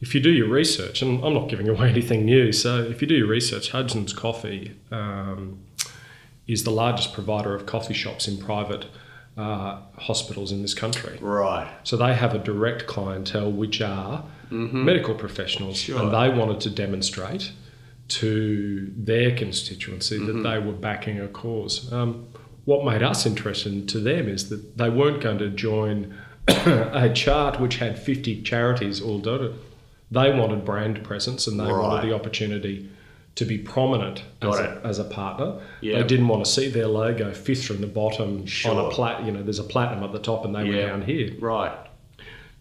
if 0.00 0.14
you 0.14 0.20
do 0.20 0.30
your 0.30 0.48
research, 0.48 1.02
and 1.02 1.22
I'm 1.24 1.34
not 1.34 1.48
giving 1.48 1.68
away 1.74 1.88
anything 1.90 2.24
new, 2.24 2.52
so 2.52 2.82
if 2.82 3.00
you 3.00 3.06
do 3.08 3.14
your 3.14 3.28
research, 3.28 3.70
Hudson's 3.70 4.12
Coffee 4.12 4.72
um, 4.90 5.60
is 6.46 6.64
the 6.64 6.70
largest 6.72 7.12
provider 7.12 7.54
of 7.54 7.64
coffee 7.66 7.94
shops 7.94 8.26
in 8.26 8.36
private 8.38 8.86
uh, 9.36 9.78
hospitals 9.96 10.52
in 10.52 10.62
this 10.62 10.74
country. 10.74 11.18
Right. 11.20 11.70
So 11.84 11.96
they 11.96 12.14
have 12.14 12.34
a 12.34 12.38
direct 12.38 12.86
clientele, 12.86 13.50
which 13.50 13.80
are 13.80 14.24
medical 14.50 15.14
professionals, 15.14 15.76
Sure. 15.78 16.00
and 16.02 16.10
they 16.12 16.28
wanted 16.36 16.60
to 16.62 16.70
demonstrate 16.70 17.52
to 18.08 18.90
their 18.96 19.34
constituency 19.36 20.18
that 20.18 20.42
they 20.42 20.58
were 20.58 20.72
backing 20.72 21.20
a 21.20 21.28
cause. 21.28 21.92
Um, 21.92 22.26
what 22.64 22.84
made 22.84 23.02
us 23.02 23.24
interested 23.26 23.88
to 23.88 24.00
them 24.00 24.28
is 24.28 24.48
that 24.48 24.76
they 24.76 24.90
weren't 24.90 25.22
going 25.22 25.38
to 25.38 25.48
join 25.50 26.12
a 26.48 27.10
chart 27.14 27.60
which 27.60 27.76
had 27.76 27.98
50 27.98 28.42
charities 28.42 29.00
all 29.00 29.18
dotted. 29.20 29.54
They 30.10 30.32
wanted 30.36 30.64
brand 30.64 31.04
presence 31.04 31.46
and 31.46 31.58
they 31.60 31.64
Right. 31.64 31.80
wanted 31.82 32.08
the 32.10 32.14
opportunity 32.14 32.90
to 33.36 33.44
be 33.44 33.56
prominent 33.58 34.22
as 34.42 34.58
a, 34.58 34.80
as 34.84 34.98
a 34.98 35.04
partner. 35.04 35.60
Yeah. 35.80 35.98
They 36.00 36.06
didn't 36.06 36.28
want 36.28 36.44
to 36.44 36.50
see 36.50 36.68
their 36.68 36.86
logo 36.86 37.32
fifth 37.32 37.64
from 37.64 37.80
the 37.80 37.86
bottom 37.86 38.44
on 38.66 38.76
a 38.78 38.90
plat. 38.90 39.24
You 39.24 39.32
know, 39.32 39.42
there's 39.42 39.58
a 39.58 39.64
platinum 39.64 40.04
at 40.04 40.12
the 40.12 40.18
top, 40.18 40.44
and 40.44 40.54
they 40.54 40.64
were 40.68 40.76
down 40.76 41.02
here. 41.02 41.32
Right. 41.40 41.72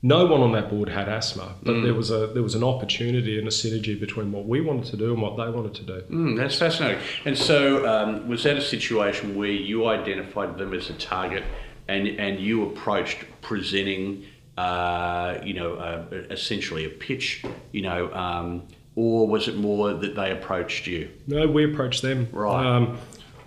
No 0.02 0.26
one 0.28 0.40
on 0.40 0.54
that 0.54 0.70
board 0.70 0.88
had 0.88 1.10
asthma, 1.10 1.56
but 1.62 1.76
Mm. 1.76 1.84
there 1.84 1.94
was 1.94 2.10
a 2.10 2.28
there 2.28 2.42
was 2.44 2.56
an 2.56 2.64
opportunity 2.64 3.38
and 3.38 3.46
a 3.46 3.52
synergy 3.52 4.00
between 4.00 4.32
what 4.32 4.46
we 4.46 4.62
wanted 4.62 4.86
to 4.92 4.96
do 4.96 5.12
and 5.12 5.22
what 5.22 5.36
they 5.36 5.50
wanted 5.52 5.74
to 5.74 5.84
do. 5.84 6.02
Mm, 6.10 6.38
that's 6.38 6.56
fascinating. 6.58 7.00
And 7.26 7.38
so, 7.38 7.86
um, 7.86 8.26
was 8.30 8.44
that 8.44 8.56
a 8.56 8.62
situation 8.62 9.36
where 9.36 9.52
you 9.52 9.88
identified 9.88 10.58
them 10.58 10.74
as 10.74 10.90
a 10.90 10.94
target, 10.94 11.44
and 11.90 12.08
and 12.08 12.40
you 12.40 12.64
approached 12.64 13.26
presenting, 13.42 14.24
uh, 14.58 15.40
you 15.44 15.54
know, 15.54 15.74
uh, 15.74 16.04
essentially 16.30 16.86
a 16.86 16.90
pitch, 16.90 17.44
you 17.74 17.82
know, 17.82 18.10
um, 18.14 18.64
or 19.00 19.28
was 19.28 19.48
it 19.48 19.56
more 19.56 19.94
that 19.94 20.16
they 20.16 20.30
approached 20.30 20.86
you? 20.86 21.10
No, 21.26 21.48
we 21.48 21.64
approached 21.72 22.02
them. 22.02 22.28
Right. 22.34 22.66
Um, 22.66 22.98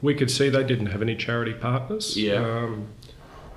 we 0.01 0.15
could 0.15 0.31
see 0.31 0.49
they 0.49 0.65
didn't 0.65 0.87
have 0.87 1.03
any 1.03 1.15
charity 1.15 1.53
partners. 1.53 2.17
Yeah. 2.17 2.37
Um, 2.37 2.89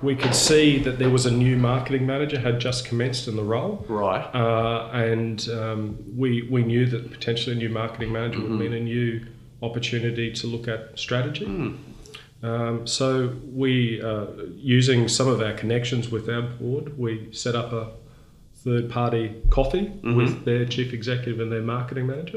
we 0.02 0.14
could 0.14 0.34
see 0.34 0.78
that 0.80 0.98
there 0.98 1.08
was 1.08 1.24
a 1.24 1.30
new 1.30 1.56
marketing 1.56 2.04
manager 2.06 2.38
had 2.38 2.60
just 2.60 2.84
commenced 2.86 3.28
in 3.28 3.36
the 3.36 3.42
role. 3.42 3.82
Right. 3.88 4.24
Uh, 4.34 4.90
and 4.92 5.48
um, 5.48 5.98
we, 6.14 6.42
we 6.50 6.62
knew 6.64 6.84
that 6.84 7.10
potentially 7.10 7.56
a 7.56 7.58
new 7.58 7.70
marketing 7.70 8.12
manager 8.12 8.40
Mm-hmm. 8.40 8.58
would 8.58 8.60
mean 8.60 8.74
a 8.74 8.80
new 8.80 9.26
opportunity 9.62 10.30
to 10.32 10.46
look 10.46 10.68
at 10.68 10.98
strategy. 10.98 11.46
Mm. 11.46 11.78
Um, 12.42 12.86
so 12.86 13.34
we, 13.50 14.02
uh, 14.02 14.26
using 14.54 15.08
some 15.08 15.28
of 15.28 15.40
our 15.40 15.54
connections 15.54 16.10
with 16.10 16.28
our 16.28 16.42
board, 16.42 16.98
we 16.98 17.32
set 17.32 17.54
up 17.54 17.72
a 17.72 17.88
third 18.66 18.90
party 18.90 19.24
coffee 19.50 19.86
Mm-hmm. 19.86 20.16
with 20.16 20.44
their 20.44 20.64
chief 20.66 20.92
executive 20.92 21.38
and 21.40 21.50
their 21.52 21.62
marketing 21.62 22.06
manager 22.08 22.36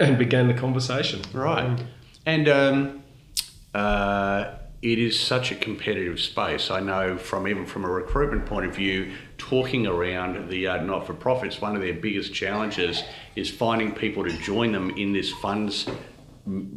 and 0.00 0.18
began 0.18 0.48
the 0.48 0.54
conversation. 0.54 1.20
Right. 1.32 1.64
Um, 1.64 1.76
And 2.26 2.48
um, 2.48 3.02
uh, 3.74 4.40
it 4.82 4.98
is 4.98 5.18
such 5.18 5.52
a 5.52 5.54
competitive 5.54 6.18
space. 6.20 6.70
I 6.70 6.80
know 6.80 7.16
from 7.16 7.46
even 7.46 7.64
from 7.66 7.84
a 7.84 7.88
recruitment 7.88 8.46
point 8.46 8.66
of 8.66 8.74
view, 8.74 9.12
talking 9.38 9.86
around 9.86 10.48
the 10.50 10.66
uh, 10.66 10.82
not-for-profits, 10.82 11.60
one 11.60 11.76
of 11.76 11.82
their 11.82 11.94
biggest 11.94 12.34
challenges 12.34 13.02
is 13.36 13.48
finding 13.50 13.92
people 13.92 14.24
to 14.24 14.32
join 14.50 14.72
them 14.72 14.90
in 15.02 15.12
this 15.12 15.30
funds. 15.30 15.86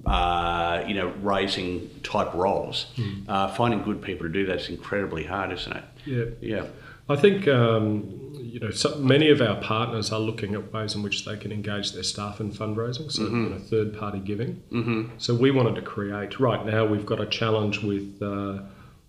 Uh, 0.06 0.84
you 0.88 0.94
know, 0.94 1.08
raising 1.24 1.90
type 2.04 2.32
roles. 2.36 2.86
Uh, 3.28 3.48
finding 3.56 3.82
good 3.82 4.00
people 4.00 4.28
to 4.28 4.32
do 4.32 4.46
that 4.46 4.58
is 4.62 4.70
incredibly 4.70 5.24
hard, 5.24 5.52
isn't 5.52 5.76
it? 5.76 5.84
yeah. 6.06 6.26
Yeah. 6.40 6.66
I 7.08 7.16
think 7.16 7.48
um, 7.48 8.34
you 8.42 8.60
know 8.60 8.72
so 8.72 8.96
many 8.98 9.30
of 9.30 9.42
our 9.42 9.62
partners 9.62 10.12
are 10.12 10.20
looking 10.20 10.56
at 10.56 10.74
ways 10.74 10.96
in 10.96 11.04
which 11.04 11.26
they 11.26 11.38
can 11.38 11.52
engage 11.52 11.92
their 11.92 12.04
staff 12.04 12.40
in 12.40 12.52
fundraising, 12.52 13.12
so 13.12 13.24
you 13.24 13.30
know, 13.50 13.58
third 13.60 13.98
party 13.98 14.20
giving. 14.20 14.62
Mm-hmm. 14.72 15.10
So 15.18 15.36
we 15.36 15.52
wanted 15.52 15.76
to 15.76 15.82
create. 15.82 16.40
Right 16.40 16.66
now, 16.66 16.86
we've 16.86 17.06
got 17.06 17.22
a 17.22 17.26
challenge 17.28 17.84
with 17.84 18.22
uh, 18.22 18.60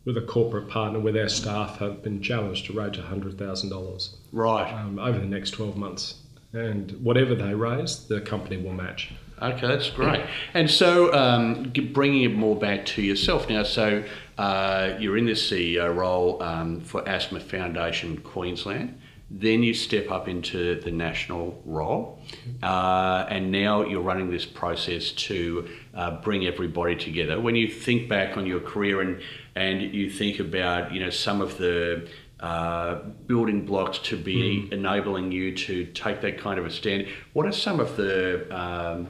with 0.05 0.17
a 0.17 0.23
corporate 0.23 0.69
partner 0.69 1.01
where 1.01 1.13
their 1.13 1.29
staff 1.29 1.79
have 1.79 2.03
been 2.03 2.21
challenged 2.23 2.67
to 2.67 2.73
raise 2.73 2.97
hundred 2.99 3.39
thousand 3.39 3.71
dollars 3.71 4.17
Right. 4.33 4.71
um, 4.73 4.99
over 4.99 5.19
the 5.19 5.27
next 5.27 5.53
twelve 5.53 5.77
months, 5.77 6.17
and 6.53 6.93
whatever 7.03 7.35
they 7.35 7.55
raise, 7.55 8.07
the 8.09 8.21
company 8.21 8.57
will 8.59 8.75
match. 8.75 9.13
Okay, 9.41 9.67
that's 9.67 9.91
great. 9.91 10.25
And 10.55 10.71
so, 10.71 11.13
um, 11.13 11.71
bringing 11.93 12.23
it 12.23 12.35
more 12.35 12.57
back 12.57 12.87
to 12.87 13.03
yourself 13.03 13.51
now. 13.51 13.65
So, 13.65 14.03
uh, 14.39 14.95
you're 14.99 15.19
in 15.19 15.27
this 15.27 15.51
CEO 15.51 15.95
role 15.95 16.43
um, 16.43 16.81
for 16.81 17.07
Asthma 17.07 17.41
Foundation 17.41 18.19
Queensland. 18.19 18.99
Then 19.31 19.63
you 19.63 19.75
step 19.75 20.11
up 20.11 20.29
into 20.29 20.81
the 20.81 20.91
national 20.91 21.61
role, 21.67 22.21
uh, 22.63 23.27
and 23.29 23.51
now 23.51 23.83
you're 23.83 24.01
running 24.01 24.31
this 24.31 24.47
process 24.47 25.11
to 25.13 25.69
uh, 25.95 26.13
bring 26.23 26.47
everybody 26.47 26.95
together. 26.95 27.39
When 27.41 27.57
you 27.57 27.69
think 27.69 28.09
back 28.09 28.37
on 28.37 28.47
your 28.47 28.61
career 28.61 29.01
and 29.01 29.21
and 29.57 29.83
you 29.83 30.11
think 30.11 30.39
about 30.39 30.93
you 30.93 31.01
know 31.01 31.11
some 31.11 31.41
of 31.41 31.59
the 31.59 32.09
uh, 32.39 32.97
building 33.27 33.65
blocks 33.65 33.99
to 33.99 34.17
be 34.17 34.69
enabling 34.71 35.33
you 35.33 35.57
to 35.57 35.87
take 35.87 36.21
that 36.21 36.39
kind 36.39 36.59
of 36.59 36.67
a 36.67 36.71
stand. 36.71 37.09
What 37.33 37.47
are 37.47 37.53
some 37.53 37.81
of 37.81 37.97
the 37.97 38.47
um, 38.55 39.09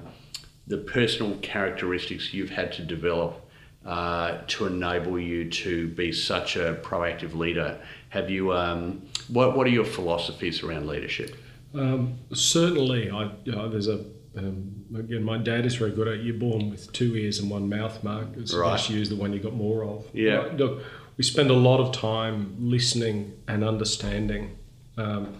the 0.66 0.78
personal 0.78 1.36
characteristics 1.38 2.34
you've 2.34 2.50
had 2.50 2.72
to 2.72 2.82
develop 2.82 3.42
uh, 3.84 4.38
to 4.48 4.66
enable 4.66 5.18
you 5.18 5.48
to 5.48 5.88
be 5.88 6.10
such 6.12 6.56
a 6.56 6.74
proactive 6.82 7.34
leader? 7.34 7.78
Have 8.10 8.30
you? 8.30 8.52
Um, 8.52 9.02
what 9.28 9.56
What 9.56 9.66
are 9.66 9.70
your 9.70 9.84
philosophies 9.84 10.62
around 10.62 10.86
leadership? 10.88 11.36
Um, 11.74 12.18
certainly, 12.32 13.10
I 13.10 13.30
you 13.44 13.52
know, 13.52 13.68
there's 13.68 13.88
a 13.88 14.04
um, 14.36 14.84
again. 14.96 15.22
My 15.22 15.38
dad 15.38 15.66
is 15.66 15.76
very 15.76 15.92
good 15.92 16.08
at 16.08 16.22
you're 16.24 16.34
born 16.34 16.70
with 16.70 16.92
two 16.92 17.14
ears 17.16 17.38
and 17.38 17.50
one 17.50 17.68
mouth. 17.68 18.02
Mark, 18.02 18.28
it's 18.36 18.54
Right. 18.54 18.72
best 18.72 18.90
use 18.90 19.08
the 19.08 19.16
one 19.16 19.32
you 19.32 19.38
got 19.40 19.54
more 19.54 19.84
of. 19.84 20.06
Yeah. 20.12 20.34
Right, 20.36 20.56
Look, 20.56 20.82
we 21.16 21.24
spend 21.24 21.50
a 21.50 21.54
lot 21.54 21.80
of 21.80 21.92
time 21.92 22.56
listening 22.58 23.34
and 23.48 23.62
understanding 23.64 24.56
um, 24.98 25.34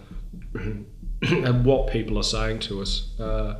and 1.21 1.65
what 1.65 1.87
people 1.91 2.17
are 2.17 2.23
saying 2.23 2.59
to 2.59 2.81
us, 2.81 3.19
uh, 3.19 3.55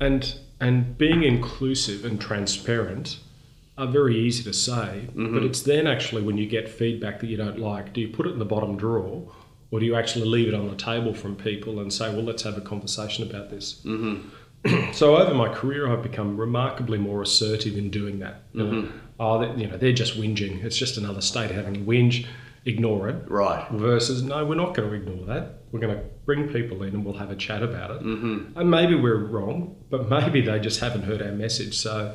and 0.00 0.34
and 0.62 0.96
being 0.96 1.24
inclusive 1.24 2.04
and 2.04 2.20
transparent 2.20 3.18
are 3.76 3.88
very 3.88 4.16
easy 4.16 4.44
to 4.44 4.52
say, 4.52 5.08
but 5.14 5.42
it's 5.42 5.62
then 5.62 5.86
actually 5.86 6.22
when 6.22 6.38
you 6.38 6.46
get 6.46 6.68
feedback 6.68 7.18
that 7.20 7.26
you 7.26 7.36
don't 7.36 7.58
like, 7.58 7.92
do 7.92 8.00
you 8.00 8.08
put 8.08 8.26
it 8.26 8.30
in 8.30 8.38
the 8.38 8.44
bottom 8.44 8.76
drawer, 8.76 9.28
or 9.72 9.80
do 9.80 9.86
you 9.86 9.96
actually 9.96 10.26
leave 10.26 10.46
it 10.46 10.54
on 10.54 10.68
the 10.68 10.76
table 10.76 11.14
from 11.14 11.34
people 11.34 11.80
and 11.80 11.92
say, 11.92 12.14
well, 12.14 12.22
let's 12.22 12.42
have 12.42 12.56
a 12.56 12.60
conversation 12.60 13.28
about 13.28 13.50
this? 13.50 13.80
Mm-hmm. 13.84 14.92
so 14.92 15.16
over 15.16 15.34
my 15.34 15.52
career, 15.52 15.90
I've 15.90 16.02
become 16.02 16.36
remarkably 16.36 16.98
more 16.98 17.22
assertive 17.22 17.76
in 17.76 17.90
doing 17.90 18.20
that. 18.20 18.42
You 18.52 18.64
know, 18.64 18.88
oh, 19.18 19.38
they, 19.40 19.62
you 19.62 19.68
know, 19.68 19.76
they're 19.76 19.92
just 19.92 20.20
whinging. 20.20 20.62
It's 20.62 20.76
just 20.76 20.96
another 20.96 21.22
state 21.22 21.50
having 21.50 21.76
a 21.76 21.80
whinge. 21.80 22.26
Ignore 22.64 23.08
it. 23.08 23.28
Right. 23.28 23.68
Versus, 23.72 24.22
no, 24.22 24.44
we're 24.44 24.54
not 24.54 24.74
going 24.74 24.88
to 24.88 24.94
ignore 24.94 25.26
that. 25.26 25.61
We're 25.72 25.80
going 25.80 25.96
to 25.96 26.04
bring 26.26 26.48
people 26.48 26.82
in 26.82 26.94
and 26.94 27.04
we'll 27.04 27.16
have 27.16 27.30
a 27.30 27.36
chat 27.36 27.62
about 27.62 27.90
it. 27.90 28.02
Mm-hmm. 28.02 28.58
And 28.58 28.70
maybe 28.70 28.94
we're 28.94 29.16
wrong, 29.16 29.74
but 29.90 30.08
maybe 30.08 30.42
they 30.42 30.60
just 30.60 30.80
haven't 30.80 31.02
heard 31.02 31.22
our 31.22 31.32
message. 31.32 31.78
So, 31.78 32.14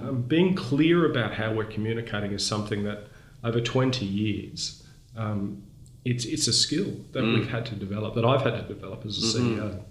um, 0.00 0.22
being 0.22 0.54
clear 0.54 1.10
about 1.10 1.34
how 1.34 1.52
we're 1.52 1.64
communicating 1.64 2.32
is 2.32 2.46
something 2.46 2.84
that 2.84 3.08
over 3.44 3.60
20 3.60 4.06
years, 4.06 4.86
um, 5.16 5.62
it's, 6.04 6.24
it's 6.24 6.46
a 6.48 6.52
skill 6.52 6.92
that 7.12 7.22
we've 7.22 7.48
had 7.48 7.66
to 7.66 7.74
develop, 7.74 8.14
that 8.14 8.24
I've 8.24 8.42
had 8.42 8.54
to 8.54 8.62
develop 8.62 9.04
as 9.04 9.18
a 9.18 9.38
E 9.38 9.40
CEO. 9.40 9.82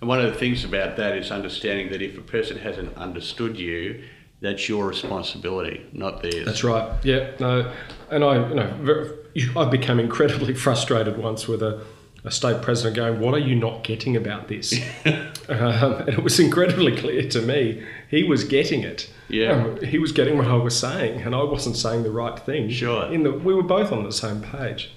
And 0.00 0.08
one 0.08 0.20
of 0.20 0.32
the 0.32 0.38
things 0.38 0.64
about 0.64 0.96
that 0.96 1.16
is 1.16 1.30
understanding 1.30 1.90
that 1.90 2.00
if 2.02 2.16
a 2.16 2.22
person 2.22 2.58
hasn't 2.58 2.96
understood 2.96 3.58
you, 3.58 4.02
that's 4.40 4.68
your 4.68 4.86
responsibility, 4.86 5.86
not 5.92 6.22
theirs. 6.22 6.46
That's 6.46 6.64
right. 6.64 6.92
Yeah. 7.04 7.32
No, 7.38 7.72
and 8.10 8.24
I, 8.24 8.48
you 8.48 8.54
know, 8.54 8.74
ver- 8.80 9.18
I 9.56 9.64
became 9.66 10.00
incredibly 10.00 10.54
frustrated 10.66 11.18
once 11.18 11.46
with 11.46 11.62
a, 11.62 11.84
a 12.24 12.30
state 12.30 12.62
president 12.62 12.96
going, 12.96 13.20
"What 13.20 13.34
are 13.34 13.38
you 13.38 13.54
not 13.54 13.84
getting 13.84 14.16
about 14.16 14.48
this?" 14.48 14.74
um, 15.04 15.94
and 15.94 16.08
it 16.08 16.22
was 16.22 16.38
incredibly 16.38 16.96
clear 16.96 17.28
to 17.28 17.42
me 17.42 17.84
he 18.10 18.24
was 18.24 18.44
getting 18.44 18.82
it. 18.82 19.10
Yeah. 19.28 19.52
Um, 19.52 19.82
he 19.82 19.98
was 19.98 20.12
getting 20.12 20.36
what 20.36 20.46
I 20.46 20.56
was 20.56 20.78
saying, 20.78 21.22
and 21.22 21.34
I 21.34 21.42
wasn't 21.42 21.76
saying 21.76 22.02
the 22.02 22.10
right 22.10 22.38
thing. 22.38 22.68
Sure. 22.70 23.06
In 23.12 23.22
the, 23.22 23.32
we 23.32 23.54
were 23.54 23.62
both 23.62 23.92
on 23.92 24.04
the 24.04 24.12
same 24.12 24.42
page. 24.42 24.92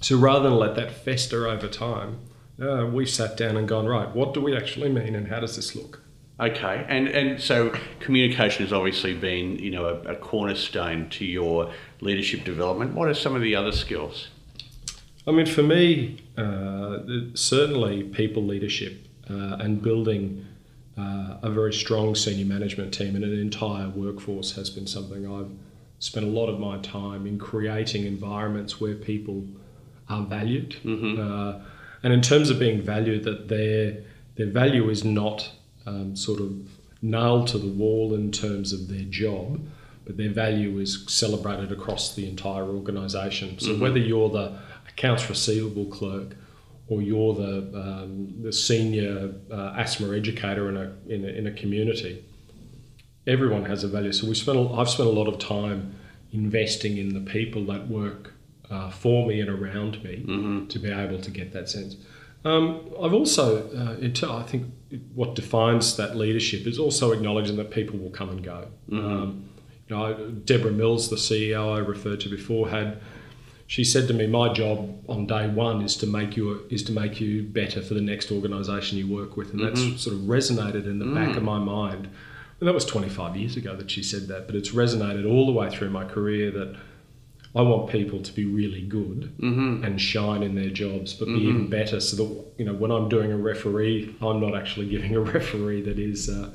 So 0.00 0.18
rather 0.18 0.50
than 0.50 0.58
let 0.58 0.74
that 0.74 0.90
fester 0.90 1.46
over 1.46 1.68
time, 1.68 2.18
uh, 2.60 2.86
we 2.92 3.06
sat 3.06 3.36
down 3.36 3.56
and 3.56 3.68
gone, 3.68 3.86
right, 3.86 4.12
what 4.14 4.34
do 4.34 4.40
we 4.40 4.56
actually 4.56 4.90
mean, 4.90 5.14
and 5.14 5.28
how 5.28 5.40
does 5.40 5.56
this 5.56 5.74
look? 5.74 6.02
Okay, 6.40 6.84
and 6.88 7.08
and 7.08 7.40
so 7.40 7.72
communication 8.00 8.64
has 8.64 8.72
obviously 8.72 9.14
been 9.14 9.58
you 9.58 9.70
know 9.70 9.84
a, 9.86 10.12
a 10.12 10.16
cornerstone 10.16 11.08
to 11.10 11.24
your 11.24 11.70
leadership 12.00 12.44
development. 12.44 12.94
What 12.94 13.08
are 13.08 13.14
some 13.14 13.36
of 13.36 13.42
the 13.42 13.54
other 13.54 13.70
skills? 13.70 14.28
I 15.26 15.30
mean, 15.30 15.46
for 15.46 15.62
me, 15.62 16.18
uh, 16.36 16.98
certainly 17.34 18.04
people 18.04 18.44
leadership 18.44 19.06
uh, 19.30 19.56
and 19.60 19.80
building 19.80 20.44
uh, 20.98 21.38
a 21.42 21.50
very 21.50 21.72
strong 21.72 22.14
senior 22.14 22.44
management 22.44 22.92
team 22.92 23.14
and 23.14 23.24
an 23.24 23.38
entire 23.38 23.88
workforce 23.88 24.52
has 24.56 24.68
been 24.68 24.86
something 24.86 25.26
I've 25.30 25.50
spent 26.00 26.26
a 26.26 26.28
lot 26.28 26.48
of 26.48 26.58
my 26.58 26.78
time 26.78 27.26
in 27.26 27.38
creating 27.38 28.04
environments 28.04 28.80
where 28.80 28.94
people 28.94 29.44
are 30.08 30.22
valued. 30.24 30.76
Uh, 31.20 31.60
and 32.02 32.12
in 32.12 32.20
terms 32.20 32.50
of 32.50 32.58
being 32.58 32.82
valued, 32.82 33.22
that 33.24 33.48
their 33.48 34.02
their 34.34 34.48
value 34.48 34.90
is 34.90 35.04
not 35.04 35.50
um, 35.86 36.16
sort 36.16 36.40
of 36.40 36.52
nailed 37.00 37.46
to 37.48 37.58
the 37.58 37.68
wall 37.68 38.14
in 38.14 38.32
terms 38.32 38.72
of 38.72 38.88
their 38.88 39.04
job, 39.04 39.60
but 40.04 40.16
their 40.16 40.30
value 40.30 40.78
is 40.78 41.04
celebrated 41.08 41.70
across 41.70 42.14
the 42.14 42.28
entire 42.28 42.64
organisation. 42.64 43.58
So 43.60 43.76
whether 43.76 43.98
you're 43.98 44.30
the 44.30 44.58
accounts 45.02 45.28
receivable 45.28 45.86
clerk 45.86 46.36
or 46.86 47.02
you're 47.02 47.34
the 47.34 47.58
um, 47.74 48.34
the 48.42 48.52
senior 48.52 49.34
uh, 49.50 49.74
asthma 49.76 50.14
educator 50.16 50.68
in 50.68 50.76
a, 50.76 50.92
in 51.08 51.24
a 51.24 51.28
in 51.28 51.46
a 51.46 51.52
community, 51.52 52.24
everyone 53.26 53.64
has 53.64 53.82
a 53.82 53.88
value. 53.88 54.12
So 54.12 54.28
we 54.28 54.34
spent 54.34 54.58
a, 54.58 54.68
I've 54.72 54.88
spent 54.88 55.08
a 55.08 55.12
lot 55.12 55.26
of 55.26 55.38
time 55.38 55.94
investing 56.32 56.98
in 56.98 57.14
the 57.14 57.20
people 57.20 57.64
that 57.66 57.88
work 57.88 58.32
uh, 58.70 58.90
for 58.90 59.26
me 59.26 59.40
and 59.40 59.50
around 59.50 60.02
me 60.04 60.24
to 60.68 60.78
be 60.78 60.90
able 60.90 61.20
to 61.20 61.30
get 61.30 61.52
that 61.52 61.68
sense. 61.68 61.96
Um, 62.44 62.90
I've 63.00 63.12
also, 63.12 63.68
uh, 63.70 64.04
it, 64.04 64.22
I 64.24 64.42
think, 64.42 64.66
what 65.14 65.34
defines 65.36 65.96
that 65.96 66.16
leadership 66.16 66.66
is 66.66 66.78
also 66.78 67.12
acknowledging 67.12 67.56
that 67.56 67.70
people 67.70 67.98
will 67.98 68.10
come 68.10 68.30
and 68.30 68.42
go. 68.42 68.66
Um, 68.90 69.48
you 69.88 69.96
know, 69.96 70.30
Deborah 70.44 70.72
Mills, 70.72 71.08
the 71.08 71.16
CEO 71.16 71.76
I 71.76 71.78
referred 71.78 72.20
to 72.20 72.28
before, 72.28 72.68
had 72.68 73.00
she 73.72 73.84
said 73.84 74.06
to 74.06 74.12
me, 74.12 74.26
"My 74.26 74.52
job 74.52 75.02
on 75.08 75.26
day 75.26 75.48
one 75.48 75.80
is 75.80 75.96
to 75.96 76.06
make 76.06 76.36
you 76.36 76.66
is 76.68 76.82
to 76.82 76.92
make 76.92 77.22
you 77.22 77.42
better 77.42 77.80
for 77.80 77.94
the 77.94 78.02
next 78.02 78.30
organisation 78.30 78.98
you 78.98 79.06
work 79.06 79.34
with," 79.38 79.54
and 79.54 79.60
that's 79.64 79.80
sort 79.98 80.14
of 80.14 80.22
resonated 80.24 80.84
in 80.84 80.98
the 80.98 81.06
back 81.06 81.38
of 81.38 81.42
my 81.42 81.58
mind. 81.58 82.08
And 82.60 82.68
that 82.68 82.74
was 82.74 82.84
25 82.84 83.34
years 83.34 83.56
ago 83.56 83.74
that 83.74 83.90
she 83.90 84.02
said 84.02 84.28
that, 84.28 84.46
but 84.46 84.54
it's 84.56 84.72
resonated 84.72 85.24
all 85.26 85.46
the 85.46 85.52
way 85.52 85.70
through 85.70 85.88
my 85.88 86.04
career 86.04 86.50
that 86.50 86.76
I 87.56 87.62
want 87.62 87.88
people 87.88 88.20
to 88.20 88.32
be 88.34 88.44
really 88.44 88.82
good 88.82 89.32
and 89.84 89.98
shine 89.98 90.42
in 90.42 90.54
their 90.54 90.68
jobs, 90.68 91.14
but 91.14 91.28
be 91.28 91.40
even 91.48 91.70
better. 91.70 91.98
So 91.98 92.16
that 92.16 92.44
you 92.58 92.66
know, 92.66 92.74
when 92.74 92.90
I'm 92.90 93.08
doing 93.08 93.32
a 93.32 93.38
referee, 93.38 94.14
I'm 94.20 94.38
not 94.38 94.54
actually 94.54 94.90
giving 94.90 95.16
a 95.16 95.20
referee 95.38 95.80
that 95.88 95.98
is. 95.98 96.28
Uh, 96.28 96.50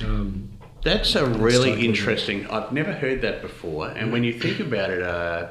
um, 0.00 0.48
That's 0.82 1.14
a 1.16 1.26
really 1.26 1.84
interesting. 1.84 2.46
I've 2.46 2.72
never 2.72 2.94
heard 2.94 3.20
that 3.20 3.42
before. 3.42 3.88
And 3.88 4.10
when 4.10 4.24
you 4.24 4.32
think 4.32 4.58
about 4.60 4.88
it, 4.88 5.02
uh, 5.02 5.48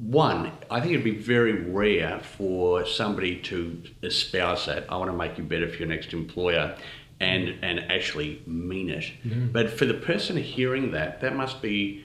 one, 0.00 0.52
I 0.70 0.80
think 0.80 0.92
it'd 0.92 1.04
be 1.04 1.18
very 1.18 1.62
rare 1.70 2.20
for 2.20 2.86
somebody 2.86 3.36
to 3.42 3.82
espouse 4.02 4.66
that. 4.66 4.86
I 4.88 4.96
want 4.96 5.10
to 5.10 5.16
make 5.16 5.36
you 5.36 5.44
better 5.44 5.68
for 5.68 5.76
your 5.76 5.88
next 5.88 6.12
employer, 6.12 6.76
and 7.20 7.58
and 7.62 7.80
actually 7.90 8.42
mean 8.46 8.88
it. 8.90 9.04
But 9.52 9.70
for 9.70 9.84
the 9.84 9.94
person 9.94 10.36
hearing 10.36 10.92
that, 10.92 11.20
that 11.20 11.36
must 11.36 11.60
be 11.60 12.04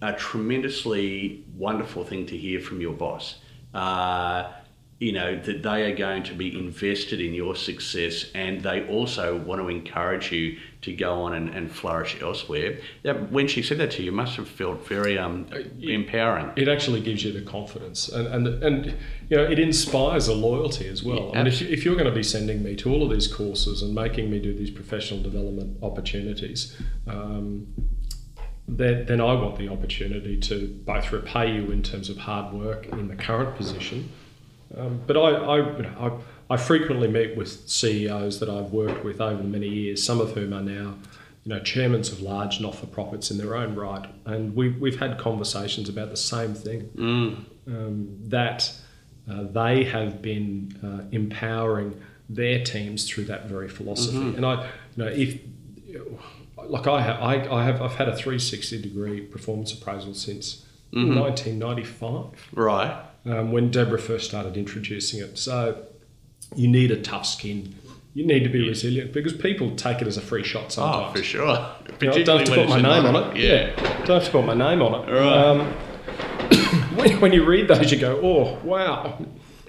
a 0.00 0.12
tremendously 0.12 1.44
wonderful 1.56 2.04
thing 2.04 2.26
to 2.26 2.36
hear 2.36 2.60
from 2.60 2.80
your 2.80 2.92
boss. 2.92 3.40
Uh, 3.74 4.52
you 4.98 5.12
know 5.12 5.40
that 5.40 5.62
they 5.62 5.90
are 5.90 5.94
going 5.94 6.24
to 6.24 6.34
be 6.34 6.58
invested 6.58 7.20
in 7.20 7.32
your 7.32 7.54
success, 7.54 8.26
and 8.34 8.62
they 8.62 8.86
also 8.88 9.36
want 9.36 9.60
to 9.60 9.68
encourage 9.68 10.32
you 10.32 10.58
to 10.80 10.94
go 10.94 11.22
on 11.22 11.34
and, 11.34 11.48
and 11.50 11.70
flourish 11.70 12.20
elsewhere. 12.20 12.78
That, 13.02 13.30
when 13.30 13.46
she 13.48 13.62
said 13.62 13.78
that 13.78 13.92
to 13.92 14.02
you, 14.02 14.06
you 14.06 14.12
must 14.12 14.36
have 14.36 14.48
felt 14.48 14.86
very 14.86 15.18
um, 15.18 15.46
empowering. 15.80 16.50
it 16.56 16.68
actually 16.68 17.00
gives 17.00 17.24
you 17.24 17.32
the 17.32 17.42
confidence 17.42 18.08
and, 18.08 18.26
and, 18.28 18.62
and 18.62 18.86
you 19.28 19.36
know 19.36 19.44
it 19.44 19.58
inspires 19.58 20.28
a 20.28 20.34
loyalty 20.34 20.88
as 20.88 21.02
well. 21.02 21.30
Yeah, 21.32 21.40
I 21.40 21.42
mean, 21.44 21.46
if, 21.48 21.62
if 21.62 21.84
you're 21.84 21.96
going 21.96 22.06
to 22.06 22.12
be 22.12 22.22
sending 22.22 22.62
me 22.62 22.74
to 22.76 22.90
all 22.92 23.02
of 23.02 23.10
these 23.10 23.32
courses 23.32 23.82
and 23.82 23.94
making 23.94 24.30
me 24.30 24.40
do 24.40 24.54
these 24.54 24.70
professional 24.70 25.22
development 25.22 25.78
opportunities, 25.82 26.76
um, 27.06 27.66
then, 28.66 29.06
then 29.06 29.20
I 29.20 29.32
want 29.34 29.58
the 29.58 29.68
opportunity 29.68 30.38
to 30.40 30.68
both 30.84 31.10
repay 31.10 31.54
you 31.54 31.70
in 31.70 31.82
terms 31.82 32.10
of 32.10 32.18
hard 32.18 32.52
work 32.52 32.86
in 32.86 33.08
the 33.08 33.16
current 33.16 33.56
position, 33.56 34.10
um, 34.76 35.00
but 35.06 35.16
I, 35.16 35.30
I, 35.30 36.06
I, 36.06 36.10
I 36.50 36.56
frequently 36.56 37.08
meet 37.08 37.36
with 37.36 37.68
CEOs 37.68 38.40
that 38.40 38.48
I've 38.48 38.72
worked 38.72 39.04
with 39.04 39.20
over 39.20 39.42
many 39.42 39.68
years, 39.68 40.02
some 40.02 40.20
of 40.20 40.32
whom 40.32 40.52
are 40.52 40.62
now, 40.62 40.94
you 41.44 41.54
know, 41.54 41.60
chairmen 41.60 42.00
of 42.00 42.20
large 42.20 42.60
not-for-profits 42.60 43.30
in 43.30 43.38
their 43.38 43.54
own 43.56 43.74
right, 43.74 44.06
and 44.26 44.54
we, 44.54 44.70
we've 44.70 44.98
had 44.98 45.18
conversations 45.18 45.88
about 45.88 46.10
the 46.10 46.16
same 46.16 46.54
thing. 46.54 46.90
Um, 47.66 48.16
that 48.24 48.72
uh, 49.30 49.42
they 49.42 49.84
have 49.84 50.22
been 50.22 50.78
uh, 50.82 51.04
empowering 51.14 52.00
their 52.30 52.62
teams 52.64 53.06
through 53.08 53.24
that 53.26 53.46
very 53.46 53.68
philosophy. 53.68 54.16
And 54.36 54.44
I, 54.46 54.64
you 54.96 55.04
know, 55.04 55.06
if 55.08 55.38
like 56.66 56.86
I 56.86 57.00
have, 57.02 57.20
I, 57.20 57.34
I 57.60 57.64
have, 57.64 57.80
I've 57.82 57.94
had 57.94 58.08
a 58.08 58.16
360 58.16 58.80
degree 58.82 59.20
performance 59.20 59.72
appraisal 59.72 60.14
since 60.14 60.64
1995 60.92 62.48
Right. 62.54 63.04
Um, 63.26 63.52
when 63.52 63.70
Deborah 63.70 63.98
first 63.98 64.28
started 64.28 64.56
introducing 64.56 65.20
it. 65.20 65.38
So 65.38 65.84
you 66.56 66.68
need 66.68 66.90
a 66.90 67.00
tough 67.00 67.26
skin. 67.26 67.74
You 68.14 68.26
need 68.26 68.42
to 68.44 68.48
be 68.48 68.66
resilient 68.66 69.12
because 69.12 69.32
people 69.32 69.76
take 69.76 70.00
it 70.02 70.08
as 70.08 70.16
a 70.16 70.20
free 70.20 70.42
shot 70.42 70.72
sometimes. 70.72 70.96
Oh, 70.96 70.98
sometimes. 71.04 71.18
for 71.18 71.24
sure. 71.24 71.70
You 72.00 72.08
know, 72.08 72.24
don't 72.24 72.38
have 72.40 72.48
to 72.48 72.54
put 72.54 72.68
my 72.68 72.80
name 72.80 73.06
on 73.06 73.36
it. 73.36 73.36
Yeah. 73.36 73.76
don't 74.04 74.16
have 74.20 74.24
to 74.24 74.30
put 74.30 74.44
my 74.44 74.54
name 74.54 74.82
on 74.82 75.08
it. 75.08 75.12
Right. 75.12 75.36
Um, 75.36 75.60
when, 76.96 77.20
when 77.20 77.32
you 77.32 77.44
read 77.44 77.68
those, 77.68 77.92
you 77.92 77.98
go, 77.98 78.18
"Oh, 78.22 78.58
wow!" 78.66 79.24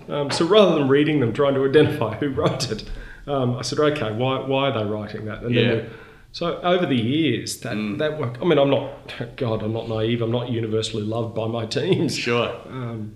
Um, 0.08 0.32
so 0.32 0.46
rather 0.46 0.76
than 0.80 0.88
reading 0.88 1.20
them, 1.20 1.34
trying 1.34 1.54
to 1.56 1.66
identify 1.66 2.16
who 2.16 2.30
wrote 2.30 2.72
it, 2.72 2.90
um, 3.28 3.56
I 3.58 3.62
said, 3.62 3.78
"Okay, 3.80 4.12
why, 4.14 4.40
why 4.40 4.70
are 4.70 4.84
they 4.84 4.90
writing 4.90 5.26
that?" 5.26 5.44
And 5.44 5.54
Yeah. 5.54 5.62
then 5.68 5.90
So 6.32 6.60
over 6.62 6.86
the 6.86 6.96
years, 6.96 7.60
that 7.62 7.74
Mm. 7.74 7.98
that 8.00 8.20
work. 8.20 8.38
I 8.42 8.46
mean, 8.46 8.58
I'm 8.58 8.70
not 8.70 8.92
God. 9.36 9.62
I'm 9.64 9.74
not 9.74 9.90
naive. 9.90 10.22
I'm 10.22 10.32
not 10.32 10.50
universally 10.50 11.04
loved 11.04 11.36
by 11.36 11.48
my 11.48 11.66
teams, 11.66 12.18
Sure. 12.18 12.52
um, 12.70 13.14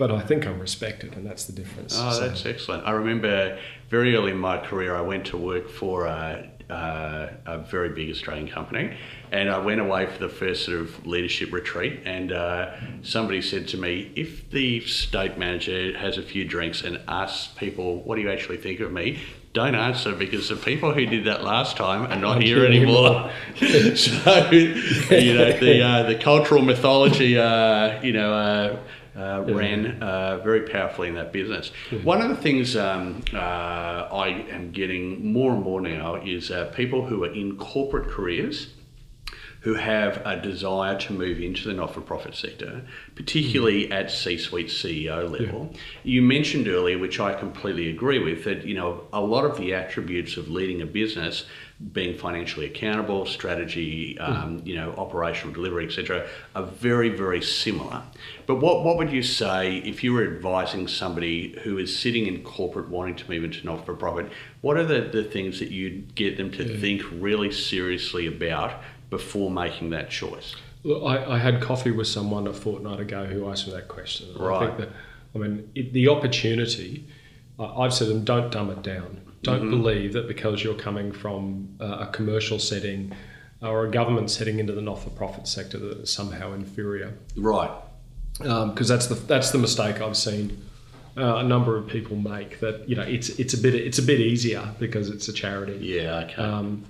but 0.00 0.10
I 0.10 0.20
think 0.22 0.46
I'm 0.46 0.58
respected, 0.58 1.14
and 1.14 1.26
that's 1.26 1.44
the 1.44 1.52
difference. 1.52 1.94
Oh, 2.00 2.10
So- 2.10 2.26
that's 2.26 2.46
excellent. 2.46 2.86
I 2.86 2.92
remember 2.92 3.58
very 3.90 4.16
early 4.16 4.30
in 4.30 4.38
my 4.38 4.56
career, 4.56 4.96
I 4.96 5.02
went 5.02 5.26
to 5.26 5.36
work 5.36 5.68
for 5.68 6.06
a, 6.06 6.48
uh, 6.70 7.28
a 7.44 7.58
very 7.58 7.90
big 7.90 8.08
Australian 8.08 8.48
company, 8.48 8.96
and 9.30 9.50
I 9.50 9.58
went 9.58 9.78
away 9.78 10.06
for 10.06 10.18
the 10.18 10.30
first 10.30 10.64
sort 10.64 10.80
of 10.80 11.06
leadership 11.06 11.52
retreat. 11.52 12.00
And 12.06 12.32
uh, 12.32 12.70
somebody 13.02 13.42
said 13.42 13.68
to 13.68 13.76
me, 13.76 14.10
"If 14.16 14.50
the 14.50 14.80
state 14.80 15.36
manager 15.36 15.98
has 15.98 16.16
a 16.16 16.22
few 16.22 16.46
drinks 16.46 16.82
and 16.82 16.98
asks 17.06 17.48
people, 17.48 18.02
what 18.04 18.14
do 18.16 18.22
you 18.22 18.30
actually 18.30 18.56
think 18.56 18.80
of 18.80 18.90
me?" 18.90 19.18
Don't 19.52 19.74
answer 19.74 20.14
because 20.14 20.48
the 20.48 20.54
people 20.54 20.94
who 20.94 21.04
did 21.06 21.24
that 21.24 21.42
last 21.42 21.76
time 21.76 22.04
are 22.04 22.20
not 22.26 22.34
Not 22.34 22.42
here 22.42 22.58
here 22.58 22.66
anymore. 22.66 23.32
so 23.96 24.50
you 24.52 25.34
know 25.34 25.52
the 25.58 25.82
uh, 25.82 26.02
the 26.04 26.14
cultural 26.14 26.62
mythology, 26.62 27.36
uh, 27.36 28.00
you 28.00 28.12
know, 28.12 28.32
uh, 28.32 28.76
uh, 29.16 29.44
ran 29.46 30.02
uh, 30.02 30.38
very 30.38 30.68
powerfully 30.68 31.08
in 31.08 31.14
that 31.14 31.32
business. 31.32 31.70
One 32.02 32.20
of 32.22 32.28
the 32.28 32.36
things 32.36 32.76
um, 32.76 33.22
uh, 33.32 33.36
I 33.36 34.46
am 34.50 34.70
getting 34.72 35.32
more 35.32 35.52
and 35.52 35.62
more 35.62 35.80
now 35.80 36.16
is 36.16 36.50
uh, 36.50 36.66
people 36.74 37.04
who 37.06 37.24
are 37.24 37.32
in 37.32 37.56
corporate 37.56 38.08
careers 38.10 38.68
who 39.60 39.74
have 39.74 40.22
a 40.24 40.40
desire 40.40 40.98
to 40.98 41.12
move 41.12 41.38
into 41.38 41.68
the 41.68 41.74
not-for-profit 41.74 42.34
sector, 42.34 42.82
particularly 43.14 43.92
at 43.92 44.10
C-suite 44.10 44.68
CEO 44.68 45.30
level. 45.30 45.74
You 46.02 46.22
mentioned 46.22 46.66
earlier, 46.66 46.96
which 46.98 47.20
I 47.20 47.34
completely 47.34 47.90
agree 47.90 48.18
with, 48.18 48.44
that 48.44 48.64
you 48.64 48.74
know 48.74 49.02
a 49.12 49.20
lot 49.20 49.44
of 49.44 49.58
the 49.58 49.74
attributes 49.74 50.38
of 50.38 50.48
leading 50.48 50.80
a 50.80 50.86
business, 50.86 51.44
being 51.92 52.16
financially 52.16 52.66
accountable, 52.66 53.24
strategy, 53.24 54.18
um, 54.18 54.60
you 54.64 54.76
know, 54.76 54.92
operational 54.98 55.54
delivery, 55.54 55.86
etc., 55.86 56.28
are 56.54 56.64
very, 56.64 57.08
very 57.08 57.40
similar. 57.40 58.02
But 58.46 58.56
what 58.56 58.84
what 58.84 58.98
would 58.98 59.10
you 59.10 59.22
say 59.22 59.78
if 59.78 60.04
you 60.04 60.12
were 60.12 60.24
advising 60.24 60.88
somebody 60.88 61.58
who 61.62 61.78
is 61.78 61.98
sitting 61.98 62.26
in 62.26 62.42
corporate 62.42 62.88
wanting 62.88 63.16
to 63.16 63.28
move 63.30 63.44
into 63.44 63.64
not-for-profit? 63.64 64.30
What 64.60 64.76
are 64.76 64.84
the, 64.84 65.00
the 65.00 65.24
things 65.24 65.58
that 65.60 65.70
you'd 65.70 66.14
get 66.14 66.36
them 66.36 66.50
to 66.52 66.78
think 66.78 67.02
really 67.12 67.50
seriously 67.50 68.26
about 68.26 68.72
before 69.10 69.50
making 69.50 69.90
that 69.90 70.08
choice. 70.08 70.54
Look, 70.84 71.02
I, 71.02 71.34
I 71.34 71.38
had 71.38 71.60
coffee 71.60 71.90
with 71.90 72.06
someone 72.06 72.46
a 72.46 72.54
fortnight 72.54 73.00
ago 73.00 73.26
who 73.26 73.50
asked 73.50 73.66
me 73.66 73.74
that 73.74 73.88
question. 73.88 74.28
I 74.38 74.42
Right. 74.42 74.66
think 74.66 74.78
that, 74.78 74.88
I 75.34 75.38
mean, 75.38 75.70
it, 75.74 75.92
the 75.92 76.08
opportunity, 76.08 77.04
I've 77.58 77.92
said 77.92 78.06
to 78.06 78.14
them, 78.14 78.24
don't 78.24 78.50
dumb 78.50 78.70
it 78.70 78.82
down. 78.82 79.20
Don't 79.42 79.60
Mm-hmm. 79.62 79.70
believe 79.70 80.12
that 80.12 80.28
because 80.28 80.62
you're 80.62 80.74
coming 80.74 81.12
from 81.12 81.74
uh, 81.80 81.98
a 82.00 82.06
commercial 82.08 82.58
setting 82.58 83.12
or 83.62 83.86
a 83.86 83.90
government 83.90 84.30
setting 84.30 84.58
into 84.58 84.72
the 84.72 84.82
not-for-profit 84.82 85.46
sector 85.46 85.78
that 85.78 85.98
it's 86.00 86.12
somehow 86.12 86.52
inferior. 86.52 87.14
Right. 87.36 87.70
Because 88.38 88.88
that's 88.88 89.06
the 89.06 89.14
that's 89.14 89.50
the 89.50 89.58
mistake 89.58 90.00
I've 90.00 90.16
seen 90.16 90.62
uh, 91.16 91.36
a 91.36 91.42
number 91.42 91.76
of 91.76 91.86
people 91.86 92.16
make. 92.16 92.60
That 92.60 92.88
you 92.88 92.96
know, 92.96 93.02
it's 93.02 93.28
it's 93.38 93.52
a 93.54 93.58
bit 93.58 93.74
it's 93.74 93.98
a 93.98 94.02
bit 94.02 94.20
easier 94.20 94.74
because 94.78 95.08
it's 95.10 95.28
a 95.28 95.32
charity. 95.32 95.78
Yeah. 95.80 96.20
Okay. 96.24 96.34
Um, 96.34 96.84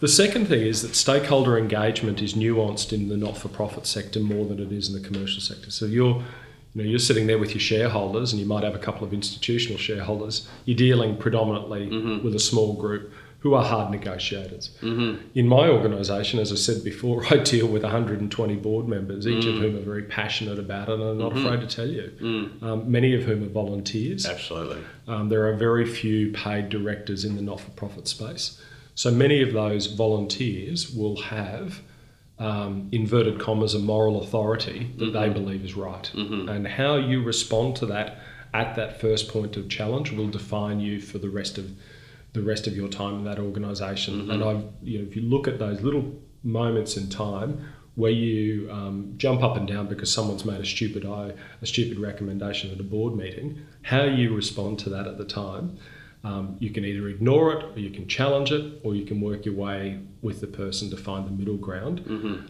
the 0.00 0.08
second 0.08 0.46
thing 0.46 0.62
is 0.62 0.82
that 0.82 0.94
stakeholder 0.94 1.58
engagement 1.58 2.22
is 2.22 2.34
nuanced 2.34 2.92
in 2.92 3.08
the 3.08 3.16
not-for-profit 3.16 3.86
sector 3.86 4.20
more 4.20 4.46
than 4.46 4.60
it 4.60 4.70
is 4.72 4.88
in 4.88 5.00
the 5.00 5.06
commercial 5.08 5.40
sector. 5.40 5.72
So 5.72 5.86
you're, 5.86 6.22
you 6.74 6.82
know, 6.82 6.88
you're 6.88 6.98
sitting 6.98 7.26
there 7.26 7.38
with 7.38 7.50
your 7.50 7.60
shareholders, 7.60 8.32
and 8.32 8.40
you 8.40 8.46
might 8.46 8.64
have 8.64 8.74
a 8.74 8.78
couple 8.78 9.06
of 9.06 9.12
institutional 9.12 9.78
shareholders. 9.78 10.48
You're 10.64 10.76
dealing 10.76 11.16
predominantly 11.16 11.88
mm-hmm. 11.88 12.24
with 12.24 12.34
a 12.34 12.40
small 12.40 12.74
group 12.74 13.12
who 13.40 13.54
are 13.54 13.64
hard 13.64 13.90
negotiators. 13.90 14.70
Mm-hmm. 14.80 15.28
In 15.36 15.46
my 15.46 15.68
organisation, 15.68 16.40
as 16.40 16.50
I 16.50 16.56
said 16.56 16.82
before, 16.82 17.24
I 17.30 17.36
deal 17.36 17.68
with 17.68 17.82
120 17.82 18.56
board 18.56 18.88
members, 18.88 19.26
each 19.26 19.44
of 19.46 19.54
mm. 19.54 19.60
whom 19.60 19.76
are 19.76 19.82
very 19.82 20.02
passionate 20.02 20.58
about 20.58 20.88
it 20.88 20.94
and 20.94 21.02
are 21.02 21.14
not 21.14 21.32
mm-hmm. 21.32 21.46
afraid 21.46 21.60
to 21.60 21.66
tell 21.76 21.88
you. 21.88 22.12
Mm. 22.20 22.62
Um, 22.62 22.90
many 22.90 23.14
of 23.14 23.22
whom 23.22 23.44
are 23.44 23.48
volunteers. 23.48 24.26
Absolutely. 24.26 24.82
Um, 25.06 25.28
there 25.28 25.46
are 25.46 25.54
very 25.54 25.86
few 25.86 26.32
paid 26.32 26.68
directors 26.68 27.24
in 27.24 27.36
the 27.36 27.42
not 27.42 27.60
for 27.60 27.70
profit 27.70 28.08
space. 28.08 28.60
So 28.96 29.12
many 29.12 29.40
of 29.42 29.52
those 29.52 29.86
volunteers 29.86 30.92
will 30.92 31.22
have, 31.22 31.80
um, 32.38 32.88
inverted 32.92 33.40
commas, 33.40 33.74
a 33.74 33.78
moral 33.78 34.22
authority 34.22 34.92
that 34.98 35.12
they 35.12 35.28
believe 35.28 35.64
is 35.64 35.74
right. 35.74 36.10
And 36.48 36.66
how 36.66 36.96
you 36.96 37.22
respond 37.22 37.76
to 37.76 37.86
that 37.86 38.18
at 38.54 38.76
that 38.76 39.00
first 39.00 39.28
point 39.28 39.56
of 39.56 39.68
challenge 39.68 40.12
will 40.12 40.28
define 40.28 40.80
you 40.80 41.00
for 41.00 41.18
the 41.18 41.28
rest 41.28 41.58
of 41.58 41.70
the 42.34 42.42
rest 42.42 42.66
of 42.66 42.76
your 42.76 42.88
time 42.88 43.14
in 43.16 43.24
that 43.24 43.38
organization 43.38 44.30
And 44.30 44.44
I've, 44.44 44.64
you 44.82 44.98
know, 44.98 45.08
if 45.08 45.16
you 45.16 45.22
look 45.22 45.48
at 45.48 45.58
those 45.58 45.80
little 45.80 46.14
moments 46.42 46.96
in 46.96 47.08
time 47.08 47.66
where 47.94 48.12
you 48.12 48.70
um, 48.70 49.14
jump 49.16 49.42
up 49.42 49.56
and 49.56 49.66
down 49.66 49.88
because 49.88 50.12
someone's 50.12 50.44
made 50.44 50.60
a 50.60 50.64
stupid 50.64 51.04
eye, 51.04 51.32
a 51.60 51.66
stupid 51.66 51.98
recommendation 51.98 52.70
at 52.70 52.78
a 52.78 52.82
board 52.84 53.16
meeting, 53.16 53.60
how 53.82 54.04
you 54.04 54.34
respond 54.34 54.78
to 54.78 54.90
that 54.90 55.06
at 55.06 55.18
the 55.18 55.24
time. 55.24 55.76
Um, 56.24 56.56
you 56.58 56.70
can 56.70 56.84
either 56.84 57.08
ignore 57.08 57.52
it, 57.54 57.64
or 57.76 57.78
you 57.78 57.90
can 57.90 58.06
challenge 58.08 58.50
it, 58.50 58.80
or 58.82 58.94
you 58.94 59.04
can 59.04 59.20
work 59.20 59.44
your 59.46 59.54
way 59.54 60.00
with 60.20 60.40
the 60.40 60.48
person 60.48 60.90
to 60.90 60.96
find 60.96 61.24
the 61.26 61.30
middle 61.30 61.56
ground. 61.56 62.00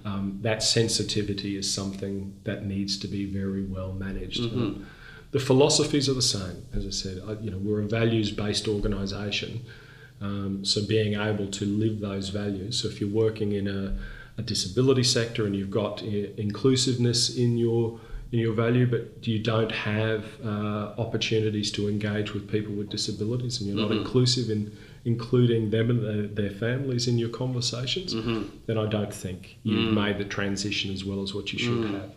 Um, 0.07 0.39
that 0.43 0.63
sensitivity 0.63 1.57
is 1.57 1.71
something 1.73 2.35
that 2.45 2.65
needs 2.65 2.99
to 3.01 3.07
be 3.09 3.27
very 3.27 3.65
well 3.65 3.93
managed. 3.93 4.41
Um, 4.41 4.87
the 5.33 5.39
philosophies 5.39 6.09
are 6.09 6.15
the 6.15 6.23
same, 6.23 6.65
as 6.73 6.87
I 6.87 6.91
said. 6.91 7.21
I, 7.29 7.33
you 7.43 7.51
know, 7.51 7.59
we're 7.59 7.83
a 7.83 7.87
values-based 7.87 8.67
organisation, 8.67 9.61
um, 10.23 10.65
so 10.65 10.85
being 10.87 11.15
able 11.21 11.47
to 11.49 11.65
live 11.67 12.01
those 12.01 12.31
values. 12.31 12.81
So 12.81 12.89
if 12.89 13.01
you're 13.01 13.11
working 13.11 13.53
in 13.53 13.69
a, 13.69 13.97
a 14.39 14.43
disability 14.43 15.05
sector 15.05 15.45
and 15.47 15.55
you've 15.55 15.71
got 15.71 16.03
i- 16.03 16.31
inclusiveness 16.39 17.37
in 17.37 17.59
your 17.59 18.01
your 18.31 18.53
value, 18.53 18.87
but 18.87 19.27
you 19.27 19.39
don't 19.39 19.73
have 19.73 20.25
uh, 20.45 20.95
opportunities 20.99 21.71
to 21.73 21.89
engage 21.89 22.35
with 22.35 22.49
people 22.51 22.75
with 22.75 22.89
disabilities, 22.91 23.61
and 23.61 23.69
you're 23.69 23.79
not 23.81 23.91
inclusive 24.01 24.51
in 24.51 24.77
including 25.05 25.71
them 25.71 25.89
and 25.91 26.05
their, 26.05 26.27
their 26.49 26.51
families 26.59 27.09
in 27.09 27.17
your 27.19 27.31
conversations, 27.31 28.13
then 28.67 28.77
I 28.77 28.87
don't 28.87 29.15
think 29.15 29.57
you've 29.63 29.95
made 29.95 30.19
the 30.19 30.25
transition 30.25 30.93
as 30.93 31.05
well 31.05 31.23
as 31.23 31.33
what 31.33 31.53
you 31.53 31.59
should 31.59 31.85
have. 31.95 32.11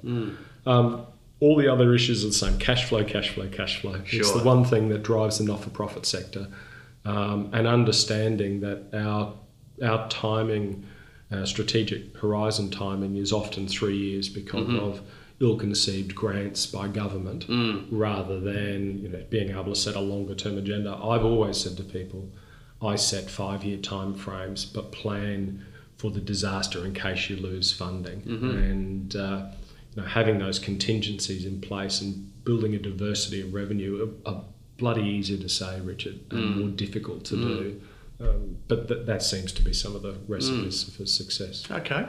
Um, 0.65 1.05
all 1.39 1.55
the 1.55 1.67
other 1.71 1.93
issues 1.95 2.23
are 2.23 2.27
the 2.27 2.33
same. 2.33 2.57
Cash 2.59 2.85
flow, 2.89 3.03
cash 3.03 3.29
flow, 3.33 3.47
cash 3.49 3.79
flow. 3.81 3.93
It's 3.93 4.31
the 4.31 4.43
one 4.43 4.63
thing 4.65 4.89
that 4.89 5.03
drives 5.03 5.37
the 5.37 5.45
not 5.45 5.63
for 5.63 5.69
profit 5.69 6.05
sector. 6.05 6.47
Um, 7.05 7.49
and 7.53 7.65
understanding 7.65 8.59
that 8.61 8.79
our, 8.93 9.33
our 9.83 10.07
timing, 10.09 10.85
uh, 11.31 11.45
strategic 11.45 12.15
horizon 12.17 12.69
timing, 12.69 13.15
is 13.15 13.31
often 13.31 13.67
three 13.67 13.97
years 13.97 14.27
because 14.29 14.67
of 14.81 15.01
ill 15.41 15.57
conceived 15.57 16.13
grants 16.13 16.65
by 16.65 16.87
government 16.87 17.47
mm. 17.47 17.85
rather 17.91 18.39
than 18.39 18.99
you 18.99 19.09
know, 19.09 19.23
being 19.29 19.49
able 19.49 19.73
to 19.73 19.75
set 19.75 19.95
a 19.95 19.99
longer 19.99 20.35
term 20.35 20.57
agenda. 20.57 20.91
I've 20.95 21.25
always 21.25 21.57
said 21.57 21.75
to 21.77 21.83
people, 21.83 22.29
I 22.81 22.95
set 22.95 23.29
five 23.29 23.63
year 23.63 23.77
timeframes, 23.77 24.71
but 24.71 24.91
plan 24.91 25.65
for 25.97 26.11
the 26.11 26.21
disaster 26.21 26.85
in 26.85 26.93
case 26.93 27.29
you 27.29 27.37
lose 27.37 27.71
funding. 27.71 28.21
Mm-hmm. 28.21 28.49
And 28.49 29.15
uh, 29.15 29.45
you 29.95 30.01
know, 30.01 30.07
having 30.07 30.39
those 30.39 30.59
contingencies 30.59 31.45
in 31.45 31.59
place 31.59 32.01
and 32.01 32.31
building 32.43 32.75
a 32.75 32.79
diversity 32.79 33.41
of 33.41 33.53
revenue 33.53 34.15
are, 34.25 34.31
are 34.31 34.43
bloody 34.77 35.03
easy 35.03 35.39
to 35.39 35.49
say, 35.49 35.79
Richard, 35.81 36.19
and 36.31 36.39
mm. 36.39 36.57
more 36.57 36.69
difficult 36.69 37.25
to 37.25 37.35
mm. 37.35 37.41
do. 37.41 37.81
Um, 38.19 38.57
but 38.67 38.87
th- 38.87 39.05
that 39.07 39.23
seems 39.23 39.51
to 39.53 39.63
be 39.63 39.73
some 39.73 39.95
of 39.95 40.03
the 40.03 40.15
recipes 40.27 40.83
for 40.95 41.05
success. 41.05 41.69
Okay. 41.69 42.07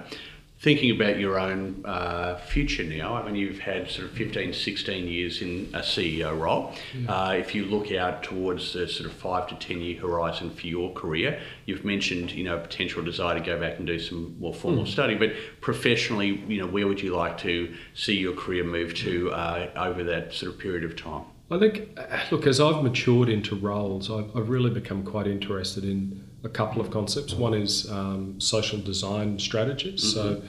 Thinking 0.62 0.92
about 0.92 1.18
your 1.18 1.40
own 1.40 1.82
uh, 1.84 2.36
future 2.36 2.84
now, 2.84 3.16
I 3.16 3.24
mean, 3.26 3.34
you've 3.34 3.58
had 3.58 3.90
sort 3.90 4.06
of 4.06 4.16
15, 4.16 4.52
16 4.52 5.08
years 5.08 5.42
in 5.42 5.68
a 5.74 5.80
CEO 5.80 6.38
role. 6.38 6.72
Uh, 7.08 7.34
if 7.36 7.52
you 7.52 7.64
look 7.64 7.90
out 7.90 8.22
towards 8.22 8.72
the 8.72 8.86
sort 8.86 9.10
of 9.10 9.12
five 9.16 9.48
to 9.48 9.56
10 9.56 9.80
year 9.80 10.00
horizon 10.00 10.50
for 10.50 10.68
your 10.68 10.92
career, 10.92 11.40
you've 11.66 11.84
mentioned, 11.84 12.30
you 12.30 12.44
know, 12.44 12.58
a 12.58 12.60
potential 12.60 13.02
desire 13.02 13.36
to 13.36 13.44
go 13.44 13.58
back 13.58 13.78
and 13.78 13.88
do 13.88 13.98
some 13.98 14.36
more 14.38 14.54
formal 14.54 14.86
study, 14.86 15.16
but 15.16 15.32
professionally, 15.60 16.44
you 16.46 16.60
know, 16.60 16.68
where 16.68 16.86
would 16.86 17.02
you 17.02 17.12
like 17.12 17.38
to 17.38 17.74
see 17.94 18.16
your 18.16 18.34
career 18.34 18.62
move 18.62 18.94
to 18.94 19.32
uh, 19.32 19.68
over 19.74 20.04
that 20.04 20.32
sort 20.32 20.52
of 20.52 20.60
period 20.60 20.84
of 20.84 20.94
time? 20.94 21.24
I 21.50 21.58
think, 21.58 21.88
uh, 21.98 22.20
look, 22.30 22.46
as 22.46 22.60
I've 22.60 22.84
matured 22.84 23.28
into 23.28 23.56
roles, 23.56 24.12
I've, 24.12 24.36
I've 24.36 24.48
really 24.48 24.70
become 24.70 25.02
quite 25.02 25.26
interested 25.26 25.82
in 25.82 26.24
a 26.44 26.48
couple 26.48 26.80
of 26.80 26.90
concepts. 26.90 27.34
One 27.34 27.54
is 27.54 27.90
um, 27.90 28.40
social 28.40 28.78
design 28.78 29.38
strategies. 29.38 30.14
So, 30.14 30.42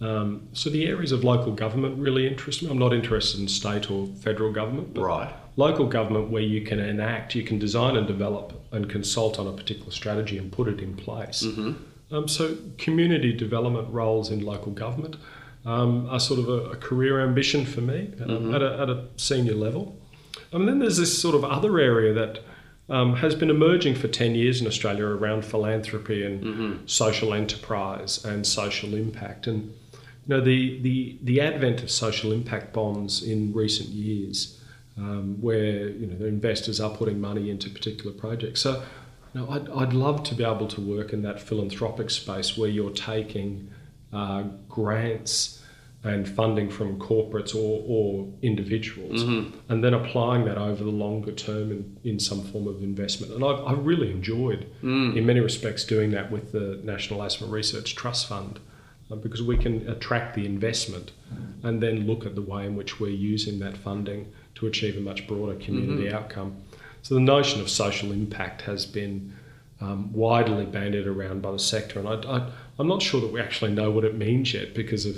um, 0.00 0.48
so 0.52 0.70
the 0.70 0.86
areas 0.86 1.10
of 1.12 1.24
local 1.24 1.52
government 1.52 1.98
really 1.98 2.26
interest 2.26 2.62
me. 2.62 2.70
I'm 2.70 2.78
not 2.78 2.92
interested 2.92 3.40
in 3.40 3.48
state 3.48 3.90
or 3.90 4.06
federal 4.20 4.52
government, 4.52 4.94
but 4.94 5.02
Right. 5.02 5.34
local 5.56 5.86
government 5.86 6.30
where 6.30 6.42
you 6.42 6.60
can 6.62 6.78
enact, 6.78 7.34
you 7.34 7.42
can 7.42 7.58
design 7.58 7.96
and 7.96 8.06
develop 8.06 8.52
and 8.72 8.88
consult 8.88 9.38
on 9.38 9.46
a 9.46 9.52
particular 9.52 9.90
strategy 9.90 10.38
and 10.38 10.52
put 10.52 10.68
it 10.68 10.80
in 10.80 10.94
place. 10.94 11.42
Um, 12.10 12.26
so 12.28 12.56
community 12.78 13.32
development 13.32 13.88
roles 13.90 14.30
in 14.30 14.40
local 14.44 14.72
government 14.72 15.16
um, 15.66 16.08
are 16.08 16.20
sort 16.20 16.40
of 16.40 16.48
a, 16.48 16.70
a 16.70 16.76
career 16.76 17.20
ambition 17.20 17.66
for 17.66 17.80
me 17.82 18.12
um, 18.24 18.54
at, 18.54 18.62
a, 18.62 18.78
at 18.80 18.88
a 18.88 19.04
senior 19.16 19.54
level. 19.54 19.98
And 20.52 20.66
then 20.68 20.78
there's 20.78 20.96
this 20.96 21.20
sort 21.20 21.34
of 21.34 21.44
other 21.44 21.78
area 21.78 22.14
that 22.14 22.38
um, 22.88 23.16
has 23.16 23.34
been 23.34 23.50
emerging 23.50 23.94
for 23.94 24.08
10 24.08 24.34
years 24.34 24.60
in 24.60 24.66
Australia 24.66 25.04
around 25.04 25.44
philanthropy 25.44 26.24
and 26.24 26.42
mm-hmm. 26.42 26.86
social 26.86 27.34
enterprise 27.34 28.24
and 28.24 28.46
social 28.46 28.94
impact. 28.94 29.46
And 29.46 29.74
you 30.26 30.36
know, 30.36 30.40
the, 30.40 30.80
the, 30.80 31.18
the 31.22 31.40
advent 31.40 31.82
of 31.82 31.90
social 31.90 32.32
impact 32.32 32.72
bonds 32.72 33.22
in 33.22 33.52
recent 33.52 33.90
years, 33.90 34.62
um, 34.96 35.40
where 35.40 35.88
you 35.88 36.06
know, 36.06 36.16
the 36.16 36.26
investors 36.26 36.80
are 36.80 36.90
putting 36.90 37.20
money 37.20 37.50
into 37.50 37.70
particular 37.70 38.12
projects. 38.12 38.60
So 38.60 38.82
you 39.34 39.40
know, 39.40 39.50
I'd, 39.50 39.68
I'd 39.70 39.92
love 39.92 40.22
to 40.24 40.34
be 40.34 40.44
able 40.44 40.68
to 40.68 40.80
work 40.80 41.12
in 41.12 41.22
that 41.22 41.40
philanthropic 41.40 42.10
space 42.10 42.56
where 42.56 42.70
you're 42.70 42.90
taking 42.90 43.70
uh, 44.12 44.44
grants 44.68 45.62
and 46.08 46.28
funding 46.28 46.70
from 46.70 46.98
corporates 46.98 47.54
or, 47.54 47.84
or 47.86 48.28
individuals, 48.42 49.22
mm-hmm. 49.22 49.56
and 49.68 49.82
then 49.82 49.94
applying 49.94 50.44
that 50.44 50.58
over 50.58 50.82
the 50.82 50.90
longer 50.90 51.32
term 51.32 51.70
in, 51.70 51.98
in 52.04 52.18
some 52.18 52.42
form 52.44 52.66
of 52.66 52.82
investment. 52.82 53.32
And 53.32 53.44
I've, 53.44 53.64
I've 53.64 53.86
really 53.86 54.10
enjoyed, 54.10 54.66
mm. 54.82 55.16
in 55.16 55.26
many 55.26 55.40
respects, 55.40 55.84
doing 55.84 56.10
that 56.12 56.30
with 56.30 56.52
the 56.52 56.80
National 56.84 57.22
Asthma 57.22 57.46
Research 57.46 57.94
Trust 57.94 58.28
Fund 58.28 58.60
uh, 59.10 59.16
because 59.16 59.42
we 59.42 59.56
can 59.56 59.88
attract 59.88 60.34
the 60.34 60.44
investment 60.44 61.12
and 61.62 61.82
then 61.82 62.06
look 62.06 62.26
at 62.26 62.34
the 62.34 62.42
way 62.42 62.66
in 62.66 62.76
which 62.76 63.00
we're 63.00 63.08
using 63.08 63.58
that 63.58 63.76
funding 63.76 64.30
to 64.54 64.66
achieve 64.66 64.96
a 64.96 65.00
much 65.00 65.26
broader 65.26 65.54
community 65.54 66.04
mm-hmm. 66.04 66.16
outcome. 66.16 66.56
So 67.02 67.14
the 67.14 67.20
notion 67.20 67.60
of 67.60 67.70
social 67.70 68.12
impact 68.12 68.62
has 68.62 68.84
been 68.84 69.32
um, 69.80 70.12
widely 70.12 70.66
bandied 70.66 71.06
around 71.06 71.40
by 71.40 71.52
the 71.52 71.58
sector, 71.58 72.00
and 72.00 72.08
I, 72.08 72.36
I, 72.36 72.50
I'm 72.78 72.88
not 72.88 73.00
sure 73.00 73.20
that 73.20 73.32
we 73.32 73.40
actually 73.40 73.72
know 73.72 73.90
what 73.90 74.04
it 74.04 74.16
means 74.16 74.52
yet 74.52 74.74
because 74.74 75.06
of 75.06 75.16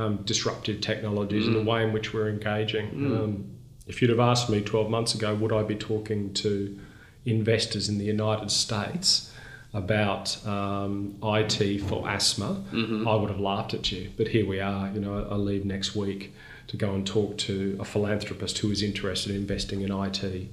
um, 0.00 0.16
disruptive 0.24 0.80
technologies 0.80 1.44
mm. 1.44 1.48
and 1.48 1.56
the 1.56 1.70
way 1.70 1.82
in 1.82 1.92
which 1.92 2.12
we're 2.12 2.28
engaging. 2.28 2.90
Mm. 2.90 3.18
Um, 3.18 3.50
if 3.86 4.00
you'd 4.00 4.10
have 4.10 4.20
asked 4.20 4.48
me 4.48 4.60
12 4.60 4.88
months 4.88 5.14
ago, 5.14 5.34
would 5.34 5.52
I 5.52 5.62
be 5.62 5.74
talking 5.74 6.32
to 6.34 6.78
investors 7.24 7.88
in 7.88 7.98
the 7.98 8.04
United 8.04 8.50
States 8.50 9.32
about 9.72 10.44
um, 10.46 11.16
IT 11.22 11.80
for 11.82 12.08
asthma, 12.08 12.62
mm-hmm. 12.72 13.06
I 13.06 13.14
would 13.14 13.30
have 13.30 13.40
laughed 13.40 13.74
at 13.74 13.92
you. 13.92 14.10
But 14.16 14.28
here 14.28 14.46
we 14.46 14.60
are. 14.60 14.90
You 14.90 15.00
know, 15.00 15.26
I, 15.30 15.34
leave 15.34 15.64
next 15.64 15.94
week 15.94 16.34
to 16.68 16.76
go 16.76 16.94
and 16.94 17.06
talk 17.06 17.38
to 17.38 17.76
a 17.78 17.84
philanthropist 17.84 18.58
who 18.58 18.70
is 18.70 18.82
interested 18.82 19.30
in 19.30 19.36
investing 19.36 19.82
in 19.82 19.92
IT. 19.92 20.48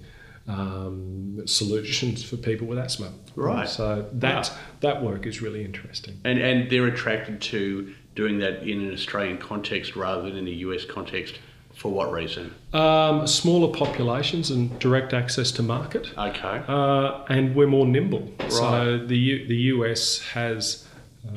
Um, 0.47 1.41
solutions 1.45 2.23
for 2.23 2.37
people 2.37 2.67
with 2.67 2.77
asthma. 2.77 3.11
Right. 3.35 3.67
So 3.67 4.07
that 4.13 4.49
wow. 4.49 4.57
that 4.79 5.03
work 5.03 5.25
is 5.25 5.41
really 5.41 5.65
interesting. 5.65 6.21
And 6.23 6.39
and 6.39 6.69
they're 6.69 6.87
attracted 6.87 7.41
to 7.41 7.93
doing 8.18 8.39
that 8.39 8.63
in 8.63 8.82
an 8.82 8.91
Australian 8.91 9.38
context 9.38 9.95
rather 9.95 10.24
than 10.24 10.36
in 10.39 10.47
a 10.47 10.57
US 10.68 10.84
context? 10.84 11.39
For 11.76 11.91
what 11.91 12.11
reason? 12.11 12.55
Um, 12.74 13.28
smaller 13.28 13.72
populations 13.72 14.49
and 14.49 14.78
direct 14.80 15.13
access 15.13 15.51
to 15.51 15.61
market. 15.61 16.07
Okay. 16.18 16.63
Uh, 16.68 17.24
and 17.30 17.55
we're 17.55 17.68
more 17.68 17.86
nimble. 17.86 18.34
Right. 18.39 18.51
So 18.51 18.97
the 18.97 19.15
U- 19.15 19.47
the 19.47 19.55
US 19.74 20.22
has, 20.30 20.88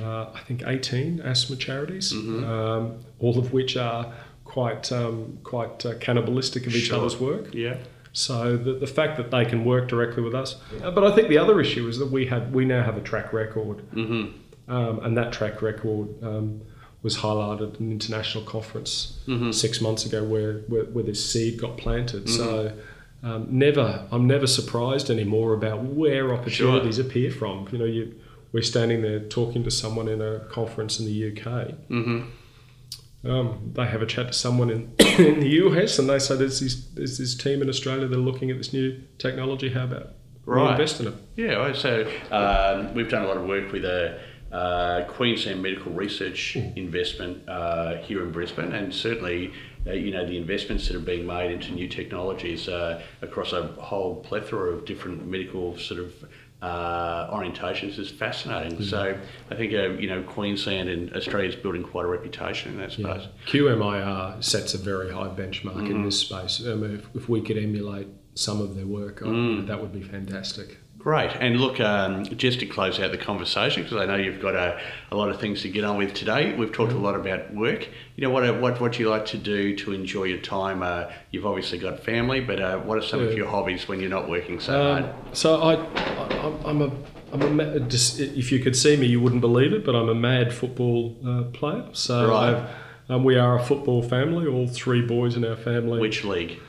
uh, 0.00 0.30
I 0.34 0.40
think, 0.46 0.62
18 0.66 1.20
asthma 1.20 1.56
charities, 1.56 2.14
mm-hmm. 2.14 2.44
um, 2.44 3.00
all 3.18 3.38
of 3.38 3.52
which 3.52 3.76
are 3.76 4.10
quite 4.46 4.90
um, 4.90 5.38
quite 5.42 5.84
uh, 5.84 5.98
cannibalistic 5.98 6.66
of 6.66 6.74
each 6.74 6.86
sure. 6.86 6.96
other's 6.98 7.20
work. 7.20 7.52
Yeah. 7.52 7.76
So 8.12 8.56
the, 8.56 8.72
the 8.72 8.86
fact 8.86 9.18
that 9.18 9.30
they 9.30 9.44
can 9.44 9.66
work 9.66 9.88
directly 9.88 10.22
with 10.22 10.34
us, 10.34 10.56
but 10.80 11.04
I 11.04 11.14
think 11.14 11.28
the 11.28 11.38
other 11.38 11.60
issue 11.60 11.86
is 11.86 11.98
that 11.98 12.10
we 12.10 12.26
have 12.26 12.50
we 12.50 12.64
now 12.64 12.82
have 12.82 12.96
a 12.96 13.02
track 13.02 13.34
record, 13.34 13.78
mm-hmm. 13.92 14.72
um, 14.72 15.00
and 15.04 15.16
that 15.18 15.32
track 15.32 15.60
record 15.60 16.08
um, 16.22 16.62
was 17.02 17.18
highlighted 17.18 17.74
at 17.74 17.80
an 17.80 17.90
international 17.90 18.44
conference 18.44 19.18
mm-hmm. 19.26 19.52
six 19.52 19.80
months 19.80 20.04
ago 20.04 20.22
where, 20.22 20.58
where, 20.68 20.84
where 20.84 21.04
this 21.04 21.30
seed 21.30 21.60
got 21.60 21.78
planted. 21.78 22.24
Mm-hmm. 22.24 22.36
So 22.36 22.76
um, 23.22 23.46
never, 23.50 24.06
I'm 24.10 24.26
never 24.26 24.46
surprised 24.46 25.10
anymore 25.10 25.54
about 25.54 25.82
where 25.82 26.34
opportunities 26.34 26.96
sure. 26.96 27.06
appear 27.06 27.30
from. 27.30 27.68
You 27.72 27.78
know, 27.78 27.84
you, 27.86 28.20
we're 28.52 28.62
standing 28.62 29.02
there 29.02 29.20
talking 29.20 29.64
to 29.64 29.70
someone 29.70 30.08
in 30.08 30.20
a 30.20 30.40
conference 30.50 31.00
in 31.00 31.06
the 31.06 31.30
UK. 31.30 31.46
Mm-hmm. 31.88 32.22
Um, 33.22 33.72
they 33.74 33.86
have 33.86 34.00
a 34.00 34.06
chat 34.06 34.28
to 34.28 34.32
someone 34.32 34.70
in, 34.70 34.94
in 35.18 35.40
the 35.40 35.48
US 35.64 35.98
and 35.98 36.08
they 36.08 36.18
say 36.18 36.36
there's 36.36 36.60
this, 36.60 36.84
there's 36.94 37.18
this 37.18 37.34
team 37.34 37.60
in 37.62 37.68
Australia 37.68 38.06
that 38.08 38.16
are 38.16 38.20
looking 38.20 38.50
at 38.50 38.58
this 38.58 38.72
new 38.72 39.02
technology. 39.18 39.70
How 39.70 39.84
about 39.84 40.12
right. 40.46 40.72
invest 40.72 41.00
in 41.00 41.08
it? 41.08 41.14
Yeah, 41.36 41.72
so 41.72 42.10
um, 42.30 42.94
we've 42.94 43.08
done 43.08 43.24
a 43.24 43.28
lot 43.28 43.36
of 43.36 43.44
work 43.44 43.72
with 43.72 43.84
a 43.84 44.20
uh, 44.52 45.04
Queensland 45.08 45.62
Medical 45.62 45.92
Research 45.92 46.56
investment 46.56 47.48
uh, 47.48 47.96
here 47.98 48.22
in 48.22 48.32
Brisbane, 48.32 48.72
and 48.72 48.92
certainly, 48.92 49.52
uh, 49.86 49.92
you 49.92 50.10
know, 50.10 50.26
the 50.26 50.36
investments 50.36 50.88
that 50.88 50.96
are 50.96 51.00
being 51.00 51.26
made 51.26 51.50
into 51.50 51.72
new 51.72 51.88
technologies 51.88 52.68
uh, 52.68 53.02
across 53.22 53.52
a 53.52 53.68
whole 53.78 54.16
plethora 54.16 54.72
of 54.72 54.84
different 54.84 55.26
medical 55.26 55.78
sort 55.78 56.00
of 56.00 56.12
uh, 56.62 57.30
orientations 57.34 57.98
is 57.98 58.10
fascinating. 58.10 58.72
Mm-hmm. 58.72 58.84
So 58.84 59.18
I 59.50 59.54
think 59.54 59.72
uh, 59.72 59.90
you 59.98 60.08
know 60.08 60.22
Queensland 60.22 60.88
and 60.88 61.14
Australia 61.14 61.48
is 61.48 61.56
building 61.56 61.82
quite 61.82 62.04
a 62.04 62.08
reputation 62.08 62.72
in 62.72 62.78
that 62.78 62.92
space. 62.92 63.04
Yeah. 63.04 63.26
QMIR 63.46 64.44
sets 64.44 64.74
a 64.74 64.78
very 64.78 65.10
high 65.10 65.28
benchmark 65.28 65.74
mm-hmm. 65.74 65.90
in 65.90 66.04
this 66.04 66.18
space. 66.18 66.60
Um, 66.66 66.84
if, 66.94 67.06
if, 67.14 67.28
we 67.28 67.40
could 67.40 67.56
emulate 67.56 68.08
some 68.34 68.60
of 68.60 68.74
their 68.74 68.86
work, 68.86 69.20
mm. 69.20 69.66
that 69.66 69.80
would 69.80 69.92
be 69.92 70.02
fantastic. 70.02 70.78
Great. 71.00 71.30
And 71.40 71.58
look, 71.58 71.80
um, 71.80 72.26
just 72.36 72.60
to 72.60 72.66
close 72.66 73.00
out 73.00 73.10
the 73.10 73.16
conversation, 73.16 73.82
because 73.82 73.96
I 73.96 74.04
know 74.04 74.16
you've 74.16 74.40
got 74.40 74.54
a, 74.54 74.78
a 75.10 75.16
lot 75.16 75.30
of 75.30 75.40
things 75.40 75.62
to 75.62 75.70
get 75.70 75.82
on 75.82 75.96
with 75.96 76.12
today. 76.12 76.54
We've 76.54 76.70
talked 76.70 76.92
a 76.92 76.98
lot 76.98 77.16
about 77.16 77.54
work. 77.54 77.88
You 78.16 78.22
know, 78.24 78.30
what 78.30 78.60
what 78.60 78.78
what 78.82 78.98
you 78.98 79.08
like 79.08 79.24
to 79.26 79.38
do 79.38 79.74
to 79.76 79.92
enjoy 79.92 80.24
your 80.24 80.40
time? 80.40 80.82
Uh, 80.82 81.10
you've 81.30 81.46
obviously 81.46 81.78
got 81.78 82.00
family, 82.00 82.40
but 82.40 82.60
uh, 82.60 82.78
what 82.80 82.98
are 82.98 83.02
some 83.02 83.20
yeah. 83.20 83.28
of 83.28 83.36
your 83.36 83.48
hobbies 83.48 83.88
when 83.88 83.98
you're 84.00 84.10
not 84.10 84.28
working 84.28 84.60
so 84.60 84.78
um, 84.78 85.02
hard? 85.02 85.36
So 85.36 85.62
I, 85.62 85.74
I 85.74 86.70
am 86.70 86.82
a 86.82 86.90
I'm 87.32 87.60
a 87.60 87.80
just, 87.80 88.20
if 88.20 88.52
you 88.52 88.58
could 88.58 88.76
see 88.76 88.96
me, 88.96 89.06
you 89.06 89.20
wouldn't 89.20 89.40
believe 89.40 89.72
it, 89.72 89.86
but 89.86 89.94
I'm 89.94 90.08
a 90.08 90.14
mad 90.14 90.52
football 90.52 91.16
uh, 91.26 91.44
player. 91.44 91.88
So 91.92 92.28
right. 92.28 92.70
Um, 93.08 93.24
we 93.24 93.36
are 93.36 93.58
a 93.58 93.64
football 93.64 94.02
family. 94.02 94.46
All 94.46 94.68
three 94.68 95.02
boys 95.02 95.34
in 95.34 95.44
our 95.44 95.56
family. 95.56 95.98
Which 95.98 96.24
league? 96.24 96.60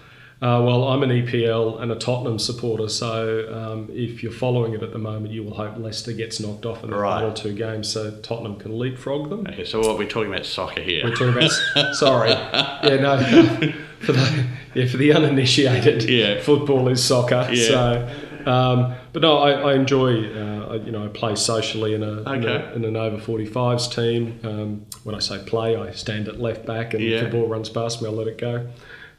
Uh, 0.42 0.60
well, 0.66 0.88
I'm 0.88 1.04
an 1.04 1.12
EPL 1.12 1.84
and 1.84 1.92
a 1.92 1.96
Tottenham 1.96 2.40
supporter, 2.40 2.90
so 2.90 3.48
um, 3.54 3.90
if 3.92 4.24
you're 4.24 4.32
following 4.32 4.74
it 4.74 4.82
at 4.82 4.92
the 4.92 4.98
moment, 4.98 5.32
you 5.32 5.44
will 5.44 5.54
hope 5.54 5.78
Leicester 5.78 6.14
gets 6.14 6.40
knocked 6.40 6.66
off 6.66 6.84
in 6.84 6.90
the 6.90 6.98
right. 6.98 7.20
final 7.20 7.32
two 7.32 7.54
games, 7.54 7.88
so 7.88 8.10
Tottenham 8.22 8.58
can 8.58 8.80
leapfrog 8.80 9.30
them. 9.30 9.46
Okay, 9.48 9.64
so 9.64 9.80
what 9.82 10.00
we're 10.00 10.10
talking 10.10 10.34
about 10.34 10.48
soccer 10.48 10.82
here. 10.82 11.04
We're 11.04 11.12
talking 11.12 11.38
about 11.38 11.96
sorry, 11.96 12.32
yeah, 12.32 12.98
no, 13.00 13.74
for 14.00 14.14
the 14.14 14.48
yeah 14.74 14.88
for 14.88 14.98
the 14.98 15.14
uninitiated, 15.14 16.04
yeah. 16.10 16.42
football 16.42 16.88
is 16.88 17.04
soccer. 17.04 17.48
Yeah. 17.52 17.68
So, 17.68 18.52
um, 18.52 18.96
but 19.14 19.22
no, 19.22 19.38
I, 19.38 19.52
I 19.52 19.74
enjoy. 19.76 20.26
Uh, 20.26 20.80
you 20.84 20.92
know, 20.92 21.04
I 21.04 21.10
play 21.10 21.36
socially 21.36 21.94
in 21.94 22.02
a, 22.02 22.22
okay. 22.22 22.38
in, 22.38 22.46
a 22.46 22.72
in, 22.78 22.86
an 22.86 22.96
over 22.96 23.18
45s 23.18 23.94
team. 23.94 24.40
Um, 24.44 24.86
when 25.04 25.14
I 25.14 25.20
say 25.20 25.44
play, 25.46 25.76
I 25.76 25.92
stand 25.92 26.30
at 26.30 26.40
left 26.40 26.66
back, 26.66 26.96
and 26.96 27.04
yeah. 27.04 27.18
if 27.18 27.26
the 27.26 27.38
ball 27.38 27.48
runs 27.48 27.70
past 27.70 28.02
me, 28.02 28.08
I'll 28.08 28.16
let 28.16 28.28
it 28.28 28.38
go. 28.40 28.70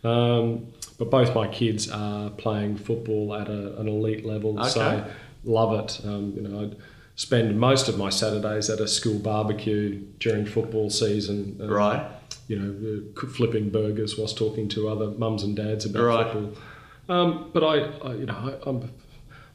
Um, 0.03 0.73
but 0.99 1.11
both 1.11 1.35
my 1.35 1.49
kids 1.49 1.91
are 1.91 2.31
playing 2.31 2.77
football 2.77 3.35
at 3.35 3.49
a, 3.49 3.79
an 3.79 3.89
elite 3.89 4.25
level, 4.25 4.59
okay. 4.61 4.69
so 4.69 5.11
love 5.45 5.73
it. 5.85 6.01
Um, 6.05 6.33
you 6.37 6.43
know, 6.43 6.63
I'd 6.63 6.77
spend 7.17 7.59
most 7.59 7.89
of 7.89 7.99
my 7.99 8.11
Saturdays 8.11 8.71
at 8.71 8.81
a 8.81 8.89
school 8.89 9.19
barbecue 9.19 10.01
during 10.19 10.47
football 10.47 10.91
season. 10.91 11.59
Um, 11.61 11.69
right. 11.69 12.11
You 12.49 12.59
know, 12.59 13.13
uh, 13.17 13.27
flipping 13.29 13.71
burgers 13.71 14.19
whilst 14.19 14.37
talking 14.37 14.69
to 14.71 14.89
other 14.89 15.11
mums 15.13 15.43
and 15.43 15.57
dads 15.57 15.85
about 15.85 16.03
right. 16.03 16.33
football. 16.33 16.63
Um, 17.09 17.51
but 17.53 17.65
I, 17.65 17.77
I, 18.09 18.15
you 18.15 18.27
know, 18.27 18.35
I, 18.35 18.69
am 18.69 18.77
I'm, 18.83 18.91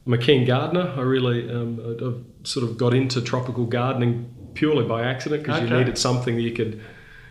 I'm 0.06 0.12
a 0.14 0.18
keen 0.18 0.46
gardener. 0.46 0.94
I 0.96 1.00
really, 1.00 1.50
um, 1.50 1.80
I've 2.00 2.48
sort 2.48 2.68
of 2.68 2.78
got 2.78 2.94
into 2.94 3.20
tropical 3.20 3.66
gardening 3.66 4.34
purely 4.54 4.86
by 4.86 5.02
accident 5.04 5.42
because 5.42 5.62
okay. 5.62 5.68
you 5.68 5.78
needed 5.78 5.98
something 5.98 6.34
that 6.36 6.42
you 6.42 6.52
could 6.52 6.80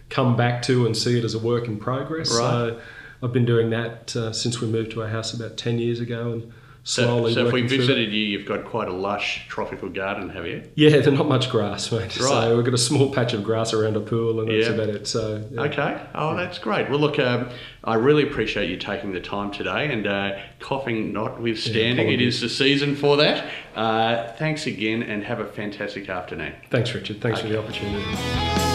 come 0.09 0.35
back 0.37 0.61
to 0.63 0.85
and 0.85 0.95
see 0.95 1.17
it 1.17 1.25
as 1.25 1.33
a 1.33 1.39
work 1.39 1.67
in 1.67 1.77
progress. 1.77 2.29
Right. 2.29 2.49
So 2.49 2.81
I've 3.21 3.33
been 3.33 3.45
doing 3.45 3.69
that 3.71 4.15
uh, 4.15 4.31
since 4.31 4.61
we 4.61 4.67
moved 4.67 4.91
to 4.91 5.01
our 5.01 5.09
house 5.09 5.33
about 5.33 5.57
10 5.57 5.79
years 5.79 5.99
ago 5.99 6.33
and 6.33 6.53
slowly 6.87 7.33
So, 7.33 7.41
so 7.41 7.47
if 7.47 7.53
we 7.53 7.63
visited 7.63 8.13
you, 8.13 8.23
you've 8.23 8.45
got 8.45 8.63
quite 8.63 8.87
a 8.87 8.93
lush 8.93 9.45
tropical 9.49 9.89
garden, 9.89 10.29
have 10.29 10.45
you? 10.45 10.63
Yeah, 10.75 10.91
there's 10.91 11.07
not 11.07 11.27
much 11.27 11.49
grass, 11.49 11.91
mate. 11.91 12.01
Right. 12.01 12.13
So 12.15 12.55
we've 12.55 12.65
got 12.65 12.73
a 12.73 12.77
small 12.77 13.11
patch 13.11 13.33
of 13.33 13.43
grass 13.43 13.73
around 13.73 13.97
a 13.97 13.99
pool 13.99 14.39
and 14.39 14.49
that's 14.49 14.67
yeah. 14.67 14.73
about 14.73 14.89
it. 14.89 15.07
So 15.07 15.43
yeah. 15.51 15.61
Okay. 15.61 16.01
Oh, 16.15 16.35
that's 16.35 16.59
great. 16.59 16.89
Well, 16.89 16.99
look, 16.99 17.19
um, 17.19 17.49
I 17.83 17.95
really 17.95 18.23
appreciate 18.23 18.69
you 18.69 18.77
taking 18.77 19.11
the 19.11 19.19
time 19.19 19.51
today 19.51 19.91
and 19.91 20.07
uh, 20.07 20.37
coughing 20.59 21.11
notwithstanding, 21.11 22.07
yeah, 22.07 22.13
it 22.13 22.21
is 22.21 22.39
the 22.41 22.49
season 22.49 22.95
for 22.95 23.17
that. 23.17 23.49
Uh, 23.75 24.31
thanks 24.33 24.65
again 24.67 25.03
and 25.03 25.23
have 25.23 25.39
a 25.39 25.45
fantastic 25.45 26.07
afternoon. 26.09 26.53
Thanks, 26.69 26.93
Richard. 26.93 27.21
Thanks 27.21 27.39
okay. 27.39 27.47
for 27.47 27.53
the 27.53 27.59
opportunity. 27.59 28.66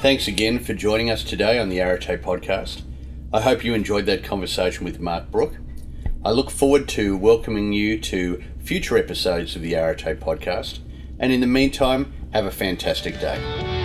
Thanks 0.00 0.26
again 0.26 0.60
for 0.60 0.72
joining 0.72 1.10
us 1.10 1.22
today 1.22 1.58
on 1.58 1.68
the 1.68 1.82
Arete 1.82 2.22
podcast. 2.22 2.80
I 3.34 3.42
hope 3.42 3.62
you 3.62 3.74
enjoyed 3.74 4.06
that 4.06 4.24
conversation 4.24 4.86
with 4.86 4.98
Mark 4.98 5.30
Brook. 5.30 5.56
I 6.24 6.30
look 6.30 6.50
forward 6.50 6.88
to 6.90 7.18
welcoming 7.18 7.74
you 7.74 8.00
to 8.00 8.42
future 8.60 8.96
episodes 8.96 9.56
of 9.56 9.60
the 9.60 9.74
Arete 9.74 10.18
podcast. 10.18 10.78
And 11.18 11.34
in 11.34 11.40
the 11.40 11.46
meantime, 11.46 12.14
have 12.32 12.46
a 12.46 12.50
fantastic 12.50 13.20
day. 13.20 13.79